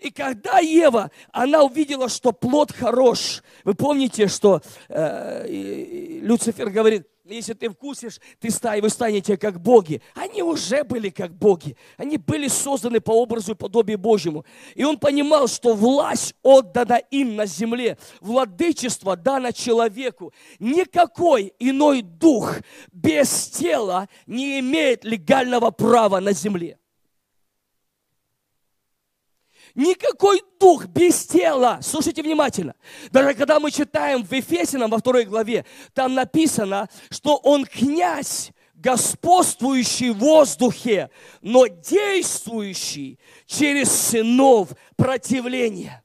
И 0.00 0.12
когда 0.12 0.60
Ева, 0.60 1.10
она 1.32 1.64
увидела, 1.64 2.08
что 2.08 2.30
плод 2.30 2.70
хорош, 2.70 3.42
вы 3.64 3.74
помните, 3.74 4.28
что 4.28 4.62
э, 4.88 5.48
Люцифер 6.20 6.70
говорит, 6.70 7.08
если 7.24 7.54
ты 7.54 7.70
вкусишь, 7.70 8.20
ты 8.38 8.50
стай, 8.50 8.80
вы 8.82 8.90
станете 8.90 9.36
как 9.38 9.60
боги. 9.60 10.02
Они 10.14 10.42
уже 10.42 10.84
были 10.84 11.08
как 11.08 11.34
боги. 11.34 11.76
Они 11.96 12.18
были 12.18 12.48
созданы 12.48 13.00
по 13.00 13.12
образу 13.12 13.52
и 13.52 13.54
подобию 13.56 13.98
Божьему. 13.98 14.44
И 14.74 14.84
он 14.84 14.98
понимал, 14.98 15.48
что 15.48 15.74
власть 15.74 16.34
отдана 16.42 16.98
им 17.10 17.36
на 17.36 17.46
земле. 17.46 17.96
Владычество 18.20 19.16
дано 19.16 19.52
человеку. 19.52 20.34
Никакой 20.58 21.54
иной 21.58 22.02
дух 22.02 22.56
без 22.92 23.48
тела 23.48 24.08
не 24.26 24.60
имеет 24.60 25.04
легального 25.04 25.70
права 25.70 26.20
на 26.20 26.32
земле. 26.32 26.78
Никакой 29.74 30.40
дух 30.60 30.86
без 30.86 31.26
тела. 31.26 31.80
Слушайте 31.82 32.22
внимательно. 32.22 32.76
Даже 33.10 33.34
когда 33.34 33.58
мы 33.58 33.72
читаем 33.72 34.24
в 34.24 34.32
Ефесином 34.32 34.90
во 34.90 34.98
второй 34.98 35.24
главе, 35.24 35.66
там 35.94 36.14
написано, 36.14 36.88
что 37.10 37.36
он 37.36 37.64
князь, 37.66 38.52
господствующий 38.74 40.10
в 40.10 40.18
воздухе, 40.18 41.10
но 41.40 41.66
действующий 41.66 43.18
через 43.46 43.90
сынов 43.90 44.70
противления. 44.96 46.04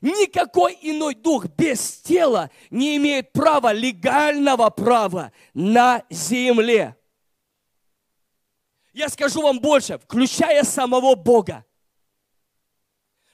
Никакой 0.00 0.78
иной 0.80 1.14
дух 1.14 1.46
без 1.58 1.98
тела 1.98 2.50
не 2.70 2.96
имеет 2.96 3.32
права, 3.32 3.72
легального 3.72 4.70
права 4.70 5.32
на 5.52 6.02
земле. 6.08 6.96
Я 8.94 9.10
скажу 9.10 9.42
вам 9.42 9.60
больше, 9.60 9.98
включая 9.98 10.64
самого 10.64 11.14
Бога. 11.14 11.66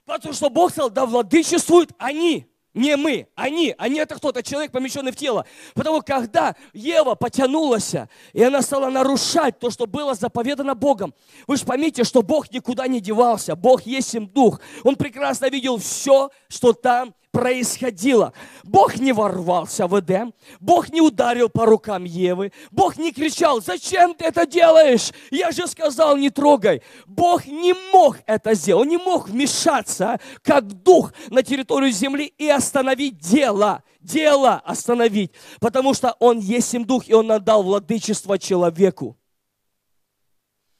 Потому 0.06 0.32
что 0.32 0.48
Бог 0.48 0.70
сказал, 0.70 0.90
да 0.90 1.04
владычествуют 1.04 1.90
они, 1.98 2.46
не 2.76 2.94
мы, 2.96 3.26
они. 3.34 3.74
Они 3.78 3.98
это 3.98 4.14
кто-то, 4.14 4.42
человек, 4.42 4.70
помещенный 4.70 5.10
в 5.10 5.16
тело. 5.16 5.46
Потому 5.74 6.02
когда 6.02 6.54
Ева 6.74 7.14
потянулась, 7.14 7.94
и 8.32 8.42
она 8.42 8.62
стала 8.62 8.90
нарушать 8.90 9.58
то, 9.58 9.70
что 9.70 9.86
было 9.86 10.14
заповедано 10.14 10.74
Богом. 10.74 11.14
Вы 11.46 11.56
же 11.56 11.64
поймите, 11.64 12.04
что 12.04 12.22
Бог 12.22 12.52
никуда 12.52 12.86
не 12.86 13.00
девался. 13.00 13.56
Бог 13.56 13.82
есть 13.82 14.14
им 14.14 14.28
дух. 14.28 14.60
Он 14.84 14.94
прекрасно 14.94 15.48
видел 15.48 15.78
все, 15.78 16.30
что 16.48 16.74
там 16.74 17.14
происходило. 17.36 18.32
Бог 18.64 18.96
не 18.96 19.12
ворвался 19.12 19.86
в 19.86 20.00
Эдем, 20.00 20.32
Бог 20.58 20.88
не 20.88 21.02
ударил 21.02 21.50
по 21.50 21.66
рукам 21.66 22.04
Евы, 22.04 22.50
Бог 22.70 22.96
не 22.96 23.12
кричал, 23.12 23.60
зачем 23.60 24.14
ты 24.14 24.24
это 24.24 24.46
делаешь? 24.46 25.12
Я 25.30 25.50
же 25.50 25.66
сказал, 25.66 26.16
не 26.16 26.30
трогай. 26.30 26.80
Бог 27.06 27.44
не 27.46 27.74
мог 27.92 28.16
это 28.24 28.54
сделать, 28.54 28.86
он 28.86 28.88
не 28.88 28.96
мог 28.96 29.28
вмешаться, 29.28 30.18
как 30.42 30.66
дух 30.66 31.12
на 31.28 31.42
территорию 31.42 31.92
земли 31.92 32.32
и 32.38 32.48
остановить 32.48 33.18
дело, 33.18 33.82
дело 34.00 34.62
остановить, 34.64 35.32
потому 35.60 35.92
что 35.92 36.16
он 36.18 36.38
есть 36.38 36.72
им 36.72 36.86
дух, 36.86 37.06
и 37.06 37.12
он 37.12 37.30
отдал 37.30 37.62
владычество 37.62 38.38
человеку. 38.38 39.18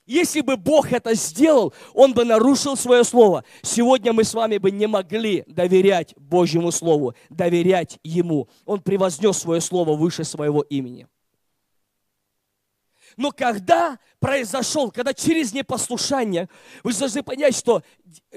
Если 0.07 0.41
бы 0.41 0.57
Бог 0.57 0.93
это 0.93 1.15
сделал, 1.15 1.75
Он 1.93 2.15
бы 2.15 2.25
нарушил 2.25 2.77
свое 2.77 3.03
слово. 3.03 3.45
Сегодня 3.63 4.13
мы 4.13 4.23
с 4.23 4.35
вами 4.35 4.59
бы 4.59 4.71
не 4.71 4.87
могли 4.87 5.43
доверять 5.49 6.15
Божьему 6.17 6.71
Слову, 6.71 7.15
доверять 7.29 7.99
Ему. 8.05 8.49
Он 8.65 8.81
превознес 8.81 9.37
свое 9.37 9.61
слово 9.61 9.97
выше 9.97 10.23
своего 10.23 10.63
имени. 10.63 11.09
Но 13.17 13.33
когда 13.33 13.99
произошел, 14.21 14.93
когда 14.93 15.13
через 15.13 15.53
непослушание, 15.53 16.49
вы 16.85 16.93
должны 16.93 17.23
понять, 17.23 17.57
что, 17.57 17.83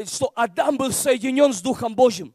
что 0.05 0.31
Адам 0.35 0.77
был 0.77 0.91
соединен 0.91 1.53
с 1.53 1.61
Духом 1.61 1.95
Божьим 1.95 2.33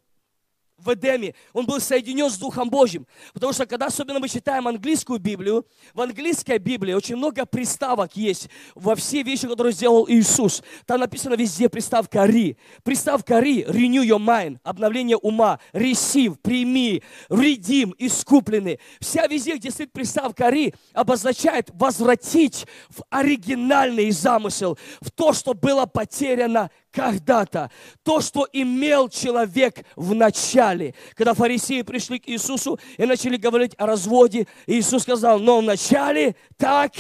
в 0.85 0.93
Эдеме, 0.93 1.35
он 1.53 1.67
был 1.67 1.81
соединен 1.81 2.31
с 2.31 2.37
Духом 2.37 2.71
Божьим. 2.71 3.07
Потому 3.33 3.53
что, 3.53 3.67
когда 3.67 3.87
особенно 3.87 4.19
мы 4.21 4.29
читаем 4.29 4.69
английскую 4.69 5.19
Библию, 5.19 5.67
в 5.95 6.01
английской 6.01 6.59
Библии 6.59 6.93
очень 6.93 7.17
много 7.17 7.47
приставок 7.47 8.17
есть 8.17 8.49
во 8.75 8.95
все 8.95 9.23
вещи, 9.23 9.49
которые 9.49 9.73
сделал 9.73 10.07
Иисус. 10.09 10.63
Там 10.87 11.01
написано 11.01 11.35
везде 11.35 11.69
приставка 11.69 12.25
«ри». 12.25 12.57
Приставка 12.83 13.39
«ри»– 13.39 13.63
renew 13.69 14.05
your 14.05 14.19
mind, 14.19 14.59
обновление 14.63 15.17
ума, 15.17 15.59
receive, 15.73 16.37
прими, 16.43 17.03
redeem, 17.29 17.95
искупленный. 17.99 18.81
Вся 19.01 19.27
везде, 19.27 19.57
где 19.57 19.71
стоит 19.71 19.93
приставка 19.93 20.51
«ри», 20.51 20.75
обозначает 20.93 21.71
возвратить 21.73 22.67
в 22.91 23.03
оригинальный 23.11 24.11
замысел, 24.11 24.79
в 25.01 25.11
то, 25.11 25.33
что 25.33 25.55
было 25.55 25.87
потеряно 25.87 26.71
когда-то 26.95 27.71
то, 28.05 28.21
что 28.21 28.49
имел 28.53 29.09
человек 29.09 29.85
в 29.97 30.15
начале. 30.15 30.95
Когда 31.15 31.35
фарисеи 31.35 31.83
пришли 31.83 32.21
к 32.21 32.29
Иисусу 32.29 32.79
и 32.97 33.05
начали 33.05 33.37
говорить 33.37 33.73
о 33.79 33.87
разводе, 33.87 34.47
Иисус 34.67 35.03
сказал, 35.03 35.41
но 35.41 35.59
в 35.59 35.63
начале 35.63 36.37
так 36.57 36.93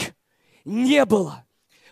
не 0.64 1.04
было. 1.04 1.44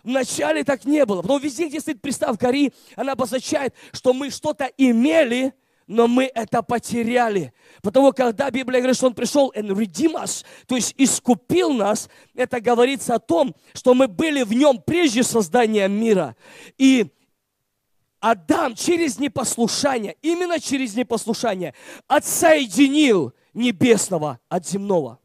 В 0.03 0.09
начале 0.09 0.65
так 0.65 0.83
не 0.83 1.05
было. 1.05 1.21
Но 1.21 1.37
везде, 1.37 1.69
где 1.69 1.79
стоит 1.79 2.01
приставка 2.01 2.49
«ри», 2.49 2.73
она 2.97 3.13
обозначает, 3.13 3.73
что 3.93 4.11
мы 4.11 4.31
что-то 4.31 4.69
имели, 4.77 5.53
но 5.87 6.09
мы 6.09 6.29
это 6.33 6.61
потеряли. 6.61 7.53
Потому 7.81 8.11
когда 8.11 8.51
Библия 8.51 8.81
говорит, 8.81 8.97
что 8.97 9.07
Он 9.07 9.13
пришел 9.13 9.53
and 9.55 9.69
redeem 9.69 10.21
us, 10.21 10.43
то 10.67 10.75
есть 10.75 10.93
искупил 10.97 11.71
нас, 11.71 12.09
это 12.35 12.59
говорится 12.59 13.15
о 13.15 13.19
том, 13.19 13.55
что 13.73 13.93
мы 13.93 14.09
были 14.09 14.43
в 14.43 14.51
Нем 14.51 14.81
прежде 14.85 15.23
создания 15.23 15.87
мира. 15.87 16.35
И 16.77 17.07
Адам 18.23 18.73
через 18.73 19.19
непослушание, 19.19 20.15
именно 20.21 20.57
через 20.57 20.95
непослушание, 20.95 21.73
отсоединил 22.07 23.33
небесного 23.53 24.39
от 24.47 24.65
земного. 24.65 25.19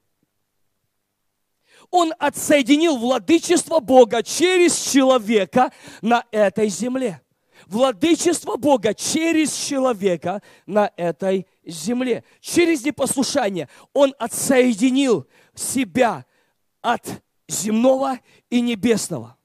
Он 1.92 2.12
отсоединил 2.18 2.96
владычество 2.96 3.78
Бога 3.78 4.24
через 4.24 4.76
человека 4.76 5.70
на 6.02 6.24
этой 6.32 6.68
земле. 6.70 7.22
Владычество 7.68 8.56
Бога 8.56 8.94
через 8.94 9.54
человека 9.54 10.42
на 10.66 10.90
этой 10.96 11.46
земле. 11.64 12.24
Через 12.40 12.84
непослушание 12.84 13.68
Он 13.92 14.12
отсоединил 14.18 15.28
себя 15.54 16.26
от 16.82 17.22
земного 17.46 18.18
и 18.50 18.60
небесного. 18.60 19.37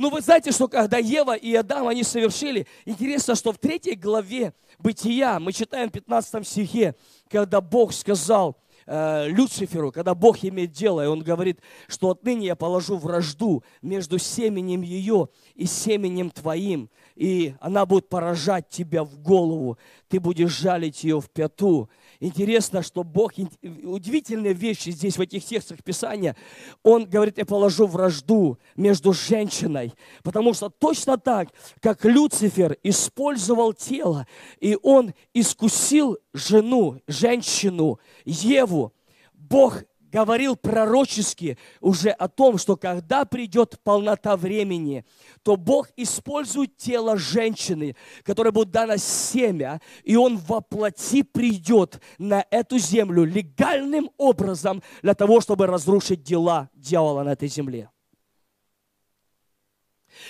Но 0.00 0.08
вы 0.08 0.22
знаете, 0.22 0.50
что 0.50 0.66
когда 0.66 0.96
Ева 0.96 1.36
и 1.36 1.54
Адам, 1.54 1.86
они 1.86 2.04
совершили, 2.04 2.66
интересно, 2.86 3.34
что 3.34 3.52
в 3.52 3.58
третьей 3.58 3.96
главе 3.96 4.54
Бытия, 4.78 5.38
мы 5.38 5.52
читаем 5.52 5.90
в 5.90 5.92
15 5.92 6.48
стихе, 6.48 6.94
когда 7.28 7.60
Бог 7.60 7.92
сказал 7.92 8.56
э, 8.86 9.28
Люциферу, 9.28 9.92
когда 9.92 10.14
Бог 10.14 10.42
имеет 10.42 10.72
дело, 10.72 11.04
и 11.04 11.06
он 11.06 11.20
говорит, 11.20 11.60
что 11.86 12.08
отныне 12.12 12.46
я 12.46 12.56
положу 12.56 12.96
вражду 12.96 13.62
между 13.82 14.16
семенем 14.16 14.80
ее 14.80 15.28
и 15.54 15.66
семенем 15.66 16.30
твоим, 16.30 16.88
и 17.14 17.54
она 17.60 17.84
будет 17.84 18.08
поражать 18.08 18.70
тебя 18.70 19.04
в 19.04 19.18
голову, 19.18 19.76
ты 20.08 20.18
будешь 20.18 20.56
жалить 20.56 21.04
ее 21.04 21.20
в 21.20 21.28
пяту. 21.28 21.90
Интересно, 22.22 22.82
что 22.82 23.02
Бог, 23.02 23.32
удивительные 23.62 24.52
вещи 24.52 24.90
здесь, 24.90 25.16
в 25.16 25.22
этих 25.22 25.42
текстах 25.42 25.82
Писания, 25.82 26.36
Он 26.82 27.08
говорит, 27.08 27.38
я 27.38 27.46
положу 27.46 27.86
вражду 27.86 28.58
между 28.76 29.14
женщиной, 29.14 29.94
потому 30.22 30.52
что 30.52 30.68
точно 30.68 31.16
так, 31.16 31.48
как 31.80 32.04
Люцифер 32.04 32.76
использовал 32.82 33.72
тело, 33.72 34.26
и 34.60 34.76
он 34.82 35.14
искусил 35.32 36.18
жену, 36.34 37.00
женщину, 37.06 37.98
Еву, 38.26 38.92
Бог 39.32 39.82
говорил 40.10 40.56
пророчески 40.56 41.58
уже 41.80 42.10
о 42.10 42.28
том, 42.28 42.58
что 42.58 42.76
когда 42.76 43.24
придет 43.24 43.80
полнота 43.82 44.36
времени, 44.36 45.04
то 45.42 45.56
Бог 45.56 45.88
использует 45.96 46.76
тело 46.76 47.16
женщины, 47.16 47.96
которое 48.22 48.52
будет 48.52 48.70
дано 48.70 48.96
семя, 48.96 49.80
и 50.04 50.16
Он 50.16 50.36
воплоти 50.36 51.22
придет 51.22 52.00
на 52.18 52.44
эту 52.50 52.78
землю 52.78 53.24
легальным 53.24 54.10
образом 54.16 54.82
для 55.02 55.14
того, 55.14 55.40
чтобы 55.40 55.66
разрушить 55.66 56.22
дела 56.22 56.68
дьявола 56.74 57.22
на 57.22 57.30
этой 57.30 57.48
земле. 57.48 57.90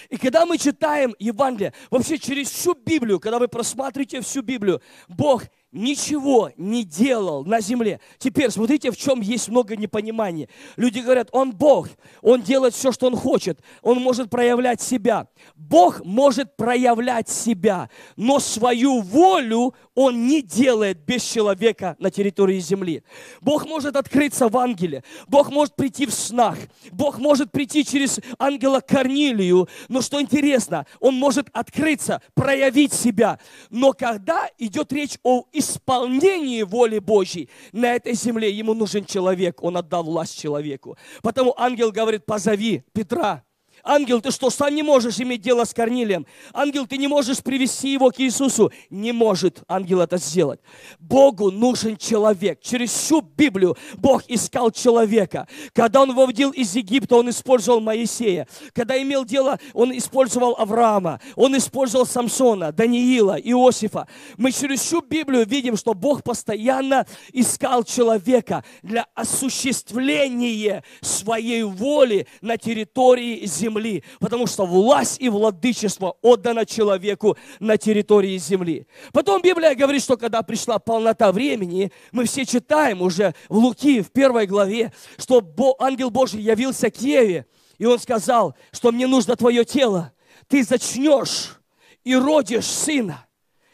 И 0.08 0.16
когда 0.16 0.46
мы 0.46 0.58
читаем 0.58 1.14
Евангелие, 1.18 1.72
вообще 1.90 2.18
через 2.18 2.50
всю 2.50 2.74
Библию, 2.74 3.20
когда 3.20 3.38
вы 3.38 3.48
просматриваете 3.48 4.20
всю 4.20 4.42
Библию, 4.42 4.80
Бог 5.08 5.44
ничего 5.72 6.50
не 6.56 6.85
делал 6.85 7.44
на 7.44 7.61
земле. 7.61 8.00
Теперь 8.18 8.50
смотрите, 8.50 8.90
в 8.90 8.96
чем 8.96 9.20
есть 9.20 9.48
много 9.48 9.76
непонимания. 9.76 10.48
Люди 10.76 11.00
говорят, 11.00 11.28
Он 11.33 11.52
Бог, 11.52 11.88
Он 12.22 12.42
делает 12.42 12.74
все, 12.74 12.92
что 12.92 13.06
Он 13.06 13.16
хочет, 13.16 13.61
Он 13.83 13.98
может 14.00 14.30
проявлять 14.30 14.80
себя. 14.80 15.28
Бог 15.54 16.04
может 16.04 16.56
проявлять 16.56 17.28
себя, 17.28 17.88
но 18.16 18.38
свою 18.38 19.00
волю 19.00 19.74
Он 20.02 20.26
не 20.26 20.40
делает 20.40 21.04
без 21.04 21.22
человека 21.22 21.94
на 21.98 22.10
территории 22.10 22.58
земли. 22.58 23.02
Бог 23.42 23.66
может 23.66 23.96
открыться 23.96 24.48
в 24.48 24.56
ангеле, 24.56 25.04
Бог 25.28 25.50
может 25.50 25.76
прийти 25.76 26.06
в 26.06 26.14
снах, 26.14 26.56
Бог 26.90 27.18
может 27.18 27.52
прийти 27.52 27.84
через 27.84 28.18
ангела 28.38 28.80
Корнилию, 28.80 29.68
но 29.88 30.00
что 30.00 30.18
интересно, 30.18 30.86
Он 31.00 31.16
может 31.16 31.48
открыться, 31.52 32.22
проявить 32.32 32.94
себя. 32.94 33.38
Но 33.68 33.92
когда 33.92 34.48
идет 34.56 34.90
речь 34.90 35.18
о 35.22 35.44
исполнении 35.52 36.62
воли 36.62 36.98
Божьей 36.98 37.50
на 37.72 37.94
этой 37.94 38.14
земле 38.14 38.50
ему 38.50 38.72
нужен 38.72 39.04
человек. 39.04 39.62
Он 39.62 39.76
отдал 39.76 40.04
власть 40.04 40.40
человеку. 40.40 40.96
Потому 41.22 41.54
ангел 41.58 41.92
говорит, 41.92 42.24
позови 42.24 42.84
Петра. 42.94 43.44
Ангел, 43.84 44.20
ты 44.20 44.30
что, 44.30 44.50
сам 44.50 44.74
не 44.74 44.82
можешь 44.82 45.20
иметь 45.20 45.40
дело 45.40 45.64
с 45.64 45.72
Корнилием? 45.72 46.26
Ангел, 46.52 46.86
ты 46.86 46.98
не 46.98 47.08
можешь 47.08 47.42
привести 47.42 47.92
его 47.92 48.10
к 48.10 48.20
Иисусу? 48.20 48.70
Не 48.90 49.12
может 49.12 49.62
ангел 49.68 50.00
это 50.00 50.18
сделать. 50.18 50.60
Богу 50.98 51.50
нужен 51.50 51.96
человек. 51.96 52.60
Через 52.60 52.90
всю 52.90 53.20
Библию 53.20 53.76
Бог 53.96 54.22
искал 54.28 54.70
человека. 54.70 55.48
Когда 55.72 56.02
он 56.02 56.14
выводил 56.14 56.50
из 56.50 56.74
Египта, 56.74 57.16
он 57.16 57.30
использовал 57.30 57.80
Моисея. 57.80 58.46
Когда 58.72 59.00
имел 59.00 59.24
дело, 59.24 59.58
он 59.72 59.96
использовал 59.96 60.56
Авраама. 60.58 61.20
Он 61.36 61.56
использовал 61.56 62.06
Самсона, 62.06 62.72
Даниила, 62.72 63.38
Иосифа. 63.40 64.06
Мы 64.36 64.52
через 64.52 64.80
всю 64.80 65.00
Библию 65.00 65.46
видим, 65.46 65.76
что 65.76 65.94
Бог 65.94 66.22
постоянно 66.22 67.06
искал 67.32 67.84
человека 67.84 68.64
для 68.82 69.06
осуществления 69.14 70.84
своей 71.00 71.62
воли 71.62 72.26
на 72.40 72.56
территории 72.56 73.46
земли, 73.46 73.69
потому 74.18 74.46
что 74.46 74.66
власть 74.66 75.20
и 75.20 75.28
владычество 75.28 76.16
отдано 76.22 76.66
человеку 76.66 77.37
на 77.59 77.76
территории 77.76 78.37
земли. 78.38 78.87
Потом 79.12 79.42
Библия 79.42 79.74
говорит, 79.74 80.02
что 80.02 80.16
когда 80.16 80.42
пришла 80.42 80.78
полнота 80.78 81.33
времени, 81.33 81.92
мы 82.12 82.24
все 82.24 82.44
читаем 82.44 83.02
уже 83.02 83.35
в 83.48 83.56
Луки, 83.56 84.02
в 84.02 84.11
первой 84.11 84.46
главе, 84.46 84.92
что 85.18 85.42
ангел 85.78 86.11
Божий 86.11 86.40
явился 86.40 86.90
к 86.90 87.00
Еве, 87.00 87.46
и 87.78 87.87
он 87.87 87.98
сказал, 87.98 88.54
что 88.72 88.92
мне 88.92 89.06
нужно 89.06 89.37
твое 89.37 89.64
тело, 89.64 90.12
ты 90.48 90.62
зачнешь 90.64 91.61
и 92.04 92.14
родишь 92.14 92.66
сына, 92.66 93.26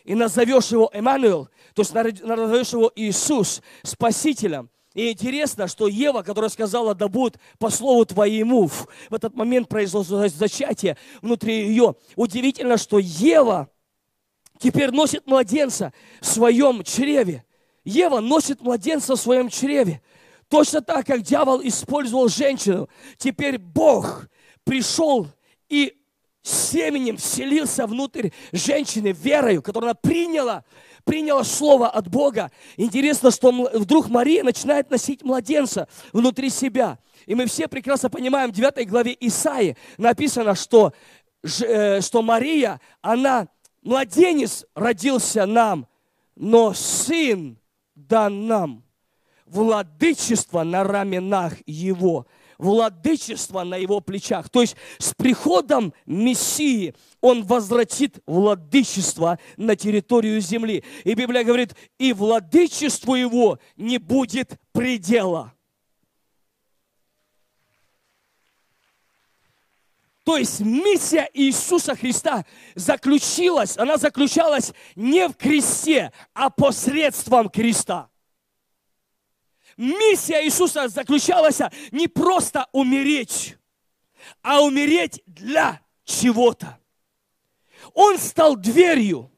и 0.04 0.14
назовешь 0.14 0.68
его 0.68 0.90
Эммануил, 0.92 1.48
то 1.74 1.82
есть 1.82 1.92
назовешь 1.92 2.72
его 2.72 2.92
Иисус, 2.94 3.60
Спасителем. 3.82 4.70
И 4.96 5.12
интересно, 5.12 5.68
что 5.68 5.88
Ева, 5.88 6.22
которая 6.22 6.48
сказала, 6.48 6.94
да 6.94 7.08
будет 7.08 7.38
по 7.58 7.68
слову 7.68 8.06
твоему, 8.06 8.66
в 8.66 8.88
этот 9.10 9.34
момент 9.34 9.68
произошло 9.68 10.26
зачатие 10.26 10.96
внутри 11.20 11.68
ее. 11.68 11.96
Удивительно, 12.16 12.78
что 12.78 12.98
Ева 12.98 13.68
теперь 14.58 14.92
носит 14.92 15.26
младенца 15.26 15.92
в 16.22 16.26
своем 16.26 16.82
чреве. 16.82 17.44
Ева 17.84 18.20
носит 18.20 18.62
младенца 18.62 19.16
в 19.16 19.20
своем 19.20 19.50
чреве. 19.50 20.00
Точно 20.48 20.80
так, 20.80 21.06
как 21.06 21.20
дьявол 21.20 21.60
использовал 21.62 22.30
женщину, 22.30 22.88
теперь 23.18 23.58
Бог 23.58 24.28
пришел 24.64 25.26
и 25.68 25.94
семенем 26.46 27.16
вселился 27.16 27.86
внутрь 27.86 28.30
женщины 28.52 29.12
верою, 29.12 29.62
которую 29.62 29.90
она 29.90 29.94
приняла 29.94 30.64
приняла 31.04 31.44
слово 31.44 31.88
от 31.88 32.08
Бога. 32.08 32.50
Интересно, 32.76 33.30
что 33.30 33.52
вдруг 33.52 34.08
Мария 34.08 34.42
начинает 34.42 34.90
носить 34.90 35.22
младенца 35.22 35.86
внутри 36.12 36.50
себя. 36.50 36.98
И 37.26 37.34
мы 37.36 37.46
все 37.46 37.68
прекрасно 37.68 38.10
понимаем, 38.10 38.50
в 38.50 38.54
9 38.54 38.88
главе 38.88 39.16
Исаи 39.20 39.76
написано, 39.98 40.56
что, 40.56 40.92
э, 41.44 42.00
что 42.00 42.22
Мария, 42.22 42.80
она, 43.02 43.46
младенец 43.82 44.66
родился 44.74 45.46
нам, 45.46 45.86
но 46.34 46.74
сын 46.74 47.56
дан 47.94 48.48
нам. 48.48 48.82
Владычество 49.46 50.64
на 50.64 50.82
раменах 50.82 51.54
его 51.66 52.26
владычество 52.58 53.64
на 53.64 53.76
его 53.76 54.00
плечах. 54.00 54.48
То 54.50 54.60
есть 54.62 54.76
с 54.98 55.14
приходом 55.14 55.92
Мессии 56.06 56.94
он 57.20 57.44
возвратит 57.44 58.18
владычество 58.26 59.38
на 59.56 59.76
территорию 59.76 60.40
земли. 60.40 60.84
И 61.04 61.14
Библия 61.14 61.44
говорит, 61.44 61.74
и 61.98 62.12
владычеству 62.12 63.14
его 63.14 63.58
не 63.76 63.98
будет 63.98 64.58
предела. 64.72 65.52
То 70.26 70.36
есть 70.36 70.58
миссия 70.58 71.30
Иисуса 71.34 71.94
Христа 71.94 72.44
заключилась, 72.74 73.78
она 73.78 73.96
заключалась 73.96 74.72
не 74.96 75.28
в 75.28 75.34
кресте, 75.34 76.12
а 76.34 76.50
посредством 76.50 77.48
креста. 77.48 78.10
Миссия 79.76 80.44
Иисуса 80.44 80.88
заключалась 80.88 81.60
не 81.90 82.08
просто 82.08 82.66
умереть, 82.72 83.56
а 84.42 84.62
умереть 84.62 85.22
для 85.26 85.80
чего-то. 86.04 86.78
Он 87.94 88.18
стал 88.18 88.56
дверью. 88.56 89.30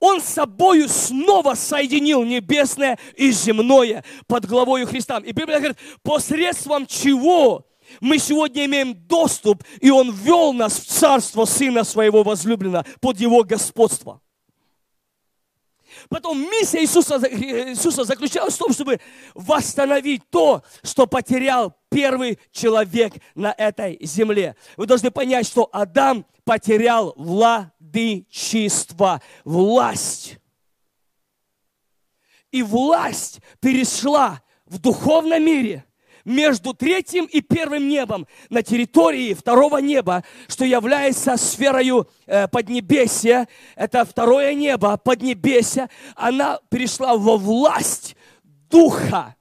Он 0.00 0.20
с 0.20 0.24
собою 0.24 0.88
снова 0.88 1.54
соединил 1.54 2.22
небесное 2.22 2.98
и 3.16 3.30
земное 3.30 4.04
под 4.26 4.44
главою 4.44 4.86
Христа. 4.86 5.18
И 5.18 5.32
Библия 5.32 5.58
говорит, 5.58 5.78
посредством 6.02 6.86
чего 6.86 7.66
мы 8.00 8.18
сегодня 8.18 8.66
имеем 8.66 8.94
доступ, 8.94 9.64
и 9.80 9.90
Он 9.90 10.12
ввел 10.12 10.52
нас 10.52 10.78
в 10.78 10.86
царство 10.86 11.44
Сына 11.44 11.84
Своего 11.84 12.22
возлюбленного 12.22 12.84
под 13.00 13.18
Его 13.18 13.44
господство. 13.44 14.20
Потом 16.08 16.40
миссия 16.40 16.80
Иисуса, 16.82 17.20
Иисуса 17.30 18.04
заключалась 18.04 18.54
в 18.54 18.58
том, 18.58 18.72
чтобы 18.72 18.98
восстановить 19.34 20.22
то, 20.30 20.62
что 20.82 21.06
потерял 21.06 21.76
первый 21.90 22.38
человек 22.52 23.12
на 23.34 23.54
этой 23.56 23.98
земле. 24.02 24.56
Вы 24.76 24.84
должны 24.86 25.10
понять, 25.10 25.46
что 25.46 25.68
Адам 25.72 26.26
потерял 26.44 27.14
владычество, 27.16 29.22
власть. 29.44 30.36
И 32.50 32.62
власть 32.62 33.40
перешла 33.60 34.42
в 34.66 34.78
духовном 34.78 35.44
мире– 35.44 35.84
между 36.28 36.74
третьим 36.74 37.24
и 37.24 37.40
первым 37.40 37.88
небом 37.88 38.26
на 38.50 38.62
территории 38.62 39.32
второго 39.34 39.78
неба, 39.78 40.22
что 40.46 40.64
является 40.64 41.36
сферою 41.36 42.08
э, 42.26 42.46
Поднебесья, 42.48 43.48
это 43.74 44.04
второе 44.04 44.54
небо, 44.54 44.96
Поднебесья, 44.98 45.88
она 46.14 46.60
перешла 46.68 47.16
во 47.16 47.38
власть 47.38 48.14
Духа. 48.42 49.36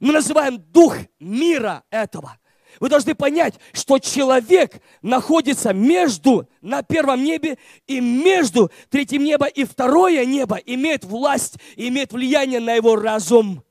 Мы 0.00 0.12
называем 0.12 0.58
Дух 0.58 0.96
мира 1.20 1.84
этого. 1.90 2.38
Вы 2.80 2.88
должны 2.88 3.14
понять, 3.14 3.54
что 3.72 3.98
человек 3.98 4.80
находится 5.02 5.72
между, 5.72 6.48
на 6.60 6.82
первом 6.82 7.22
небе 7.22 7.58
и 7.86 8.00
между 8.00 8.70
третьим 8.88 9.22
небом 9.24 9.48
и 9.54 9.64
второе 9.64 10.24
небо, 10.24 10.56
имеет 10.56 11.04
власть, 11.04 11.56
имеет 11.76 12.12
влияние 12.12 12.60
на 12.60 12.72
его 12.72 12.96
разум 12.96 13.63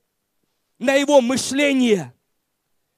на 0.78 0.94
его 0.94 1.20
мышление. 1.20 2.12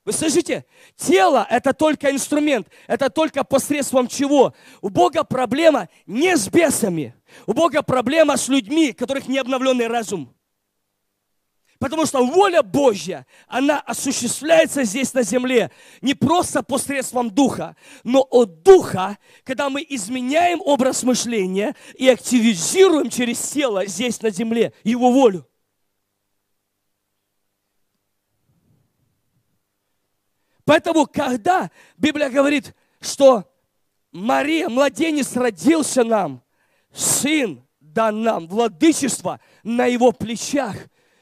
Вы 0.05 0.13
слышите? 0.13 0.65
Тело– 0.97 1.45
это 1.51 1.73
только 1.73 2.13
инструмент, 2.13 2.69
это 2.87 3.11
только 3.11 3.43
посредством 3.43 4.07
чего? 4.07 4.55
У 4.81 4.89
Бога 4.89 5.25
проблема 5.25 5.89
не 6.07 6.37
с 6.37 6.49
бесами, 6.49 7.15
у 7.45 7.53
Бога 7.53 7.83
проблема 7.83 8.37
с 8.37 8.47
людьми, 8.47 8.91
у 8.93 8.95
которых 8.95 9.27
не 9.27 9.39
обновленный 9.39 9.89
разум. 9.89 10.33
Потому 11.79 12.07
что 12.07 12.25
воля 12.25 12.63
Божья, 12.63 13.27
она 13.49 13.81
осуществляется 13.81 14.85
здесь 14.85 15.13
на 15.13 15.23
земле 15.23 15.71
не 16.01 16.15
просто 16.15 16.63
посредством 16.63 17.29
Духа, 17.29 17.77
но 18.03 18.27
от 18.31 18.63
Духа, 18.63 19.19
когда 19.45 19.69
мы 19.69 19.85
изменяем 19.87 20.61
образ 20.65 21.03
мышления 21.03 21.75
и 21.97 22.09
активизируем 22.09 23.11
через 23.11 23.41
тело 23.41 23.85
здесь 23.87 24.23
на 24.23 24.31
земле 24.31 24.73
Его 24.85 25.11
волю. 25.11 25.47
Поэтому, 30.67 31.07
когда 31.07 31.71
Библия 31.97 32.29
говорит, 32.29 32.75
что 33.01 33.45
Мария, 34.11 34.69
младенец 34.69 35.37
родился 35.37 36.03
нам, 36.03 36.43
сын 36.93 37.65
дан 37.79 38.23
нам, 38.23 38.49
владычество 38.49 39.41
на 39.63 39.87
его 39.87 40.11
плечах, 40.11 40.77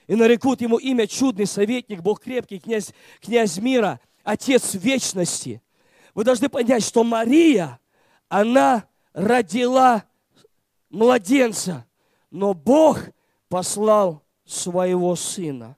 и 0.07 0.15
нарекут 0.15 0.63
ему 0.63 0.79
имя 0.79 1.07
чудный 1.07 1.47
советник, 1.47 2.01
Бог 2.01 2.21
крепкий, 2.21 2.59
князь, 2.59 2.93
князь 3.21 3.59
мира, 3.59 4.01
Отец 4.23 4.75
вечности. 4.75 5.63
Вы 6.15 6.25
должны 6.25 6.49
понять, 6.49 6.83
что 6.83 7.05
Мария, 7.05 7.79
она 8.31 8.89
родила 9.13 10.05
младенца, 10.89 11.87
но 12.31 12.55
Бог 12.55 13.01
послал 13.49 14.23
своего 14.47 15.15
сына. 15.17 15.77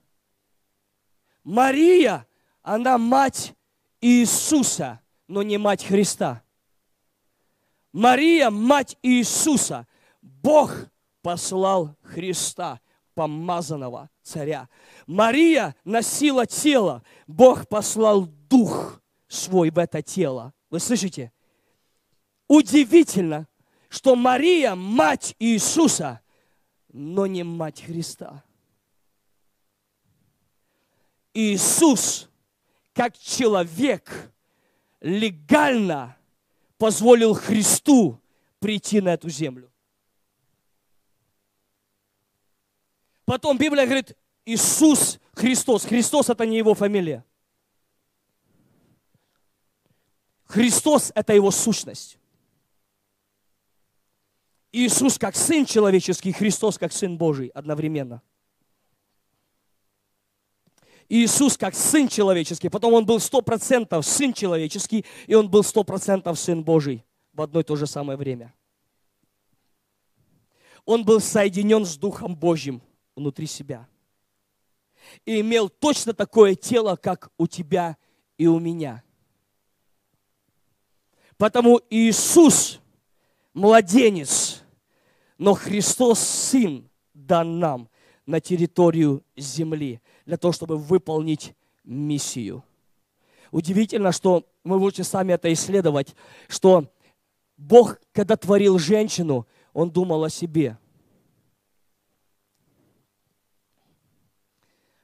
Мария, 1.43 2.25
она 2.61 2.97
мать 2.97 3.53
Иисуса, 4.01 5.01
но 5.27 5.43
не 5.43 5.57
мать 5.57 5.85
Христа. 5.85 6.43
Мария, 7.91 8.49
мать 8.49 8.97
Иисуса. 9.01 9.87
Бог 10.21 10.71
послал 11.21 11.95
Христа, 12.03 12.79
помазанного 13.15 14.09
царя. 14.21 14.69
Мария 15.07 15.75
носила 15.83 16.45
тело. 16.45 17.03
Бог 17.25 17.67
послал 17.67 18.27
дух 18.49 19.01
свой 19.27 19.71
в 19.71 19.77
это 19.77 20.01
тело. 20.01 20.53
Вы 20.69 20.79
слышите? 20.79 21.31
Удивительно, 22.47 23.47
что 23.89 24.15
Мария 24.15 24.75
мать 24.75 25.35
Иисуса, 25.39 26.21
но 26.89 27.25
не 27.25 27.43
мать 27.43 27.81
Христа. 27.81 28.43
Иисус 31.33 32.29
как 32.97 33.15
человек, 33.15 34.33
легально 35.01 36.17
позволил 36.79 37.35
Христу 37.35 38.19
прийти 38.59 39.01
на 39.01 39.09
эту 39.09 39.29
землю. 39.29 39.71
Потом 43.23 43.59
Библия 43.59 43.85
говорит, 43.85 44.17
Иисус 44.45 45.19
Христос. 45.33 45.85
Христос 45.85 46.29
это 46.29 46.43
не 46.47 46.57
его 46.57 46.73
фамилия. 46.73 47.23
Христос 50.45 51.11
это 51.13 51.33
его 51.33 51.51
сущность. 51.51 52.17
Иисус 54.71 55.19
как 55.19 55.35
Сын 55.35 55.65
человеческий, 55.65 56.31
Христос 56.31 56.79
как 56.79 56.91
Сын 56.91 57.15
Божий 57.15 57.49
одновременно. 57.49 58.23
Иисус 61.09 61.57
как 61.57 61.73
Сын 61.73 62.07
человеческий, 62.07 62.69
потом 62.69 62.93
Он 62.93 63.05
был 63.05 63.19
сто 63.19 63.41
процентов 63.41 64.05
Сын 64.05 64.33
человеческий, 64.33 65.05
и 65.25 65.35
Он 65.35 65.49
был 65.49 65.63
сто 65.63 65.83
процентов 65.83 66.37
Сын 66.39 66.63
Божий 66.63 67.05
в 67.33 67.41
одно 67.41 67.61
и 67.61 67.63
то 67.63 67.75
же 67.75 67.87
самое 67.87 68.17
время. 68.17 68.53
Он 70.85 71.03
был 71.03 71.19
соединен 71.19 71.85
с 71.85 71.97
Духом 71.97 72.35
Божьим 72.35 72.81
внутри 73.15 73.45
себя. 73.45 73.87
И 75.25 75.41
имел 75.41 75.69
точно 75.69 76.13
такое 76.13 76.55
тело, 76.55 76.95
как 76.95 77.29
у 77.37 77.47
тебя 77.47 77.97
и 78.37 78.47
у 78.47 78.59
меня. 78.59 79.03
Потому 81.37 81.81
Иисус, 81.89 82.79
младенец, 83.53 84.63
но 85.37 85.53
Христос 85.53 86.19
Сын 86.19 86.89
дан 87.13 87.59
нам 87.59 87.89
на 88.25 88.41
территорию 88.41 89.23
земли 89.35 90.01
для 90.27 90.37
того, 90.37 90.51
чтобы 90.51 90.77
выполнить 90.77 91.55
миссию. 91.85 92.63
Удивительно, 93.49 94.11
что 94.11 94.45
мы 94.65 94.75
лучше 94.75 95.05
сами 95.05 95.31
это 95.31 95.51
исследовать, 95.53 96.15
что 96.49 96.91
Бог, 97.55 97.99
когда 98.11 98.35
творил 98.35 98.77
женщину, 98.77 99.47
Он 99.73 99.89
думал 99.89 100.25
о 100.25 100.29
себе. 100.29 100.77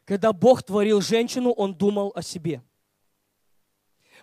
Когда 0.03 0.33
Бог 0.33 0.61
творил 0.61 0.99
женщину, 0.99 1.51
Он 1.51 1.73
думал 1.73 2.11
о 2.13 2.21
себе. 2.21 2.61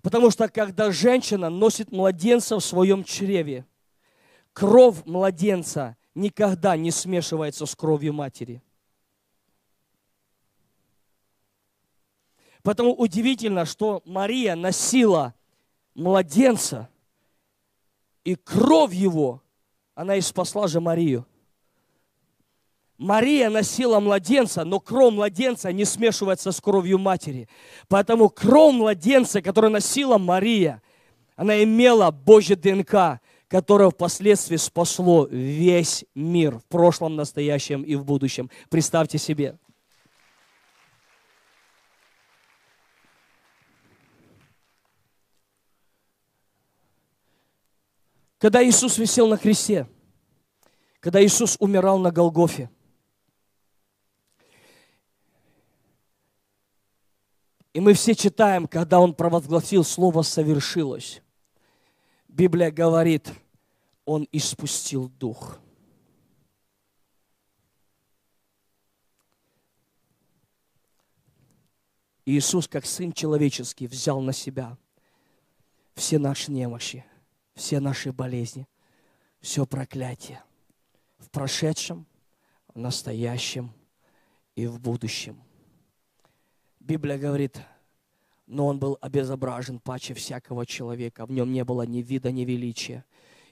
Потому 0.03 0.31
что 0.31 0.49
когда 0.49 0.93
женщина 0.93 1.49
носит 1.49 1.93
младенца 1.93 2.57
в 2.57 2.65
своем 2.65 3.05
чреве, 3.05 3.67
кровь 4.53 5.03
младенца 5.07 5.97
никогда 6.15 6.77
не 6.77 6.91
смешивается 6.91 7.65
с 7.65 7.75
кровью 7.75 8.13
матери. 8.13 8.63
Потому 12.63 12.93
удивительно, 12.93 13.65
что 13.65 14.03
Мария 14.05 14.55
носила 14.55 15.35
младенца, 15.95 16.89
и 18.25 18.35
кровь 18.35 18.93
его, 18.93 19.43
она 19.95 20.17
и 20.17 20.21
спасла 20.21 20.69
же 20.69 20.81
Марию. 20.81 21.27
Мария 22.99 23.49
носила 23.49 23.99
младенца, 23.99 24.63
но 24.65 24.79
кровь 24.79 25.15
младенца 25.15 25.73
не 25.73 25.87
смешивается 25.87 26.53
с 26.53 26.61
кровью 26.61 26.99
матери. 26.99 27.49
Поэтому 27.89 28.29
кровь 28.29 28.75
младенца, 28.75 29.41
которую 29.41 29.71
носила 29.71 30.19
Мария, 30.19 30.83
она 31.35 31.63
имела 31.65 32.11
Божье 32.11 32.57
ДНК, 32.57 33.21
которое 33.49 33.89
впоследствии 33.89 34.57
спасло 34.57 35.27
весь 35.31 36.05
мир 36.15 36.59
в 36.59 36.65
прошлом, 36.67 37.17
настоящем 37.17 37.83
и 37.83 37.95
в 37.95 38.05
будущем. 38.05 38.51
Представьте 38.69 39.17
себе. 39.17 39.57
Когда 48.41 48.67
Иисус 48.67 48.97
висел 48.97 49.29
на 49.29 49.37
кресте, 49.37 49.87
когда 50.99 51.23
Иисус 51.23 51.59
умирал 51.61 51.99
на 51.99 52.11
Голгофе, 52.11 52.71
и 57.75 57.81
мы 57.81 57.93
все 57.93 58.15
читаем, 58.15 58.67
когда 58.67 58.99
Он 58.99 59.13
провозгласил 59.13 59.85
слово 59.85 60.23
«совершилось», 60.23 61.21
Библия 62.29 62.71
говорит, 62.71 63.31
он 64.07 64.27
испустил 64.33 65.11
дух. 65.11 65.59
Иисус, 72.25 72.69
как 72.69 72.87
Сын 72.87 73.13
Человеческий, 73.13 73.87
взял 73.87 74.23
на 74.23 74.33
себя 74.33 74.79
все 75.95 76.19
наши 76.19 76.51
немощи, 76.51 77.05
все 77.61 77.79
наши 77.79 78.11
болезни, 78.11 78.67
все 79.43 79.67
проклятие 79.67 80.43
в 81.19 81.29
прошедшем, 81.31 82.07
в 82.75 82.79
настоящем 82.79 83.71
и 84.57 84.67
в 84.67 84.81
будущем. 84.81 85.39
Библия 86.81 87.19
говорит, 87.19 87.61
но 88.47 88.67
он 88.67 88.79
был 88.79 88.97
обезображен 89.03 89.79
паче 89.79 90.15
всякого 90.15 90.65
человека. 90.65 91.27
В 91.27 91.33
нем 91.33 91.53
не 91.53 91.63
было 91.63 91.83
ни 91.83 91.99
вида, 91.99 92.33
ни 92.33 92.47
величия. 92.47 93.05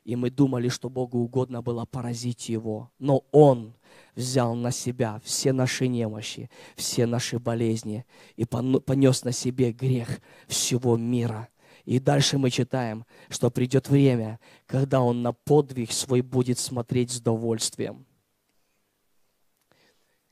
И 0.04 0.16
мы 0.16 0.30
думали, 0.30 0.70
что 0.70 0.88
Богу 0.88 1.18
угодно 1.18 1.61
было 1.61 1.84
поразить 1.84 2.48
его. 2.48 2.90
Но 2.98 3.26
он 3.30 3.74
взял 4.14 4.54
на 4.54 4.70
себя 4.70 5.20
все 5.22 5.52
наши 5.52 5.86
немощи, 5.86 6.48
все 6.76 7.04
наши 7.04 7.38
болезни 7.38 8.06
и 8.36 8.46
понес 8.46 9.24
на 9.24 9.32
себе 9.32 9.70
грех 9.70 10.20
всего 10.46 10.96
мира. 10.96 11.50
И 11.89 11.99
дальше 11.99 12.36
мы 12.36 12.51
читаем, 12.51 13.07
что 13.30 13.51
придет 13.51 13.89
время, 13.89 14.39
когда 14.66 15.01
он 15.01 15.22
на 15.22 15.32
подвиг 15.32 15.91
свой 15.91 16.20
будет 16.20 16.59
смотреть 16.59 17.11
с 17.11 17.18
довольствием. 17.18 18.05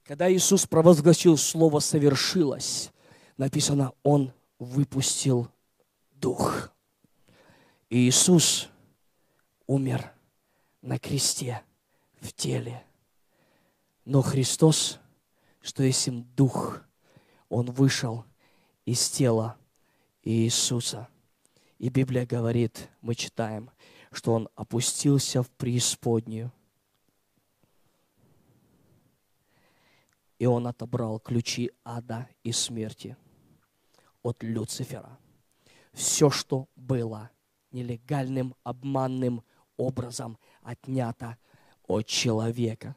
Когда 0.04 0.30
Иисус 0.30 0.66
провозгласил 0.66 1.38
слово 1.38 1.78
«совершилось», 1.78 2.92
написано, 3.38 3.94
Он 4.02 4.34
выпустил 4.58 5.48
дух. 6.10 6.74
И 7.88 8.06
Иисус 8.06 8.68
умер 9.66 10.12
на 10.82 10.98
кресте 10.98 11.62
в 12.20 12.34
теле. 12.34 12.84
Но 14.04 14.20
Христос, 14.20 14.98
что 15.62 15.82
есть 15.82 16.06
им 16.06 16.24
дух, 16.36 16.82
Он 17.48 17.70
вышел 17.70 18.26
из 18.84 19.08
тела 19.08 19.56
Иисуса. 20.22 21.08
И 21.78 21.88
Библия 21.88 22.26
говорит, 22.26 22.88
мы 23.00 23.14
читаем, 23.14 23.70
что 24.12 24.32
Он 24.32 24.48
опустился 24.54 25.42
в 25.42 25.50
преисподнюю. 25.50 26.52
И 30.38 30.46
Он 30.46 30.66
отобрал 30.66 31.18
ключи 31.18 31.70
ада 31.84 32.28
и 32.42 32.52
смерти– 32.52 33.16
от 34.26 34.42
Люцифера. 34.42 35.18
Все, 35.92 36.30
что 36.30 36.68
было 36.74 37.30
нелегальным, 37.70 38.54
обманным 38.64 39.42
образом 39.76 40.38
отнято 40.62 41.36
от 41.86 42.06
человека. 42.06 42.96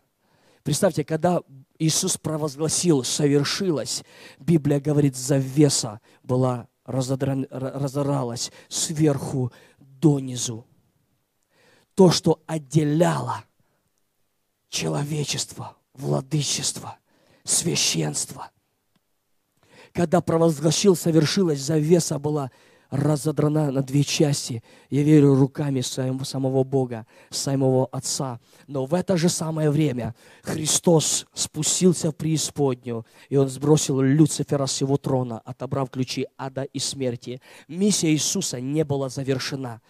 Представьте, 0.63 1.03
когда 1.05 1.41
Иисус 1.77 2.17
провозгласил, 2.17 3.03
совершилось, 3.03 4.03
Библия 4.39 4.80
говорит, 4.80 5.15
завеса 5.15 6.01
была 6.23 6.67
разодран, 6.89 7.47
разоралась 7.49 8.51
сверху 8.67 9.51
донизу. 9.79 10.65
То, 11.95 12.11
что 12.11 12.41
отделяло 12.45 13.43
человечество, 14.69 15.77
владычество, 15.93 16.97
священство– 17.43 18.51
когда 19.93 20.21
провозгласил, 20.21 20.95
совершилось, 20.95 21.59
завеса 21.59 22.19
была 22.19 22.51
разодрана 22.89 23.71
на 23.71 23.81
две 23.81 24.03
части. 24.03 24.63
Я 24.89 25.03
верю 25.03 25.35
руками 25.35 25.81
своего, 25.81 26.23
самого 26.23 26.63
Бога, 26.63 27.05
самого 27.29 27.87
Отца. 27.87 28.39
Но 28.67 28.85
в 28.85 28.93
это 28.93 29.17
же 29.17 29.29
самое 29.29 29.69
время 29.69 30.15
Христос 30.43 31.25
спустился 31.33 32.11
в 32.11 32.15
преисподнюю, 32.15 33.05
и 33.29 33.37
Он 33.37 33.47
сбросил 33.47 34.01
Люцифера 34.01 34.65
с 34.65 34.81
его 34.81 34.97
трона, 34.97 35.39
отобрав 35.39 35.89
ключи 35.89 36.27
ада 36.37 36.63
и 36.63 36.79
смерти. 36.79 37.41
Миссия 37.67 38.11
Иисуса 38.11 38.59
не 38.59 38.83
была 38.83 39.09
завершена. 39.09 39.81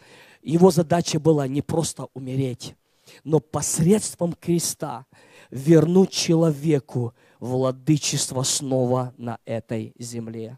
Его 0.41 0.71
задача 0.71 1.19
была 1.19 1.47
не 1.47 1.61
просто 1.61 2.07
умереть, 2.13 2.75
но 3.23 3.39
посредством 3.39 4.33
креста 4.33 5.05
вернуть 5.51 6.11
человеку 6.11 7.13
владычество 7.39 8.43
снова 8.43 9.13
на 9.17 9.39
этой 9.45 9.93
земле. 9.97 10.57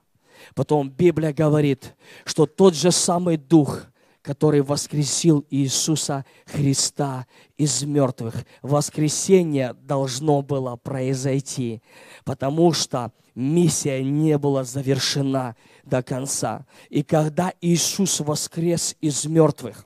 Потом 0.56 0.90
Библия 0.90 1.34
говорит, 1.34 1.96
что 2.26 2.46
тот 2.46 2.76
же 2.76 2.92
самый 2.92 3.38
Дух, 3.38 3.86
который 4.22 4.62
воскресил 4.62 5.46
Иисуса 5.50 6.26
Христа 6.46 7.26
из 7.58 7.84
мертвых. 7.84 8.46
Воскресение 8.62 9.74
должно 9.74 10.42
было 10.42 10.76
произойти, 10.76 11.82
потому 12.24 12.72
что 12.74 13.12
миссия 13.34 14.04
не 14.04 14.38
была 14.38 14.64
завершена 14.64 15.56
до 15.84 16.04
конца. 16.04 16.66
И 16.90 17.04
когда 17.04 17.54
Иисус 17.62 18.20
воскрес 18.20 18.96
из 19.02 19.26
мертвых, 19.26 19.86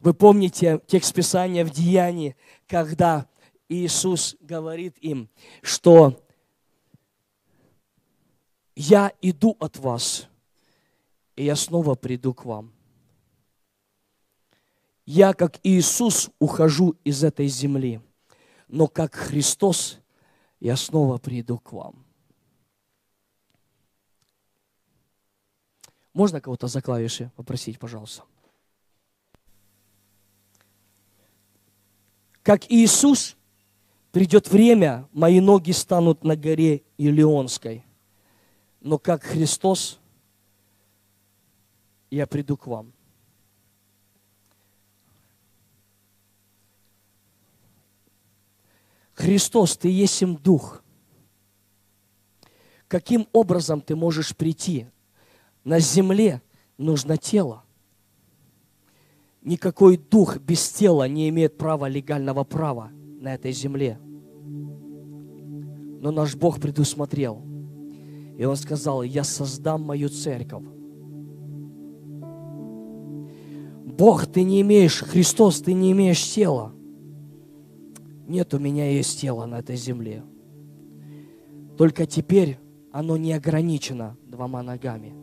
вы 0.00 0.14
помните 0.14 0.80
текст 0.86 1.14
Писания 1.14 1.64
в 1.64 1.70
Деянии, 1.70 2.36
когда 2.68 3.26
Иисус 3.68 4.36
говорит 4.40 4.96
им, 4.98 5.28
что 5.62 6.20
я 8.78 9.12
иду 9.20 9.56
от 9.58 9.76
вас, 9.76 10.28
и 11.34 11.44
я 11.44 11.56
снова 11.56 11.96
приду 11.96 12.32
к 12.32 12.44
вам. 12.44 12.72
Я, 15.04 15.32
как 15.32 15.58
Иисус, 15.64 16.30
ухожу 16.38 16.94
из 17.02 17.24
этой 17.24 17.48
земли, 17.48 18.00
но 18.68 18.86
как 18.86 19.16
Христос 19.16 19.98
я 20.60 20.76
снова 20.76 21.18
приду 21.18 21.58
к 21.58 21.72
вам. 21.72 22.04
Можно 26.12 26.40
кого-то 26.40 26.68
за 26.68 26.80
клавиши 26.80 27.32
попросить, 27.34 27.80
пожалуйста? 27.80 28.22
Как 32.42 32.70
Иисус, 32.70 33.36
придет 34.12 34.48
время, 34.48 35.08
мои 35.12 35.40
ноги 35.40 35.72
станут 35.72 36.22
на 36.22 36.36
горе 36.36 36.84
Илионской. 36.96 37.87
Но 38.80 38.98
как 38.98 39.22
Христос, 39.22 39.98
я 42.10 42.26
приду 42.26 42.56
к 42.56 42.66
вам. 42.66 42.92
Христос, 49.14 49.76
Ты 49.76 49.88
есть 49.88 50.22
им 50.22 50.36
Дух. 50.36 50.82
Каким 52.86 53.26
образом 53.32 53.80
Ты 53.80 53.96
можешь 53.96 54.34
прийти? 54.34 54.86
На 55.64 55.80
земле 55.80 56.40
нужно 56.78 57.16
тело. 57.16 57.64
Никакой 59.42 59.96
дух 59.96 60.38
без 60.38 60.68
тела 60.70 61.08
не 61.08 61.28
имеет 61.30 61.58
права, 61.58 61.88
легального 61.88 62.44
права 62.44 62.90
на 62.92 63.34
этой 63.34 63.52
земле. 63.52 63.98
Но 66.00 66.10
наш 66.10 66.34
Бог 66.36 66.60
предусмотрел. 66.60 67.47
И 68.38 68.44
Он 68.44 68.54
сказал, 68.54 69.02
я 69.02 69.24
создам 69.24 69.82
мою 69.82 70.08
церковь. 70.08 70.62
Бог, 73.84 74.26
ты 74.26 74.44
не 74.44 74.60
имеешь, 74.60 75.02
Христос, 75.02 75.60
ты 75.60 75.72
не 75.72 75.90
имеешь 75.90 76.24
тела. 76.24 76.72
Нет, 78.28 78.54
у 78.54 78.60
меня 78.60 78.88
есть 78.88 79.20
тело 79.20 79.44
на 79.44 79.58
этой 79.58 79.74
земле. 79.74 80.22
Только 81.76 82.06
теперь 82.06 82.60
оно 82.92 83.16
не 83.16 83.32
ограничено 83.32 84.16
двумя 84.24 84.62
ногами. 84.62 85.14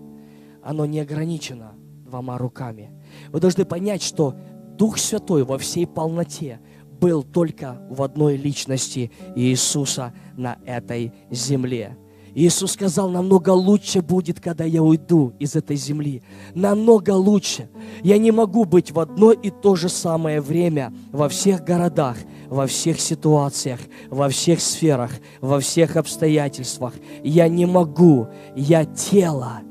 Оно 0.61 0.85
не 0.85 0.99
ограничено 0.99 1.71
двумя 2.05 2.37
руками. 2.37 2.91
Вы 3.29 3.39
должны 3.39 3.63
понять, 3.63 4.03
что 4.03 4.35
Дух 4.77 4.97
Святой 4.97 5.45
во 5.45 5.57
всей 5.57 5.87
полноте 5.87 6.59
был 6.99 7.23
только 7.23 7.81
в 7.89 8.03
одной 8.03 8.35
личности 8.35 9.09
Иисуса 9.37 10.13
на 10.35 10.59
этой 10.65 11.13
земле. 11.31 11.97
Иисус 12.35 12.73
сказал, 12.73 13.09
намного 13.09 13.51
лучше 13.51 14.01
будет, 14.01 14.41
когда 14.41 14.65
я 14.65 14.83
уйду 14.83 15.33
из 15.39 15.55
этой 15.55 15.77
земли. 15.77 16.21
Намного 16.53 17.11
лучше. 17.11 17.69
Я 18.03 18.17
не 18.17 18.31
могу 18.31 18.65
быть 18.65 18.91
в 18.91 18.99
одно 18.99 19.31
и 19.31 19.49
то 19.49 19.77
же 19.77 19.87
самое 19.87 20.41
время 20.41 20.93
во 21.13 21.29
всех 21.29 21.63
городах, 21.63 22.17
во 22.47 22.67
всех 22.67 22.99
ситуациях, 22.99 23.79
во 24.09 24.27
всех 24.27 24.59
сферах, 24.59 25.11
во 25.39 25.61
всех 25.61 25.95
обстоятельствах. 25.95 26.93
Я 27.23 27.47
не 27.47 27.65
могу. 27.65 28.27
Я 28.53 28.83
тело, 28.83 29.61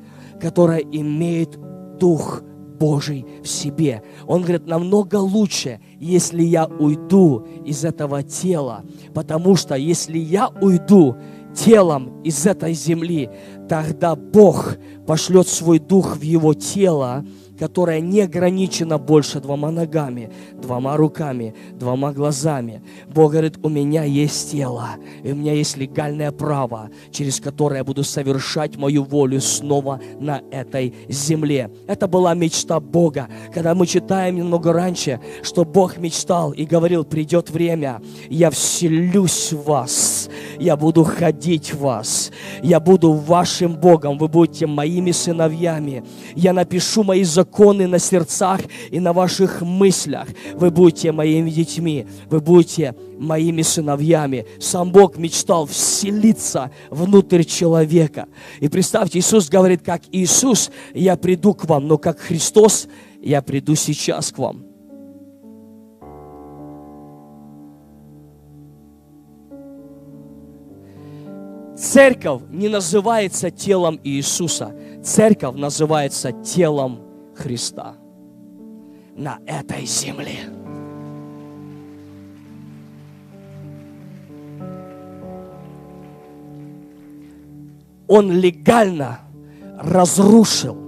которое 0.40 0.80
имеет 0.80 1.58
Дух 1.98 2.42
Божий 2.78 3.24
в 3.42 3.48
себе. 3.48 4.02
Он 4.26 4.42
говорит, 4.42 4.66
намного 4.66 5.16
лучше, 5.16 5.80
если 6.00 6.42
я 6.42 6.66
уйду 6.66 7.46
из 7.64 7.84
этого 7.84 8.22
тела, 8.22 8.84
потому 9.14 9.56
что 9.56 9.74
если 9.74 10.18
я 10.18 10.48
уйду, 10.48 11.16
телом 11.54 12.22
из 12.22 12.46
этой 12.46 12.74
земли, 12.74 13.30
тогда 13.68 14.14
Бог 14.16 14.76
пошлет 15.06 15.48
свой 15.48 15.78
дух 15.78 16.16
в 16.16 16.22
его 16.22 16.54
тело, 16.54 17.24
которая 17.58 18.00
не 18.00 18.22
ограничена 18.22 18.98
больше 18.98 19.40
двумя 19.40 19.70
ногами, 19.70 20.30
двумя 20.60 20.96
руками, 20.96 21.54
двумя 21.74 22.12
глазами. 22.12 22.82
Бог 23.08 23.32
говорит, 23.32 23.58
у 23.62 23.68
меня 23.68 24.04
есть 24.04 24.50
тело, 24.50 24.90
и 25.22 25.32
у 25.32 25.34
меня 25.34 25.52
есть 25.52 25.76
легальное 25.76 26.32
право, 26.32 26.90
через 27.10 27.40
которое 27.40 27.78
я 27.78 27.84
буду 27.84 28.02
совершать 28.02 28.76
мою 28.76 29.04
волю 29.04 29.40
снова 29.40 30.00
на 30.18 30.42
этой 30.50 30.94
земле. 31.08 31.70
Это 31.86 32.08
была 32.08 32.34
мечта 32.34 32.80
Бога. 32.80 33.28
Когда 33.52 33.74
мы 33.74 33.86
читаем 33.86 34.36
немного 34.36 34.72
раньше, 34.72 35.20
что 35.42 35.64
Бог 35.64 35.96
мечтал 35.98 36.52
и 36.52 36.64
говорил, 36.64 37.04
придет 37.04 37.50
время, 37.50 38.02
я 38.28 38.50
вселюсь 38.50 39.52
в 39.52 39.64
вас, 39.64 40.13
я 40.58 40.76
буду 40.76 41.04
ходить 41.04 41.72
в 41.72 41.80
вас, 41.80 42.30
я 42.62 42.80
буду 42.80 43.12
вашим 43.12 43.74
Богом, 43.74 44.18
вы 44.18 44.28
будете 44.28 44.66
моими 44.66 45.10
сыновьями, 45.10 46.04
я 46.34 46.52
напишу 46.52 47.02
мои 47.02 47.24
законы 47.24 47.86
на 47.86 47.98
сердцах 47.98 48.60
и 48.90 49.00
на 49.00 49.12
ваших 49.12 49.62
мыслях. 49.62 50.28
Вы 50.54 50.70
будете 50.70 51.12
моими 51.12 51.50
детьми, 51.50 52.06
вы 52.28 52.40
будете 52.40 52.94
моими 53.18 53.62
сыновьями. 53.62 54.46
Сам 54.60 54.92
Бог 54.92 55.16
мечтал 55.16 55.66
вселиться 55.66 56.70
внутрь 56.90 57.44
человека. 57.44 58.26
И 58.60 58.68
представьте, 58.68 59.18
Иисус 59.18 59.48
говорит, 59.48 59.82
как 59.82 60.02
Иисус, 60.12 60.70
я 60.94 61.16
приду 61.16 61.54
к 61.54 61.64
вам, 61.64 61.88
но 61.88 61.98
как 61.98 62.18
Христос, 62.18 62.88
я 63.22 63.42
приду 63.42 63.74
сейчас 63.74 64.32
к 64.32 64.38
вам. 64.38 64.73
Церковь 71.76 72.42
не 72.50 72.68
называется 72.68 73.50
телом 73.50 73.98
Иисуса. 74.04 74.72
Церковь 75.02 75.56
называется 75.56 76.30
телом 76.30 77.00
Христа 77.34 77.96
на 79.16 79.40
этой 79.44 79.84
земле. 79.84 80.38
Он 88.06 88.30
легально 88.30 89.20
разрушил 89.76 90.78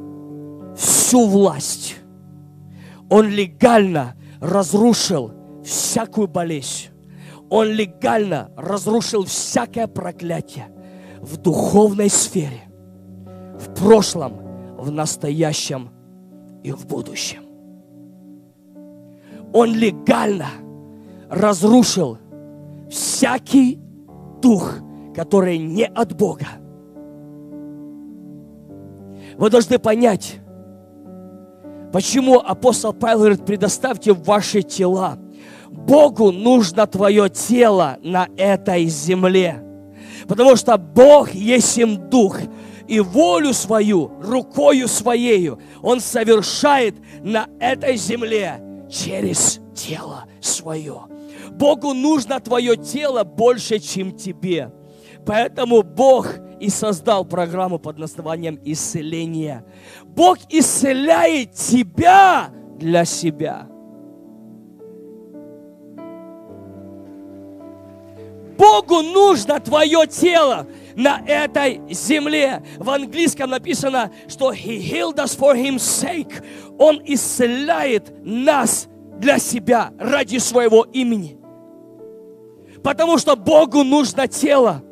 всю 0.77 1.27
власть. 1.27 1.97
Он 3.11 3.29
легально 3.29 4.15
разрушил 4.41 5.33
всякую 5.65 6.29
болезнь. 6.29 6.91
Он 7.51 7.67
легально 7.69 8.51
разрушил 8.57 9.25
всякое 9.25 9.89
проклятие 9.89 10.69
в 11.27 11.37
духовной 11.39 12.09
сфере, 12.09 12.63
в 13.59 13.75
прошлом, 13.75 14.35
в 14.79 14.91
настоящем 14.93 15.91
и 16.63 16.71
в 16.71 16.87
будущем. 16.87 17.43
Он 19.53 19.75
легально 19.75 20.47
разрушил 21.29 22.19
всякий 22.89 23.81
дух, 24.41 24.77
который 25.15 25.59
не 25.59 25.87
от 25.87 26.17
Бога. 26.17 26.47
Вы 29.37 29.51
должны 29.51 29.79
понять, 29.79 30.39
почему 31.93 32.39
апостол 32.39 32.93
Павел 32.93 33.19
говорит, 33.19 33.45
предоставьте 33.45 34.13
ваши 34.13 34.63
тела. 34.63 35.19
Богу 35.71 36.31
нужно 36.31 36.87
твое 36.87 37.29
тело 37.29 37.99
на 38.03 38.29
этой 38.37 38.87
земле. 38.87 39.66
Потому 40.29 40.57
что 40.57 40.77
Бог 40.77 41.33
есть 41.33 41.79
им 41.79 42.09
дух 42.09 42.39
и 42.89 43.01
волю 43.01 43.53
свою, 43.53 44.13
рукою 44.21 44.89
своею 44.89 45.61
Он 45.83 46.01
совершает 46.01 46.95
на 47.23 47.49
этой 47.61 47.97
земле 47.97 48.61
через 48.91 49.61
тело 49.75 50.25
свое. 50.41 51.03
Богу 51.51 51.95
нужно 51.95 52.41
твое 52.41 52.77
тело 52.77 53.25
больше, 53.25 53.79
чем 53.79 54.17
тебе. 54.17 54.73
Поэтому 55.25 55.83
Бог 55.83 56.29
и 56.61 56.71
создал 56.71 57.25
программу 57.25 57.79
под 57.79 57.99
названием 57.99 58.59
исцеление. 58.65 59.65
Бог 60.05 60.39
исцеляет 60.49 61.53
тебя 61.53 62.51
для 62.79 63.05
себя. 63.05 63.69
Богу 68.57 69.03
нужно 69.03 69.61
твое 69.61 70.07
тело 70.07 70.67
на 70.95 71.23
этой 71.27 71.81
земле. 71.91 72.63
В 72.79 72.91
английском 72.91 73.51
написано, 73.51 74.11
что 74.29 74.53
He 74.53 74.79
healed 74.79 75.17
us 75.17 75.39
for 75.39 75.55
His 75.55 75.77
sake. 75.77 76.43
Он 76.79 77.01
исцеляет 77.05 78.13
нас 78.25 78.89
для 79.19 79.39
себя, 79.39 79.93
ради 79.99 80.39
своего 80.39 80.83
имени. 80.93 81.39
Потому 82.83 83.19
что 83.19 83.37
Богу 83.37 83.83
нужно 83.83 84.29
тело 84.29 84.83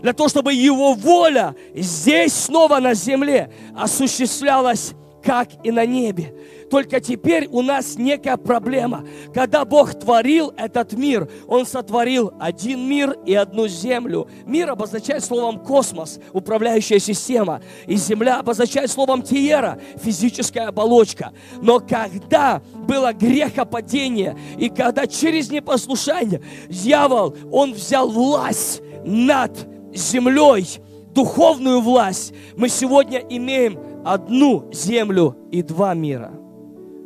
для 0.00 0.12
того, 0.12 0.28
чтобы 0.28 0.52
Его 0.52 0.94
воля 0.94 1.54
здесь 1.74 2.32
снова 2.34 2.80
на 2.80 2.94
земле 2.94 3.52
осуществлялась, 3.76 4.94
как 5.22 5.48
и 5.62 5.70
на 5.70 5.86
небе. 5.86 6.34
Только 6.72 7.02
теперь 7.02 7.48
у 7.50 7.60
нас 7.60 7.98
некая 7.98 8.38
проблема. 8.38 9.04
Когда 9.34 9.66
Бог 9.66 9.92
творил 9.92 10.54
этот 10.56 10.94
мир, 10.94 11.28
Он 11.46 11.66
сотворил 11.66 12.32
один 12.40 12.88
мир 12.88 13.14
и 13.26 13.34
одну 13.34 13.68
землю. 13.68 14.26
Мир 14.46 14.70
обозначает 14.70 15.22
словом 15.22 15.58
космос, 15.58 16.18
управляющая 16.32 16.98
система. 16.98 17.60
И 17.86 17.96
земля 17.96 18.38
обозначает 18.38 18.90
словом 18.90 19.20
тиера, 19.20 19.78
физическая 20.02 20.68
оболочка. 20.68 21.32
Но 21.60 21.78
когда 21.78 22.62
было 22.72 23.12
грехопадение, 23.12 24.34
и 24.56 24.70
когда 24.70 25.06
через 25.06 25.50
непослушание 25.50 26.40
дьявол, 26.70 27.36
он 27.50 27.74
взял 27.74 28.08
власть 28.08 28.80
над 29.04 29.68
землей, 29.92 30.66
духовную 31.14 31.82
власть, 31.82 32.32
мы 32.56 32.70
сегодня 32.70 33.18
имеем 33.18 33.78
одну 34.06 34.70
землю 34.72 35.36
и 35.50 35.60
два 35.60 35.92
мира– 35.92 36.32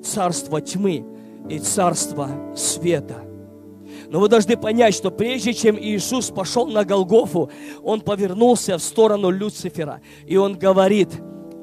царство 0.06 0.60
тьмы 0.60 1.04
и 1.48 1.58
царство 1.58 2.30
света. 2.54 3.22
Но 4.08 4.20
вы 4.20 4.28
должны 4.28 4.56
понять, 4.56 4.94
что 4.94 5.10
прежде 5.10 5.52
чем 5.52 5.78
Иисус 5.78 6.30
пошел 6.30 6.66
на 6.66 6.84
Голгофу, 6.84 7.50
Он 7.82 8.00
повернулся 8.00 8.78
в 8.78 8.82
сторону 8.82 9.30
Люцифера, 9.30 10.00
и 10.26 10.36
Он 10.36 10.56
говорит, 10.56 11.08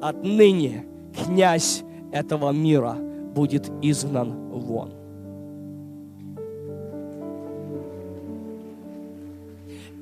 отныне 0.02 0.86
князь 1.24 1.82
этого 2.12 2.50
мира 2.50 2.94
будет 3.34 3.70
изгнан 3.82 4.50
вон. 4.50 4.92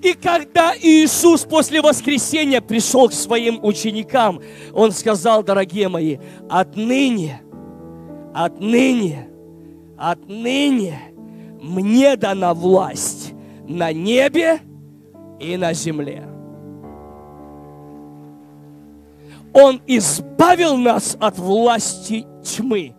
И 0.02 0.14
когда 0.14 0.74
Иисус 0.76 1.44
после 1.44 1.80
воскресения 1.80 2.60
пришел 2.60 3.08
к 3.08 3.12
своим 3.12 3.64
ученикам, 3.64 4.40
Он 4.74 4.90
сказал, 4.90 5.44
дорогие 5.44 5.88
мои, 5.88 6.18
отныне– 6.48 7.40
Отныне, 8.34 9.28
отныне 9.98 10.98
мне 11.60 12.16
дана 12.16 12.54
власть 12.54 13.34
на 13.68 13.92
небе 13.92 14.60
и 15.38 15.56
на 15.56 15.72
земле. 15.72 16.26
Он 19.52 19.80
избавил 19.86 20.76
нас 20.76 21.16
от 21.20 21.38
власти 21.38 22.26
тьмы 22.42 22.94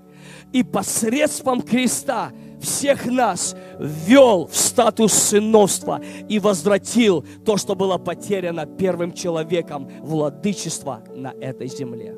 и 0.51 0.63
посредством 0.63 1.61
креста 1.61 2.31
всех 2.61 3.05
нас 3.05 3.55
ввел 3.79 4.47
в 4.47 4.55
статус 4.55 5.13
сыновства 5.13 6.01
и 6.29 6.39
возвратил 6.39 7.25
то, 7.45 7.57
что 7.57 7.75
было 7.75 7.97
потеряно 7.97 8.65
первым 8.65 9.13
человеком, 9.13 9.89
владычество 10.01 11.03
на 11.13 11.33
этой 11.41 11.67
земле. 11.67 12.15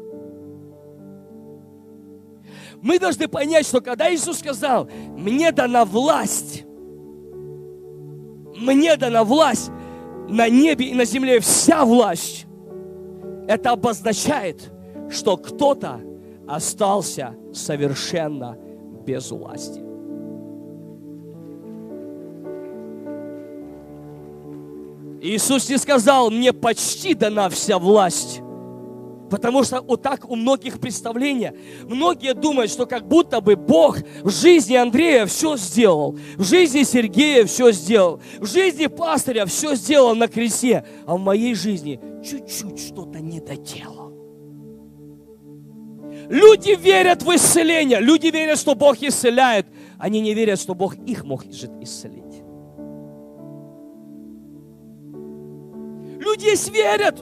Мы 2.85 2.99
должны 2.99 3.27
понять, 3.27 3.65
что 3.65 3.81
когда 3.81 4.13
Иисус 4.13 4.37
сказал, 4.37 4.87
мне 5.17 5.51
дана 5.51 5.85
власть, 5.85 6.65
мне 8.55 8.95
дана 8.95 9.23
власть 9.23 9.71
на 10.29 10.47
небе 10.49 10.89
и 10.89 10.93
на 10.93 11.03
земле, 11.03 11.39
вся 11.39 11.83
власть, 11.83 12.45
это 13.47 13.71
обозначает, 13.71 14.71
что 15.09 15.35
кто-то 15.35 15.99
остался 16.47 17.35
совершенно 17.51 18.55
без 19.03 19.31
власти. 19.31 19.79
Иисус 25.23 25.67
не 25.69 25.79
сказал, 25.79 26.29
мне 26.29 26.53
почти 26.53 27.15
дана 27.15 27.49
вся 27.49 27.79
власть. 27.79 28.41
Потому 29.35 29.65
что 29.65 29.81
вот 29.81 30.01
так 30.01 30.29
у 30.29 30.37
многих 30.37 30.79
представления. 30.79 31.53
Многие 31.83 32.33
думают, 32.33 32.71
что 32.71 32.85
как 32.85 33.05
будто 33.05 33.41
бы 33.41 33.57
Бог 33.57 33.97
в 34.23 34.29
жизни 34.29 34.75
Андрея 34.75 35.25
все 35.25 35.57
сделал, 35.57 36.17
в 36.37 36.45
жизни 36.45 36.83
Сергея 36.83 37.43
все 37.43 37.73
сделал, 37.73 38.21
в 38.39 38.45
жизни 38.45 38.87
пастыря 38.87 39.45
все 39.45 39.75
сделал 39.75 40.15
на 40.15 40.29
кресте, 40.29 40.85
а 41.05 41.17
в 41.17 41.19
моей 41.19 41.53
жизни 41.53 41.99
чуть-чуть 42.23 42.79
что-то 42.79 43.19
не 43.19 43.41
доделал. 43.41 44.13
Люди 46.29 46.77
верят 46.81 47.21
в 47.21 47.35
исцеление, 47.35 47.99
люди 47.99 48.27
верят, 48.27 48.57
что 48.57 48.73
Бог 48.73 49.01
исцеляет, 49.01 49.67
они 49.99 50.21
не 50.21 50.33
верят, 50.33 50.61
что 50.61 50.75
Бог 50.75 50.95
их 50.95 51.25
может 51.25 51.47
исцелить. 51.81 52.23
Люди 56.21 56.71
верят, 56.71 57.21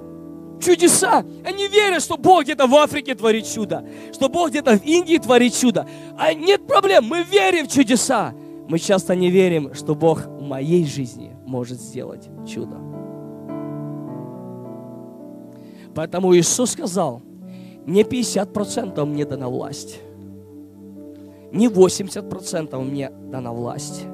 чудеса. 0.64 1.26
Они 1.46 1.68
верят, 1.68 2.02
что 2.02 2.18
Бог 2.18 2.44
где-то 2.44 2.68
в 2.68 2.76
Африке 2.76 3.16
творит 3.16 3.46
чудо, 3.46 3.86
что 4.14 4.30
Бог 4.30 4.50
где-то 4.50 4.78
в 4.78 4.86
Индии 4.86 5.18
творит 5.18 5.54
чудо. 5.56 5.88
А 6.18 6.34
нет 6.34 6.66
проблем, 6.68 7.06
мы 7.06 7.24
верим 7.24 7.68
в 7.68 7.72
чудеса. 7.72 8.34
Мы 8.68 8.80
часто 8.80 9.16
не 9.16 9.30
верим, 9.30 9.74
что 9.74 9.94
Бог 9.94 10.26
в 10.26 10.42
моей 10.42 10.86
жизни 10.86 11.36
может 11.46 11.80
сделать 11.80 12.30
чудо. 12.48 12.78
Поэтому 15.94 16.36
Иисус 16.36 16.72
сказал, 16.72 17.22
не 17.86 18.04
50% 18.04 19.06
мне 19.06 19.26
дана 19.26 19.50
власть, 19.50 20.00
не 21.52 21.68
80% 21.68 22.80
мне 22.82 23.10
дана 23.10 23.52
власть, 23.52 24.06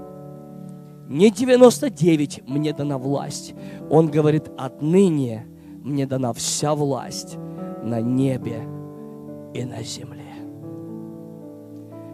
не 1.08 1.32
99 1.32 2.48
мне 2.48 2.74
дана 2.74 2.98
власть. 2.98 3.54
Он 3.90 4.08
говорит, 4.08 4.50
отныне 4.58 5.46
мне 5.84 6.06
дана 6.06 6.34
вся 6.34 6.76
власть 6.76 7.38
на 7.84 8.02
небе 8.02 8.62
и 9.54 9.64
на 9.66 9.82
земле. 9.84 10.26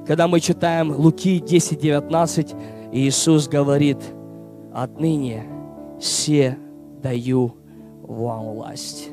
Когда 0.06 0.28
мы 0.28 0.40
читаем 0.40 0.92
Луки 0.92 1.40
10, 1.40 1.80
19, 1.80 2.56
Иисус 2.92 3.48
говорит, 3.48 3.98
отныне 4.74 5.44
все 6.00 6.58
даю 7.02 7.56
вам 8.02 8.54
власть. 8.54 9.10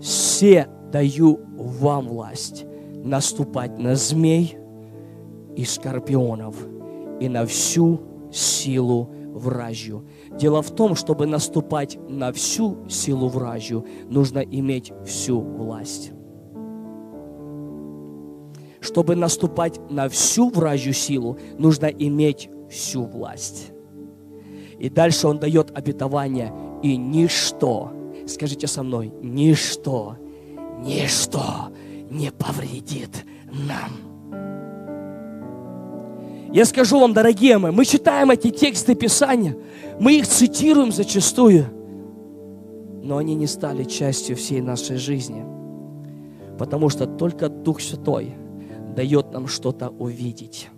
Все 0.00 0.68
даю 0.92 1.40
вам 1.56 2.08
власть 2.08 2.64
наступать 3.04 3.78
на 3.78 3.96
змей 3.96 4.56
и 5.56 5.64
скорпионов 5.64 6.56
и 7.20 7.28
на 7.28 7.46
всю 7.46 8.00
силу 8.32 9.10
вражью. 9.32 10.06
Дело 10.38 10.62
в 10.62 10.70
том, 10.70 10.94
чтобы 10.94 11.26
наступать 11.26 11.98
на 12.08 12.32
всю 12.32 12.88
силу 12.88 13.28
вражью, 13.28 13.86
нужно 14.08 14.40
иметь 14.40 14.92
всю 15.04 15.40
власть. 15.40 16.12
Чтобы 18.80 19.14
наступать 19.14 19.78
на 19.90 20.08
всю 20.08 20.50
вражью 20.50 20.92
силу, 20.92 21.38
нужно 21.58 21.86
иметь 21.86 22.50
всю 22.68 23.04
власть. 23.04 23.70
И 24.78 24.90
дальше 24.90 25.28
он 25.28 25.38
дает 25.38 25.70
обетование, 25.76 26.52
и 26.82 26.96
ничто, 26.96 27.92
скажите 28.26 28.66
со 28.66 28.82
мной, 28.82 29.12
ничто, 29.22 30.16
ничто 30.80 31.68
не 32.10 32.32
повредит 32.32 33.24
нам. 33.46 34.61
Я 36.52 36.66
скажу 36.66 37.00
вам, 37.00 37.14
дорогие 37.14 37.56
мои, 37.56 37.72
мы 37.72 37.86
читаем 37.86 38.30
эти 38.30 38.50
тексты 38.50 38.94
Писания, 38.94 39.56
мы 39.98 40.18
их 40.18 40.26
цитируем 40.26 40.92
зачастую, 40.92 41.64
но 43.02 43.16
они 43.16 43.34
не 43.34 43.46
стали 43.46 43.84
частью 43.84 44.36
всей 44.36 44.60
нашей 44.60 44.96
жизни, 44.98 45.44
потому 46.58 46.90
что 46.90 47.06
только 47.06 47.48
Дух 47.48 47.80
Святой 47.80 48.34
дает 48.94 49.32
нам 49.32 49.46
что-то 49.48 49.88
увидеть. 49.88 50.68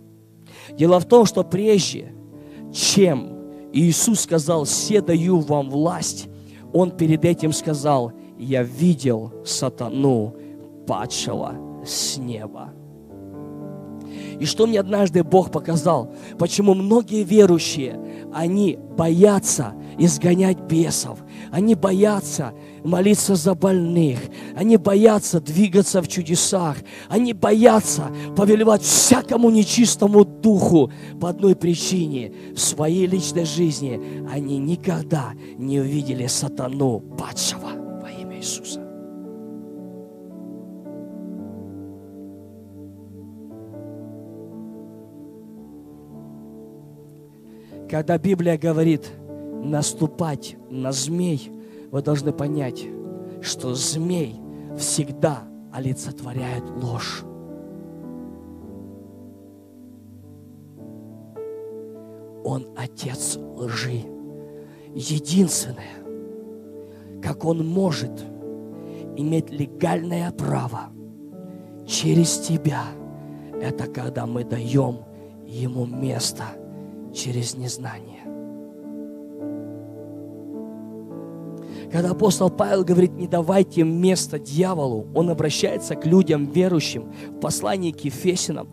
Дело 0.71 0.97
в 1.01 1.05
том, 1.05 1.25
что 1.25 1.43
прежде, 1.43 2.13
чем 2.73 3.33
Иисус 3.73 4.21
сказал, 4.21 4.63
«Все 4.63 5.01
даю 5.01 5.39
вам 5.39 5.69
власть», 5.69 6.29
Он 6.71 6.91
перед 6.91 7.25
этим 7.25 7.51
сказал, 7.51 8.13
«Я 8.37 8.63
видел 8.63 9.33
сатану, 9.45 10.35
падшего 10.87 11.83
с 11.85 12.17
неба». 12.17 12.73
И 14.39 14.45
что 14.45 14.67
мне 14.67 14.79
однажды 14.79 15.23
Бог 15.23 15.51
показал, 15.51 16.13
почему 16.37 16.73
многие 16.73 17.23
верующие, 17.23 17.99
они 18.33 18.77
боятся 18.97 19.73
изгонять 19.97 20.59
бесов. 20.59 21.19
Они 21.51 21.75
боятся 21.75 22.53
молиться 22.83 23.35
за 23.35 23.55
больных. 23.55 24.19
Они 24.55 24.77
боятся 24.77 25.39
двигаться 25.39 26.01
в 26.01 26.07
чудесах. 26.07 26.77
Они 27.09 27.33
боятся 27.33 28.11
повелевать 28.35 28.81
всякому 28.81 29.49
нечистому 29.49 30.25
духу 30.25 30.91
по 31.19 31.29
одной 31.29 31.55
причине. 31.55 32.33
В 32.55 32.59
своей 32.59 33.07
личной 33.07 33.45
жизни 33.45 34.27
они 34.31 34.57
никогда 34.57 35.33
не 35.57 35.79
увидели 35.79 36.27
сатану 36.27 36.99
падшего 36.99 37.69
во 38.01 38.09
имя 38.09 38.37
Иисуса. 38.37 38.84
Когда 47.89 48.17
Библия 48.17 48.57
говорит 48.57 49.11
наступать 49.63 50.57
на 50.69 50.91
змей, 50.91 51.51
вы 51.91 52.01
должны 52.01 52.31
понять, 52.31 52.85
что 53.41 53.75
змей 53.75 54.39
всегда 54.77 55.43
олицетворяет 55.71 56.63
ложь. 56.81 57.23
Он 62.43 62.67
отец 62.75 63.37
лжи. 63.37 64.03
Единственное, 64.93 66.03
как 67.21 67.45
он 67.45 67.65
может 67.67 68.23
иметь 69.15 69.51
легальное 69.51 70.31
право 70.31 70.89
через 71.85 72.39
тебя, 72.39 72.83
это 73.61 73.87
когда 73.87 74.25
мы 74.25 74.43
даем 74.43 74.99
ему 75.45 75.85
место 75.85 76.45
через 77.15 77.55
незнание. 77.55 78.23
Когда 81.91 82.11
апостол 82.11 82.49
Павел 82.49 82.83
говорит, 82.83 83.13
не 83.13 83.27
давайте 83.27 83.83
место 83.83 84.37
дьяволу, 84.37 85.07
он 85.15 85.29
обращается 85.29 85.95
к 85.95 86.05
людям 86.05 86.45
верующим 86.51 87.13
в 87.29 87.39
послании 87.39 87.91
к 87.91 88.01
Ефесинам. 88.01 88.67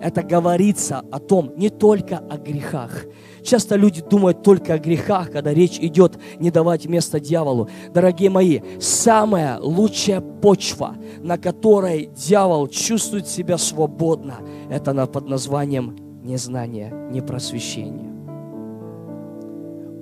Это 0.00 0.24
говорится 0.24 1.04
о 1.12 1.20
том, 1.20 1.52
не 1.56 1.70
только 1.70 2.18
о 2.18 2.36
грехах. 2.36 3.04
Часто 3.44 3.76
люди 3.76 4.02
думают 4.02 4.42
только 4.42 4.74
о 4.74 4.78
грехах, 4.78 5.30
когда 5.30 5.54
речь 5.54 5.78
идет 5.78 6.18
не 6.40 6.50
давать 6.50 6.86
место 6.86 7.20
дьяволу. 7.20 7.68
Дорогие 7.94 8.30
мои, 8.30 8.60
самая 8.80 9.60
лучшая 9.60 10.20
почва, 10.20 10.96
на 11.20 11.38
которой 11.38 12.06
дьявол 12.06 12.66
чувствует 12.66 13.28
себя 13.28 13.58
свободно, 13.58 14.38
это 14.68 15.06
под 15.06 15.28
названием 15.28 15.96
незнание, 16.22 16.92
непросвещение. 17.10 18.10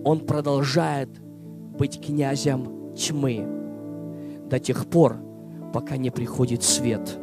Он 0.05 0.21
продолжает 0.21 1.09
быть 1.79 2.01
князем 2.01 2.95
тьмы 2.95 3.47
до 4.49 4.59
тех 4.59 4.87
пор, 4.87 5.19
пока 5.73 5.97
не 5.97 6.11
приходит 6.11 6.63
свет. 6.63 7.19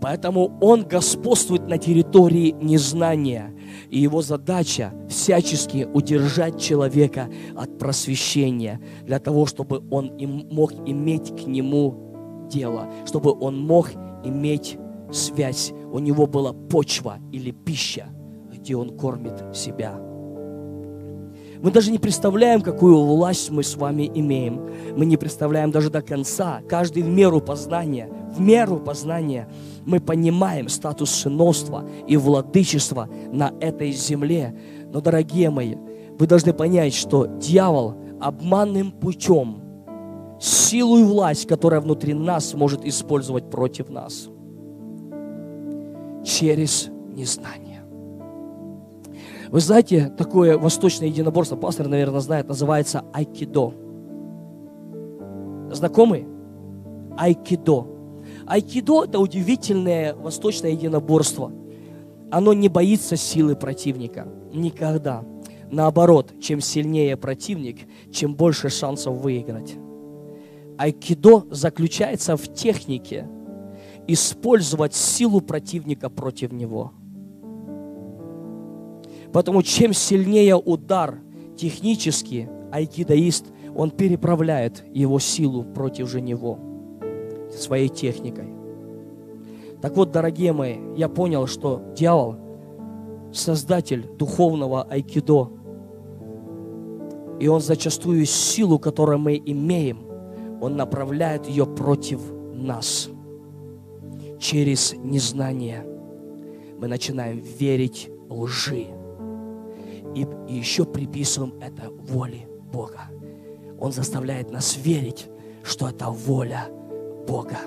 Поэтому 0.00 0.58
он 0.60 0.84
господствует 0.84 1.66
на 1.68 1.78
территории 1.78 2.54
незнания. 2.60 3.54
И 3.88 3.98
его 3.98 4.20
задача 4.20 4.92
всячески 5.08 5.88
удержать 5.92 6.60
человека 6.60 7.28
от 7.56 7.78
просвещения, 7.78 8.80
для 9.04 9.18
того, 9.18 9.46
чтобы 9.46 9.82
он 9.90 10.08
им 10.16 10.48
мог 10.50 10.72
иметь 10.86 11.30
к 11.30 11.46
нему 11.46 12.48
дело, 12.50 12.88
чтобы 13.06 13.32
он 13.32 13.58
мог 13.58 13.90
иметь 14.24 14.76
связь, 15.12 15.72
у 15.92 15.98
него 15.98 16.26
была 16.26 16.52
почва 16.52 17.18
или 17.32 17.50
пища, 17.50 18.06
где 18.52 18.76
он 18.76 18.96
кормит 18.96 19.44
себя. 19.54 19.98
Мы 21.62 21.70
даже 21.70 21.90
не 21.90 21.98
представляем, 21.98 22.60
какую 22.60 22.98
власть 22.98 23.50
мы 23.50 23.62
с 23.62 23.76
вами 23.76 24.10
имеем. 24.14 24.68
Мы 24.96 25.06
не 25.06 25.16
представляем 25.16 25.70
даже 25.70 25.90
до 25.90 26.02
конца. 26.02 26.60
Каждый 26.68 27.02
в 27.02 27.08
меру 27.08 27.40
познания, 27.40 28.10
в 28.36 28.40
меру 28.40 28.78
познания 28.78 29.48
мы 29.84 30.00
понимаем 30.00 30.68
статус 30.68 31.10
сыновства 31.10 31.88
и 32.06 32.16
владычества 32.16 33.08
на 33.32 33.54
этой 33.60 33.92
земле. 33.92 34.54
Но, 34.92 35.00
дорогие 35.00 35.50
мои, 35.50 35.76
вы 36.18 36.26
должны 36.26 36.52
понять, 36.52 36.94
что 36.94 37.26
дьявол 37.26 37.94
обманным 38.20 38.92
путем 38.92 39.62
силу 40.38 40.98
и 40.98 41.04
власть, 41.04 41.46
которая 41.46 41.80
внутри 41.80 42.12
нас 42.12 42.52
может 42.54 42.84
использовать 42.84 43.50
против 43.50 43.88
нас 43.88 44.28
через 46.26 46.88
незнание. 47.14 47.84
Вы 49.48 49.60
знаете, 49.60 50.12
такое 50.18 50.58
восточное 50.58 51.08
единоборство, 51.08 51.56
пастор, 51.56 51.86
наверное, 51.86 52.20
знает, 52.20 52.48
называется 52.48 53.04
айкидо. 53.12 53.72
Знакомый? 55.70 56.26
Айкидо. 57.16 57.86
Айкидо– 58.46 59.04
это 59.04 59.20
удивительное 59.20 60.14
восточное 60.14 60.72
единоборство. 60.72 61.52
Оно 62.30 62.52
не 62.52 62.68
боится 62.68 63.16
силы 63.16 63.54
противника. 63.54 64.26
Никогда. 64.52 65.24
Наоборот, 65.70 66.32
чем 66.40 66.60
сильнее 66.60 67.16
противник, 67.16 67.78
чем 68.12 68.34
больше 68.34 68.68
шансов 68.68 69.16
выиграть. 69.16 69.76
Айкидо 70.76 71.44
заключается 71.50 72.36
в 72.36 72.52
технике 72.52 73.28
использовать 74.08 74.94
силу 74.94 75.40
противника 75.40 76.08
против 76.10 76.52
него– 76.52 76.92
Потому 79.36 79.62
чем 79.62 79.92
сильнее 79.92 80.56
удар 80.56 81.18
технически, 81.58 82.48
айкидоист, 82.72 83.44
он 83.76 83.90
переправляет 83.90 84.82
его 84.94 85.18
силу 85.18 85.62
против 85.62 86.08
же 86.08 86.22
него 86.22 86.58
своей 87.52 87.88
техникой. 87.88 88.48
Так 89.82 89.94
вот, 89.96 90.10
дорогие 90.10 90.54
мои, 90.54 90.76
я 90.96 91.10
понял, 91.10 91.46
что 91.46 91.82
дьявол, 91.94 92.36
создатель 93.30 94.06
духовного 94.18 94.84
айкидо, 94.84 95.50
и 97.38 97.48
он 97.48 97.60
зачастую 97.60 98.24
силу, 98.24 98.78
которую 98.78 99.18
мы 99.18 99.36
имеем, 99.44 99.98
он 100.62 100.76
направляет 100.76 101.46
ее 101.46 101.66
против 101.66 102.20
нас. 102.54 103.10
Через 104.38 104.94
незнание 104.94 105.84
мы 106.78 106.88
начинаем 106.88 107.40
верить 107.40 108.10
лжи 108.28 108.86
и, 110.14 110.26
еще 110.48 110.84
приписываем 110.84 111.54
это 111.60 111.90
воле 111.90 112.48
Бога. 112.72 113.10
Он 113.78 113.92
заставляет 113.92 114.50
нас 114.50 114.76
верить, 114.76 115.28
что 115.62 115.88
это 115.88 116.10
воля 116.10 116.68
Бога. 117.26 117.58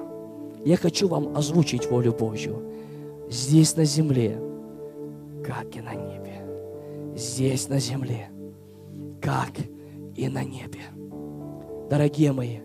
Я 0.65 0.78
хочу 0.78 1.07
вам 1.07 1.36
озвучить 1.36 1.89
волю 1.89 2.13
Божью. 2.13 2.61
Здесь 3.30 3.76
на 3.76 3.86
земле, 3.86 4.39
как 5.45 5.76
и 5.76 5.82
на 5.82 5.93
небе. 5.93 6.45
Здесь 7.15 7.67
на 7.67 7.80
земле, 7.80 8.30
как 9.22 9.51
и 10.15 10.28
на 10.28 10.43
небе. 10.43 10.82
Дорогие 11.89 12.32
мои, 12.32 12.59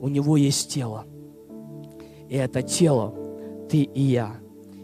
у 0.00 0.08
него 0.08 0.36
есть 0.36 0.72
тело. 0.72 1.04
И 2.28 2.36
это 2.36 2.62
тело 2.62 3.14
ты 3.68 3.82
и 3.82 4.02
я. 4.02 4.36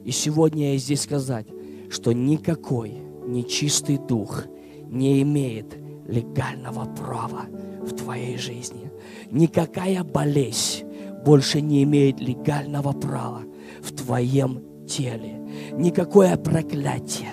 И 0.05 0.11
сегодня 0.11 0.73
я 0.73 0.79
здесь 0.79 1.03
сказать, 1.03 1.47
что 1.91 2.13
никакой 2.13 2.95
нечистый 3.27 3.99
дух 3.99 4.45
не 4.87 5.23
имеет 5.23 5.77
легального 6.07 6.85
права 6.85 7.43
в 7.83 7.95
твоей 7.95 8.37
жизни. 8.37 8.91
Никакая 9.31 10.05
болезнь 10.05 10.85
больше 11.25 11.61
не 11.61 11.83
имеет 11.85 12.21
легального 12.21 12.93
права 12.93 13.43
в 13.83 13.93
твоем 13.93 14.63
теле. 14.87 15.41
Никакое 15.73 16.37
проклятие, 16.37 17.31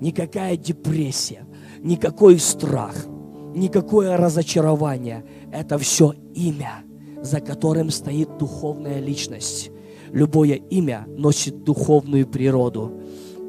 никакая 0.00 0.56
депрессия, 0.56 1.46
никакой 1.80 2.38
страх, 2.38 2.94
никакое 3.54 4.16
разочарование. 4.16 5.24
Это 5.52 5.78
все 5.78 6.14
имя, 6.34 6.84
за 7.22 7.40
которым 7.40 7.90
стоит 7.90 8.36
духовная 8.38 9.00
личность. 9.00 9.70
Любое 10.12 10.54
имя 10.54 11.06
носит 11.08 11.64
духовную 11.64 12.26
природу. 12.26 12.92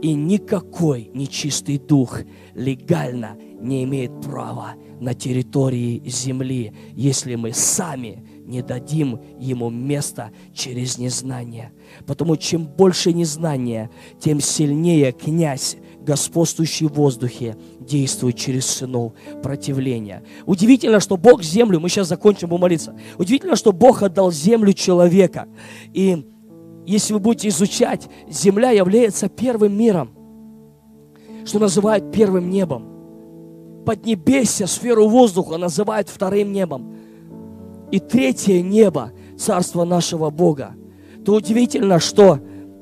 И 0.02 0.14
никакой 0.14 1.12
нечистый 1.14 1.78
дух 1.78 2.20
легально 2.54 3.38
не 3.60 3.84
имеет 3.84 4.22
права 4.22 4.76
на 5.00 5.14
территории 5.14 6.02
земли, 6.06 6.74
если 6.94 7.36
мы 7.36 7.54
сами 7.54 8.24
не 8.46 8.62
дадим 8.62 9.20
ему 9.40 9.70
место 9.70 10.32
через 10.54 10.98
незнание. 10.98 11.72
Потому 12.06 12.38
чем 12.38 12.66
больше 12.66 13.14
незнания, 13.14 13.90
тем 14.20 14.40
сильнее 14.40 15.12
князь, 15.12 15.78
господствующий 16.02 16.88
в 16.88 16.94
воздухе, 16.94 17.58
действует 17.80 18.38
через 18.38 18.66
сынов 18.66 19.14
противления. 19.44 20.24
Удивительно, 20.46 21.00
что 21.00 21.18
Бог 21.18 21.44
землю, 21.44 21.80
мы 21.80 21.90
сейчас 21.90 22.08
закончим 22.08 22.50
молиться, 22.50 22.98
удивительно, 23.18 23.56
что 23.56 23.72
Бог 23.72 24.02
отдал 24.02 24.32
землю 24.32 24.74
человека. 24.74 25.48
И 25.94 26.26
если 26.90 27.14
вы 27.14 27.20
будете 27.20 27.50
изучать, 27.50 28.10
земля 28.28 28.72
является 28.72 29.30
первым 29.30 29.78
миром. 29.78 30.10
что 31.46 31.60
называют 31.60 32.12
первым 32.12 32.50
небом. 32.50 33.84
Поднебесье, 33.86 34.68
сферу 34.68 35.08
воздуха 35.08 35.58
называют 35.58 36.10
вторым 36.10 36.52
небом. 36.52 36.96
И 37.92 38.00
третье 38.00 38.62
небо, 38.62 39.12
царство 39.38 39.84
нашего 39.86 40.30
Бога. 40.30 40.76
То 41.26 41.34
удивительно, 41.36 42.00
что 42.00 42.40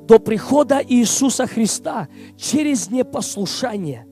до 0.07 0.19
прихода 0.19 0.81
Иисуса 0.85 1.45
Христа 1.47 2.07
через 2.35 2.89
непослушание 2.89 4.07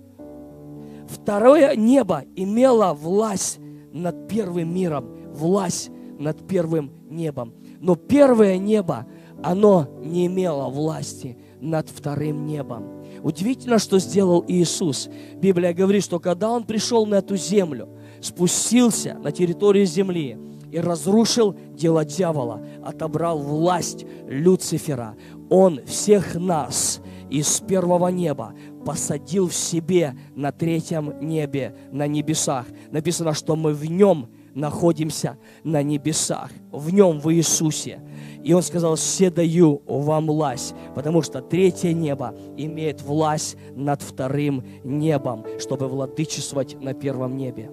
второе 1.08 1.76
небо 1.76 2.24
имело 2.36 2.94
власть 2.94 3.60
над 3.92 4.28
первым 4.28 4.74
миром, 4.74 5.06
власть 5.34 5.90
над 6.20 6.48
первым 6.48 6.92
небом. 7.10 7.54
Но 7.80 7.96
первое 7.96 8.58
небо, 8.58 9.06
оно 9.46 9.88
не 10.02 10.26
имело 10.26 10.70
власти 10.70 11.38
над 11.62 11.88
вторым 11.90 12.48
небом. 12.48 13.06
Удивительно, 13.22 13.78
что 13.78 14.00
сделал 14.00 14.44
Иисус. 14.48 15.08
Библия 15.36 15.72
говорит, 15.72 16.04
что 16.04 16.20
когда 16.20 16.50
Он 16.50 16.64
пришел 16.64 17.06
на 17.06 17.16
эту 17.16 17.38
землю, 17.38 17.88
спустился 18.22 19.14
на 19.22 19.32
территорию 19.32 19.86
земли 19.86 20.38
и 20.72 20.80
разрушил 20.80 21.56
дело 21.74 22.04
дьявола, 22.04 22.66
отобрал 22.84 23.38
власть 23.38 24.06
Люцифера, 24.28 25.16
Он 25.52 25.80
всех 25.86 26.34
нас 26.34 27.00
из 27.30 27.60
первого 27.60 28.08
неба 28.08 28.54
посадил 28.84 29.48
в 29.48 29.54
себе 29.54 30.16
на 30.36 30.52
третьем 30.52 31.20
небе, 31.22 31.76
на 31.92 32.08
небесах. 32.08 32.66
Написано, 32.92 33.34
что 33.34 33.56
мы 33.56 33.74
в 33.74 33.86
Нем 33.86 34.28
находимся 34.56 35.38
на 35.64 35.84
небесах, 35.84 36.50
в 36.72 36.92
Нем, 36.92 37.20
в 37.20 37.32
Иисусе. 37.32 38.02
И 38.44 38.54
он 38.54 38.64
сказал, 38.64 38.96
все 38.96 39.30
даю 39.30 39.82
вам 39.86 40.28
власть, 40.28 40.74
потому 40.96 41.22
что 41.22 41.42
третье 41.42 41.94
небо 41.94 42.34
имеет 42.58 43.02
власть 43.02 43.58
над 43.76 44.02
вторым 44.02 44.64
небом, 44.84 45.46
чтобы 45.60 45.88
владычествовать 45.88 46.80
на 46.82 46.94
первом 46.94 47.38
небе. 47.38 47.70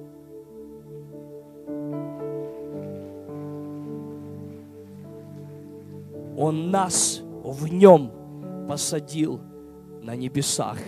Он 6.36 6.70
нас 6.70 7.20
в 7.44 7.68
нем 7.68 8.10
посадил 8.68 9.40
на 10.02 10.16
небесах 10.16 10.78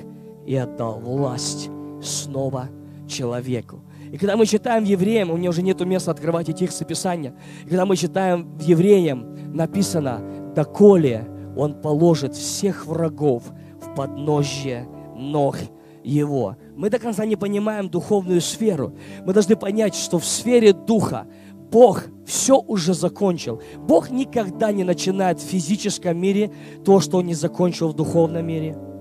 и 0.47 0.57
отдал 0.57 0.99
власть 0.99 1.69
снова 2.03 2.69
человеку. 3.07 3.84
И 4.15 4.17
когда 4.17 4.37
мы 4.37 4.47
читаем 4.47 4.85
Евреям, 4.85 5.33
у 5.33 5.37
меня 5.37 5.51
уже 5.51 5.61
нет 5.61 5.81
места 5.81 6.13
открывать 6.13 6.49
эти 6.49 6.59
тексты 6.59 6.85
Писания, 6.85 7.35
и 7.65 7.69
когда 7.69 7.85
мы 7.85 7.97
читаем 7.97 8.57
в 8.57 8.63
Евреям, 8.63 9.53
написано, 9.53 10.23
«Доколе 10.55 11.27
он 11.57 11.75
положит 11.83 12.37
всех 12.37 12.87
врагов 12.87 13.43
в 13.81 13.93
подножье 13.97 14.87
ног 15.17 15.57
его». 16.05 16.57
Мы 16.77 16.91
до 16.91 17.01
конца 17.01 17.27
не 17.27 17.35
понимаем 17.35 17.89
духовную 17.89 18.41
сферу. 18.41 18.95
Мы 19.27 19.33
должны 19.33 19.57
понять, 19.57 19.97
что 19.97 20.21
в 20.21 20.25
сфере 20.25 20.73
духа 20.73 21.27
Бог 21.73 22.05
все 22.25 22.61
уже 22.61 22.95
закончил. 22.95 23.61
Бог 23.79 24.11
никогда 24.11 24.71
не 24.71 24.85
начинает 24.85 25.41
в 25.41 25.45
физическом 25.45 26.17
мире 26.17 26.53
то, 26.85 27.01
что 27.01 27.19
Он 27.19 27.27
не 27.27 27.35
закончил 27.35 27.89
в 27.89 27.95
духовном 27.95 28.47
мире– 28.47 28.79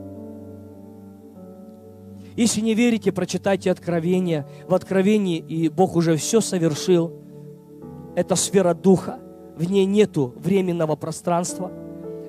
если 2.36 2.62
не 2.62 2.74
верите, 2.74 3.12
прочитайте 3.12 3.72
Откровение. 3.72 4.48
В 4.68 4.74
Откровении 4.74 5.38
и 5.38 5.70
Бог 5.70 5.96
уже 5.96 6.16
все 6.16 6.42
совершил. 6.42 7.14
Это 8.16 8.36
сфера 8.36 8.74
духа. 8.74 9.20
В 9.56 9.70
ней 9.70 9.86
нету 9.86 10.34
временного 10.38 10.96
пространства. 10.96 11.72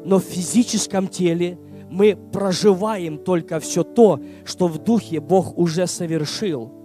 Но 0.05 0.19
в 0.19 0.25
физическом 0.25 1.09
теле 1.09 1.59
мы 1.91 2.17
проживаем 2.17 3.19
только 3.19 3.61
все 3.61 3.83
то, 3.83 4.21
что 4.45 4.69
в 4.69 4.79
духе 4.79 5.21
Бог 5.21 5.57
уже 5.57 5.87
совершил. 5.87 6.84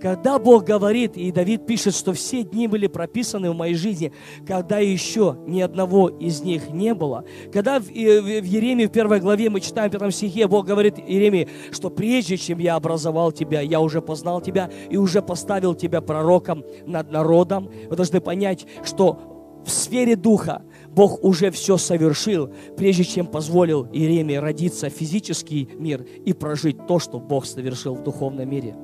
Когда 0.00 0.38
Бог 0.38 0.64
говорит, 0.64 1.16
и 1.16 1.32
Давид 1.32 1.66
пишет, 1.66 1.94
что 1.94 2.12
все 2.12 2.42
дни 2.42 2.68
были 2.68 2.86
прописаны 2.86 3.50
в 3.50 3.56
моей 3.56 3.74
жизни, 3.74 4.12
когда 4.46 4.78
еще 4.78 5.38
ни 5.46 5.60
одного 5.60 6.08
из 6.08 6.42
них 6.42 6.70
не 6.70 6.94
было. 6.94 7.24
Когда 7.52 7.80
в, 7.80 7.88
Еремии 7.88 8.86
в 8.86 8.92
первой 8.92 9.20
главе 9.20 9.48
мы 9.48 9.60
читаем 9.60 9.88
в 9.88 9.92
пятом 9.92 10.10
стихе, 10.10 10.46
Бог 10.48 10.66
говорит 10.66 10.98
Еремии, 10.98 11.48
что 11.72 11.88
прежде 11.88 12.36
чем 12.36 12.58
я 12.58 12.74
образовал 12.74 13.32
тебя, 13.32 13.60
я 13.60 13.80
уже 13.80 14.02
познал 14.02 14.40
тебя 14.40 14.70
и 14.90 14.96
уже 14.96 15.22
поставил 15.22 15.74
тебя 15.74 16.00
пророком 16.02 16.64
над 16.84 17.10
народом. 17.10 17.70
Вы 17.88 17.96
должны 17.96 18.20
понять, 18.20 18.66
что 18.84 19.62
в 19.64 19.70
сфере 19.70 20.14
духа 20.14 20.62
Бог 20.90 21.24
уже 21.24 21.50
все 21.50 21.76
совершил, 21.76 22.52
прежде 22.76 23.04
чем 23.04 23.26
позволил 23.26 23.86
Иеремии 23.92 24.36
родиться 24.36 24.90
в 24.90 24.92
физический 24.92 25.68
мир 25.76 26.06
и 26.24 26.32
прожить 26.32 26.86
то, 26.86 26.98
что 26.98 27.18
Бог 27.18 27.46
совершил 27.46 27.94
в 27.94 28.04
духовном 28.04 28.48
мире. 28.48 28.76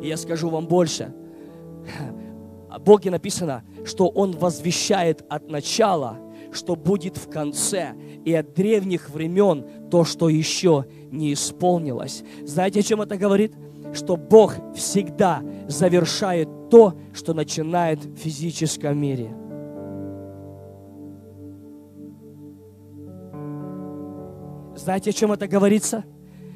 И 0.00 0.08
я 0.08 0.16
скажу 0.16 0.48
вам 0.48 0.66
больше. 0.66 1.12
О 2.68 2.78
Боге 2.78 3.10
написано, 3.10 3.64
что 3.84 4.08
Он 4.08 4.32
возвещает 4.32 5.24
от 5.28 5.50
начала, 5.50 6.18
что 6.52 6.76
будет 6.76 7.16
в 7.16 7.28
конце, 7.28 7.94
и 8.24 8.32
от 8.34 8.54
древних 8.54 9.10
времен 9.10 9.66
то, 9.90 10.04
что 10.04 10.28
еще 10.28 10.86
не 11.10 11.32
исполнилось. 11.32 12.22
Знаете, 12.44 12.80
о 12.80 12.82
чем 12.82 13.02
это 13.02 13.16
говорит? 13.16 13.54
Что 13.92 14.16
Бог 14.16 14.54
всегда 14.74 15.42
завершает 15.66 16.48
то, 16.70 16.94
что 17.12 17.34
начинает 17.34 18.04
в 18.04 18.16
физическом 18.16 18.98
мире. 18.98 19.34
Знаете, 24.76 25.10
о 25.10 25.12
чем 25.12 25.32
это 25.32 25.48
говорится? 25.48 26.04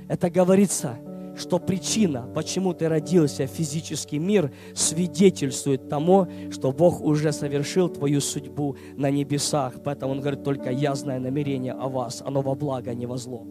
Это 0.08 0.30
говорится, 0.30 0.96
что 1.36 1.58
причина, 1.58 2.28
почему 2.34 2.72
ты 2.74 2.88
родился 2.88 3.46
в 3.46 3.50
физический 3.50 4.18
мир, 4.18 4.52
свидетельствует 4.74 5.88
тому, 5.88 6.28
что 6.50 6.72
Бог 6.72 7.00
уже 7.00 7.32
совершил 7.32 7.88
твою 7.88 8.20
судьбу 8.20 8.76
на 8.96 9.10
небесах. 9.10 9.74
Поэтому 9.84 10.12
Он 10.12 10.20
говорит, 10.20 10.42
только 10.44 10.70
я 10.70 10.94
знаю 10.94 11.20
намерение 11.20 11.72
о 11.72 11.88
вас, 11.88 12.22
оно 12.24 12.42
во 12.42 12.54
благо, 12.54 12.90
а 12.90 12.94
не 12.94 13.06
во 13.06 13.16
зло. 13.16 13.46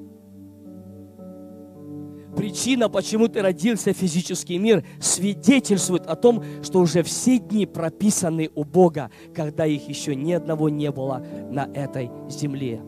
Причина, 2.36 2.90
почему 2.90 3.28
ты 3.28 3.42
родился 3.42 3.94
в 3.94 3.98
физический 3.98 4.58
мир, 4.58 4.84
свидетельствует 5.00 6.08
о 6.08 6.16
том, 6.16 6.44
что 6.64 6.80
уже 6.80 7.04
все 7.04 7.38
дни 7.38 7.66
прописаны 7.66 8.50
у 8.56 8.64
Бога, 8.64 9.12
когда 9.36 9.66
их 9.66 9.88
еще 9.88 10.16
ни 10.16 10.32
одного 10.34 10.70
не 10.70 10.92
было 10.92 11.24
на 11.52 11.70
этой 11.76 12.10
земле. 12.30 12.82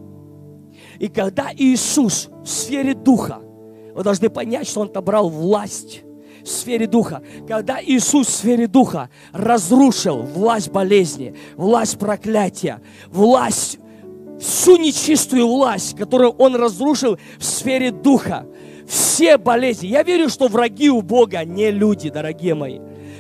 И 0.99 1.07
когда 1.07 1.51
Иисус 1.55 2.29
в 2.43 2.47
сфере 2.47 2.95
Духа 2.95 3.44
вы 3.95 4.03
должны 4.03 4.29
понять, 4.29 4.67
что 4.67 4.81
Он 4.81 4.87
отобрал 4.87 5.29
власть 5.29 6.01
в 6.43 6.47
сфере 6.49 6.85
духа. 6.85 7.23
Когда 7.47 7.79
Иисус 7.81 8.27
в 8.27 8.29
сфере 8.31 8.67
духа 8.67 9.09
разрушил 9.31 10.21
власть 10.21 10.69
болезни, 10.69 11.33
власть 11.55 11.97
проклятия, 11.97 12.81
власть, 13.07 13.79
всю 14.39 14.75
нечистую 14.75 15.47
власть, 15.47 15.97
которую 15.97 16.31
Он 16.31 16.57
разрушил 16.57 17.17
в 17.39 17.43
сфере 17.43 17.91
духа, 17.91 18.45
все 18.85 19.37
болезни. 19.37 19.87
Я 19.87 20.03
верю, 20.03 20.29
что 20.29 20.49
враги 20.49 20.89
у 20.89 21.01
Бога 21.01 21.45
не 21.45 21.71
люди, 21.71 22.09
дорогие 22.09 22.53
мои. 22.53 22.79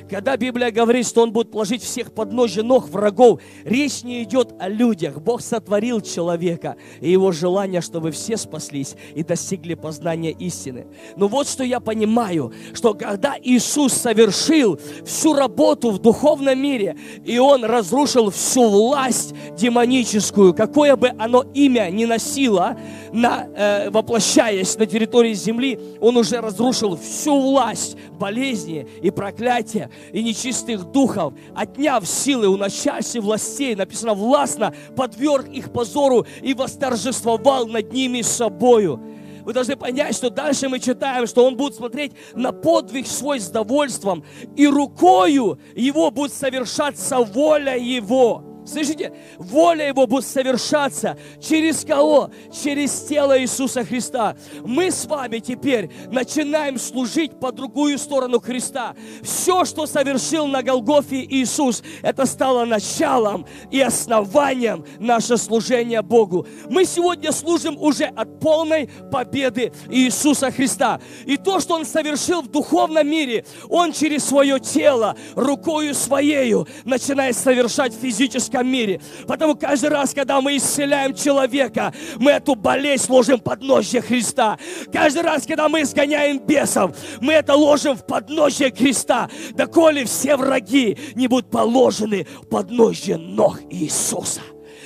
Когда 0.09 0.37
Библия 0.37 0.71
говорит, 0.71 1.07
что 1.07 1.23
Он 1.23 1.31
будет 1.31 1.51
положить 1.51 1.81
всех 1.81 2.11
под 2.13 2.31
ножи 2.31 2.61
ног 2.61 2.87
врагов, 2.89 3.41
речь 3.63 4.03
не 4.03 4.23
идет 4.23 4.53
о 4.59 4.69
людях. 4.69 5.19
Бог 5.19 5.41
сотворил 5.41 6.01
человека 6.01 6.75
и 7.01 7.11
его 7.11 7.31
желание, 7.31 7.81
чтобы 7.81 8.11
все 8.11 8.37
спаслись 8.37 8.95
и 9.15 9.23
достигли 9.23 9.73
познания 9.73 10.31
истины. 10.31 10.85
Но 11.15 11.27
вот 11.27 11.47
что 11.47 11.63
я 11.63 11.79
понимаю, 11.79 12.53
что 12.73 12.93
когда 12.93 13.35
Иисус 13.41 13.93
совершил 13.93 14.79
всю 15.05 15.33
работу 15.33 15.89
в 15.89 15.99
духовном 15.99 16.59
мире, 16.61 16.95
и 17.23 17.39
Он 17.39 17.65
разрушил 17.65 18.29
всю 18.29 18.69
власть 18.69 19.33
демоническую, 19.57 20.53
какое 20.53 20.95
бы 20.95 21.11
оно 21.17 21.43
имя 21.53 21.89
ни 21.89 22.05
носило, 22.05 22.77
на, 23.15 23.47
э, 23.55 23.89
воплощаясь 23.91 24.77
на 24.77 24.85
территории 24.85 25.33
земли, 25.33 25.79
Он 26.01 26.17
уже 26.17 26.41
разрушил 26.41 26.97
всю 26.97 27.39
власть 27.39 27.95
болезни 28.19 28.87
и 29.01 29.09
проклятия 29.09 29.89
и 30.11 30.21
нечистых 30.21 30.91
духов, 30.91 31.33
отняв 31.55 32.05
силы 32.05 32.49
у 32.49 32.57
начальств 32.57 33.15
властей, 33.15 33.73
написано, 33.73 34.13
властно 34.15 34.73
подверг 34.97 35.47
их 35.47 35.71
позору 35.71 36.25
и 36.41 36.53
восторжествовал 36.53 37.67
над 37.67 37.93
ними 37.93 38.21
собою. 38.21 38.99
Вы 39.45 39.53
должны 39.53 39.77
понять, 39.77 40.15
что 40.15 40.29
дальше 40.29 40.67
мы 40.67 40.79
читаем, 40.79 41.25
что 41.25 41.45
он 41.45 41.55
будет 41.55 41.75
смотреть 41.75 42.11
на 42.33 42.51
подвиг 42.51 43.07
свой 43.07 43.39
с 43.39 43.47
довольством, 43.47 44.25
и 44.57 44.67
рукою 44.67 45.57
его 45.73 46.11
будет 46.11 46.33
совершаться 46.33 47.19
воля 47.19 47.77
его. 47.77 48.54
Слышите? 48.65 49.13
Воля 49.37 49.87
Его 49.87 50.07
будет 50.07 50.25
совершаться 50.25 51.17
через 51.39 51.85
кого? 51.85 52.31
Через 52.63 53.01
тело 53.03 53.39
Иисуса 53.39 53.85
Христа. 53.85 54.35
Мы 54.63 54.89
с 54.89 55.05
вами 55.05 55.39
теперь 55.39 55.91
начинаем 56.11 56.79
служить 56.79 57.39
по 57.39 57.51
другую 57.51 57.99
сторону 57.99 58.39
Христа. 58.39 58.95
Все, 59.21 59.65
что 59.65 59.85
совершил 59.85 60.47
на 60.47 60.63
Голгофе 60.63 61.23
Иисус, 61.23 61.83
это 62.01 62.25
стало 62.25 62.65
началом 62.65 63.45
и 63.69 63.79
основанием 63.81 64.83
наше 64.99 65.37
служения 65.37 66.01
Богу. 66.01 66.47
Мы 66.67 66.85
сегодня 66.85 67.31
служим 67.31 67.77
уже 67.79 68.05
от 68.05 68.39
полной 68.39 68.89
победы 69.11 69.73
Иисуса 69.89 70.49
Христа. 70.49 70.99
И 71.25 71.37
то, 71.37 71.59
что 71.59 71.75
Он 71.75 71.85
совершил 71.85 72.41
в 72.41 72.47
духовном 72.47 73.07
мире, 73.07 73.45
Он 73.69 73.91
через 73.91 74.25
свое 74.25 74.59
тело, 74.59 75.15
рукою 75.35 75.93
своею, 75.93 76.67
начинает 76.83 77.37
совершать 77.37 77.93
физическое 77.93 78.54
физическом 78.55 78.67
мире. 78.67 79.01
Потому 79.27 79.55
каждый 79.55 79.89
раз, 79.89 80.13
когда 80.13 80.41
мы 80.41 80.57
исцеляем 80.57 81.13
человека, 81.13 81.93
мы 82.17 82.31
эту 82.31 82.55
болезнь 82.55 83.11
ложим 83.11 83.39
под 83.39 83.61
ножье 83.61 84.01
Христа. 84.01 84.57
Каждый 84.91 85.23
раз, 85.23 85.45
когда 85.45 85.69
мы 85.69 85.81
изгоняем 85.81 86.39
бесов, 86.39 86.95
мы 87.21 87.33
это 87.33 87.55
ложим 87.55 87.95
в 87.95 88.05
подножье 88.05 88.71
Христа. 88.71 89.29
Доколе 89.51 90.05
все 90.05 90.35
враги 90.35 90.97
не 91.15 91.27
будут 91.27 91.49
положены 91.49 92.27
в 92.43 92.47
подножье 92.47 93.17
ног 93.17 93.59
Иисуса. 93.69 94.41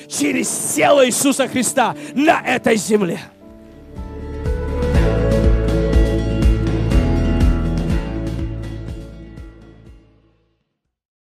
Через 0.07 0.49
тело 0.75 1.05
Иисуса 1.05 1.47
Христа 1.47 1.95
на 2.15 2.41
этой 2.41 2.75
земле. 2.77 3.19